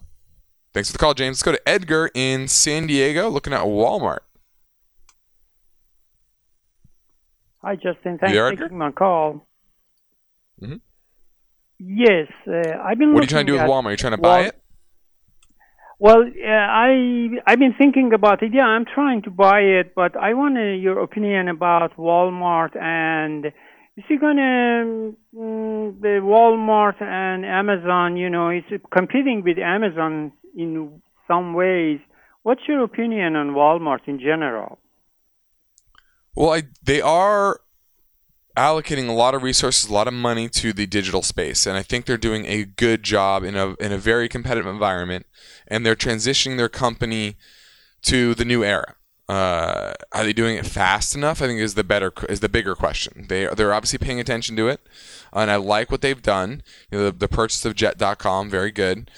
Thanks 0.72 0.88
for 0.88 0.94
the 0.94 0.98
call, 0.98 1.12
James. 1.12 1.36
Let's 1.36 1.42
go 1.42 1.52
to 1.52 1.68
Edgar 1.68 2.10
in 2.14 2.48
San 2.48 2.86
Diego 2.86 3.28
looking 3.28 3.52
at 3.52 3.64
Walmart. 3.64 4.20
Hi, 7.68 7.74
Justin. 7.74 8.16
Thanks 8.16 8.34
for 8.34 8.56
taking 8.56 8.78
my 8.78 8.92
call. 8.92 9.46
Mhm. 10.62 10.80
Yes, 11.78 12.28
uh, 12.46 12.78
I've 12.82 12.96
been. 12.98 13.12
What 13.12 13.20
are 13.20 13.24
you 13.24 13.28
trying 13.28 13.44
to 13.44 13.52
do 13.52 13.58
with 13.58 13.68
Walmart? 13.70 13.88
Are 13.88 13.90
you 13.90 13.98
trying 13.98 14.16
to 14.16 14.22
buy 14.30 14.38
Wal- 14.38 14.48
it? 14.48 14.54
Well, 15.98 16.22
uh, 16.22 16.66
I 16.86 16.90
I've 17.46 17.58
been 17.58 17.74
thinking 17.74 18.14
about 18.14 18.42
it. 18.42 18.54
Yeah, 18.54 18.64
I'm 18.74 18.86
trying 18.86 19.20
to 19.28 19.30
buy 19.30 19.60
it, 19.80 19.94
but 19.94 20.16
I 20.16 20.32
want 20.32 20.56
uh, 20.56 20.62
your 20.86 21.00
opinion 21.00 21.48
about 21.50 21.94
Walmart 21.98 22.74
and 22.74 23.44
is 23.98 24.04
it 24.08 24.18
gonna 24.18 25.12
mm, 25.36 26.00
the 26.00 26.14
Walmart 26.32 27.02
and 27.02 27.44
Amazon? 27.44 28.16
You 28.16 28.30
know, 28.30 28.48
it's 28.48 28.72
competing 28.98 29.42
with 29.44 29.58
Amazon 29.58 30.32
in 30.56 31.02
some 31.26 31.52
ways. 31.52 32.00
What's 32.44 32.66
your 32.66 32.82
opinion 32.82 33.36
on 33.36 33.48
Walmart 33.50 34.04
in 34.06 34.18
general? 34.20 34.78
Well, 36.38 36.52
I, 36.52 36.62
they 36.80 37.00
are 37.00 37.62
allocating 38.56 39.08
a 39.08 39.12
lot 39.12 39.34
of 39.34 39.42
resources, 39.42 39.90
a 39.90 39.92
lot 39.92 40.06
of 40.06 40.14
money 40.14 40.48
to 40.50 40.72
the 40.72 40.86
digital 40.86 41.20
space, 41.20 41.66
and 41.66 41.76
I 41.76 41.82
think 41.82 42.06
they're 42.06 42.16
doing 42.16 42.46
a 42.46 42.64
good 42.64 43.02
job 43.02 43.42
in 43.42 43.56
a 43.56 43.74
in 43.80 43.90
a 43.90 43.98
very 43.98 44.28
competitive 44.28 44.70
environment, 44.70 45.26
and 45.66 45.84
they're 45.84 45.96
transitioning 45.96 46.56
their 46.56 46.68
company 46.68 47.34
to 48.02 48.36
the 48.36 48.44
new 48.44 48.62
era. 48.62 48.94
Uh, 49.28 49.94
are 50.12 50.22
they 50.22 50.32
doing 50.32 50.56
it 50.56 50.64
fast 50.64 51.16
enough? 51.16 51.42
I 51.42 51.48
think 51.48 51.58
is 51.58 51.74
the 51.74 51.82
better 51.82 52.12
is 52.28 52.38
the 52.38 52.48
bigger 52.48 52.76
question. 52.76 53.26
They 53.28 53.48
they're 53.56 53.74
obviously 53.74 53.98
paying 53.98 54.20
attention 54.20 54.54
to 54.58 54.68
it, 54.68 54.80
and 55.32 55.50
I 55.50 55.56
like 55.56 55.90
what 55.90 56.02
they've 56.02 56.22
done. 56.22 56.62
You 56.92 56.98
know, 56.98 57.04
the, 57.06 57.18
the 57.18 57.28
purchase 57.28 57.64
of 57.64 57.74
Jet.com, 57.74 58.48
very 58.48 58.70
good, 58.70 59.10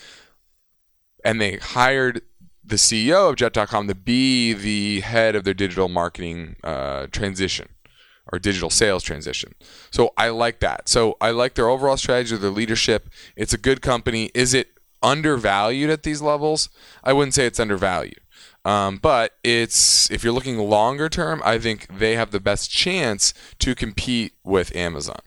and 1.22 1.38
they 1.38 1.56
hired 1.58 2.22
the 2.70 2.76
CEO 2.76 3.28
of 3.28 3.36
Jet.com 3.36 3.88
to 3.88 3.94
be 3.94 4.52
the 4.52 5.00
head 5.00 5.36
of 5.36 5.44
their 5.44 5.54
digital 5.54 5.88
marketing 5.88 6.56
uh, 6.64 7.06
transition 7.08 7.68
or 8.32 8.38
digital 8.38 8.70
sales 8.70 9.02
transition. 9.02 9.54
So 9.90 10.12
I 10.16 10.28
like 10.30 10.60
that. 10.60 10.88
So 10.88 11.16
I 11.20 11.30
like 11.30 11.54
their 11.54 11.68
overall 11.68 11.96
strategy, 11.96 12.36
their 12.36 12.50
leadership. 12.50 13.10
It's 13.36 13.52
a 13.52 13.58
good 13.58 13.82
company. 13.82 14.30
Is 14.34 14.54
it 14.54 14.68
undervalued 15.02 15.90
at 15.90 16.02
these 16.02 16.22
levels? 16.22 16.68
I 17.02 17.12
wouldn't 17.12 17.34
say 17.34 17.46
it's 17.46 17.60
undervalued. 17.60 18.20
Um, 18.64 18.98
but 18.98 19.32
it's 19.42 20.10
if 20.10 20.22
you're 20.22 20.32
looking 20.32 20.58
longer 20.58 21.08
term, 21.08 21.40
I 21.44 21.58
think 21.58 21.98
they 21.98 22.14
have 22.16 22.30
the 22.30 22.40
best 22.40 22.70
chance 22.70 23.32
to 23.58 23.74
compete 23.74 24.34
with 24.44 24.74
Amazon. 24.76 25.20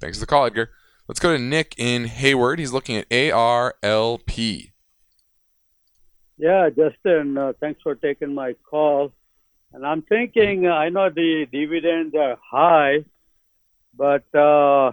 Thanks 0.00 0.18
for 0.18 0.22
the 0.22 0.26
call, 0.26 0.46
Edgar. 0.46 0.70
Let's 1.10 1.18
go 1.18 1.36
to 1.36 1.42
Nick 1.42 1.74
in 1.76 2.04
Hayward. 2.04 2.60
He's 2.60 2.72
looking 2.72 2.94
at 2.94 3.08
ARLP. 3.08 4.70
Yeah, 6.38 6.70
Justin, 6.70 7.36
uh, 7.36 7.52
thanks 7.58 7.82
for 7.82 7.96
taking 7.96 8.32
my 8.32 8.52
call. 8.52 9.12
And 9.72 9.84
I'm 9.84 10.02
thinking, 10.02 10.68
uh, 10.68 10.70
I 10.70 10.88
know 10.88 11.10
the 11.10 11.48
dividends 11.50 12.14
are 12.14 12.38
high, 12.48 13.04
but 13.92 14.22
uh, 14.32 14.92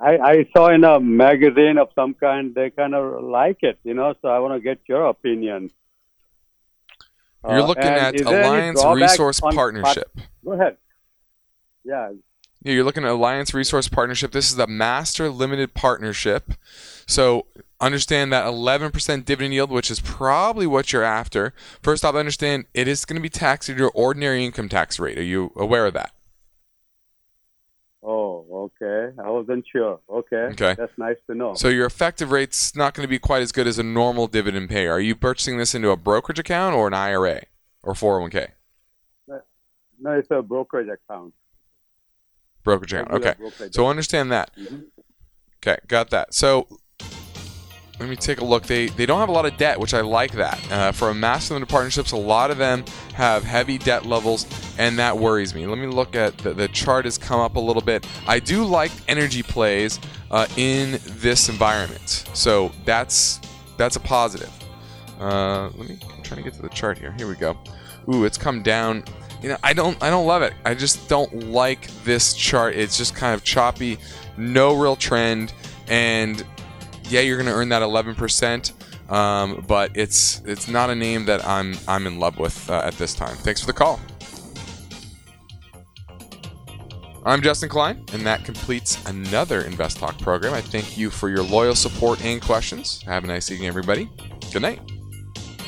I, 0.00 0.16
I 0.24 0.48
saw 0.56 0.70
in 0.70 0.84
a 0.84 0.98
magazine 0.98 1.76
of 1.76 1.90
some 1.94 2.14
kind 2.14 2.54
they 2.54 2.70
kind 2.70 2.94
of 2.94 3.22
like 3.22 3.58
it, 3.60 3.78
you 3.84 3.92
know. 3.92 4.14
So 4.22 4.28
I 4.28 4.38
want 4.38 4.54
to 4.54 4.60
get 4.60 4.78
your 4.88 5.04
opinion. 5.08 5.70
You're 7.44 7.60
Uh, 7.60 7.66
looking 7.66 7.84
and 7.84 7.94
at 7.94 8.14
is 8.14 8.22
there 8.22 8.42
any 8.42 8.68
Alliance 8.70 8.82
Resource 8.86 9.40
Partnership. 9.40 10.18
Go 10.42 10.52
ahead. 10.52 10.78
Yeah, 11.84 12.12
Yeah, 12.62 12.72
you're 12.72 12.84
looking 12.84 13.04
at 13.04 13.10
Alliance 13.10 13.54
Resource 13.54 13.88
Partnership. 13.88 14.32
This 14.32 14.50
is 14.50 14.58
a 14.58 14.66
master 14.66 15.30
limited 15.30 15.74
partnership. 15.74 16.54
So 17.06 17.46
understand 17.80 18.32
that 18.32 18.46
11% 18.46 19.24
dividend 19.24 19.54
yield, 19.54 19.70
which 19.70 19.90
is 19.90 20.00
probably 20.00 20.66
what 20.66 20.92
you're 20.92 21.04
after. 21.04 21.54
First 21.82 22.04
off, 22.04 22.14
understand 22.16 22.66
it 22.74 22.88
is 22.88 23.04
going 23.04 23.16
to 23.16 23.22
be 23.22 23.28
taxed 23.28 23.70
at 23.70 23.76
your 23.76 23.92
ordinary 23.94 24.44
income 24.44 24.68
tax 24.68 24.98
rate. 24.98 25.18
Are 25.18 25.22
you 25.22 25.52
aware 25.54 25.86
of 25.86 25.94
that? 25.94 26.12
Oh, 28.02 28.70
okay. 28.80 29.14
I 29.22 29.30
wasn't 29.30 29.64
sure. 29.70 30.00
Okay. 30.08 30.36
Okay. 30.36 30.74
That's 30.74 30.96
nice 30.96 31.16
to 31.28 31.34
know. 31.34 31.54
So 31.54 31.68
your 31.68 31.86
effective 31.86 32.30
rate's 32.32 32.74
not 32.74 32.94
going 32.94 33.04
to 33.04 33.08
be 33.08 33.18
quite 33.18 33.42
as 33.42 33.52
good 33.52 33.66
as 33.66 33.78
a 33.78 33.82
normal 33.82 34.26
dividend 34.26 34.68
payer. 34.68 34.92
Are 34.92 35.00
you 35.00 35.14
purchasing 35.14 35.58
this 35.58 35.74
into 35.74 35.90
a 35.90 35.96
brokerage 35.96 36.38
account 36.38 36.74
or 36.74 36.86
an 36.86 36.94
IRA 36.94 37.42
or 37.82 37.94
401k? 37.94 38.48
no, 40.00 40.12
it's 40.12 40.30
a 40.30 40.42
brokerage 40.42 40.88
account. 40.88 41.34
Brokerage 42.64 42.92
account. 42.92 43.10
Okay. 43.12 43.34
So 43.70 43.86
understand 43.88 44.32
that. 44.32 44.50
Mhm. 44.56 44.84
Okay, 45.62 45.78
got 45.88 46.10
that. 46.10 46.34
So 46.34 46.66
let 47.98 48.08
me 48.08 48.14
take 48.14 48.40
a 48.40 48.44
look. 48.44 48.64
They 48.64 48.86
they 48.88 49.06
don't 49.06 49.18
have 49.18 49.28
a 49.28 49.32
lot 49.32 49.44
of 49.46 49.56
debt, 49.56 49.80
which 49.80 49.92
I 49.92 50.02
like 50.02 50.32
that. 50.32 50.72
Uh, 50.72 50.92
for 50.92 51.10
a 51.10 51.14
mass 51.14 51.50
limited 51.50 51.68
partnerships, 51.68 52.12
a 52.12 52.16
lot 52.16 52.50
of 52.50 52.58
them 52.58 52.84
have 53.14 53.42
heavy 53.42 53.76
debt 53.78 54.06
levels, 54.06 54.46
and 54.78 54.98
that 54.98 55.18
worries 55.18 55.54
me. 55.54 55.66
Let 55.66 55.78
me 55.78 55.86
look 55.88 56.14
at 56.14 56.38
the, 56.38 56.54
the 56.54 56.68
chart 56.68 57.06
has 57.06 57.18
come 57.18 57.40
up 57.40 57.56
a 57.56 57.60
little 57.60 57.82
bit. 57.82 58.06
I 58.26 58.38
do 58.38 58.64
like 58.64 58.92
energy 59.08 59.42
plays 59.42 59.98
uh, 60.30 60.46
in 60.56 61.00
this 61.04 61.48
environment, 61.48 62.24
so 62.34 62.70
that's 62.84 63.40
that's 63.76 63.96
a 63.96 64.00
positive. 64.00 64.50
Uh, 65.18 65.70
let 65.74 65.88
me. 65.88 65.98
I'm 66.16 66.22
trying 66.22 66.38
to 66.38 66.44
get 66.44 66.54
to 66.54 66.62
the 66.62 66.68
chart 66.68 66.98
here. 66.98 67.12
Here 67.18 67.26
we 67.26 67.34
go. 67.34 67.58
Ooh, 68.12 68.24
it's 68.24 68.38
come 68.38 68.62
down. 68.62 69.02
You 69.42 69.50
know, 69.50 69.56
I 69.62 69.72
don't 69.72 70.00
I 70.02 70.10
don't 70.10 70.26
love 70.26 70.42
it. 70.42 70.52
I 70.64 70.74
just 70.74 71.08
don't 71.08 71.50
like 71.50 71.86
this 72.04 72.34
chart. 72.34 72.74
It's 72.74 72.96
just 72.96 73.14
kind 73.14 73.34
of 73.34 73.44
choppy, 73.44 73.98
no 74.36 74.74
real 74.74 74.96
trend, 74.96 75.52
and 75.86 76.44
yeah, 77.04 77.20
you're 77.20 77.42
to 77.42 77.50
earn 77.50 77.68
that 77.70 77.82
11%. 77.82 78.72
Um, 79.10 79.64
but 79.66 79.90
it's 79.94 80.42
it's 80.44 80.68
not 80.68 80.90
a 80.90 80.94
name 80.94 81.24
that 81.26 81.44
I'm 81.46 81.74
I'm 81.86 82.06
in 82.06 82.18
love 82.18 82.38
with 82.38 82.68
uh, 82.68 82.82
at 82.84 82.94
this 82.94 83.14
time. 83.14 83.36
Thanks 83.36 83.60
for 83.60 83.66
the 83.66 83.72
call. 83.72 84.00
I'm 87.24 87.42
Justin 87.42 87.68
Klein, 87.68 88.04
and 88.12 88.24
that 88.26 88.44
completes 88.44 89.04
another 89.06 89.62
Invest 89.62 89.98
Talk 89.98 90.18
program. 90.18 90.54
I 90.54 90.60
thank 90.60 90.96
you 90.96 91.10
for 91.10 91.28
your 91.28 91.42
loyal 91.42 91.74
support 91.74 92.24
and 92.24 92.40
questions. 92.40 93.02
Have 93.02 93.24
a 93.24 93.26
nice 93.26 93.50
evening, 93.50 93.68
everybody. 93.68 94.08
Good 94.52 94.62
night. 94.62 94.80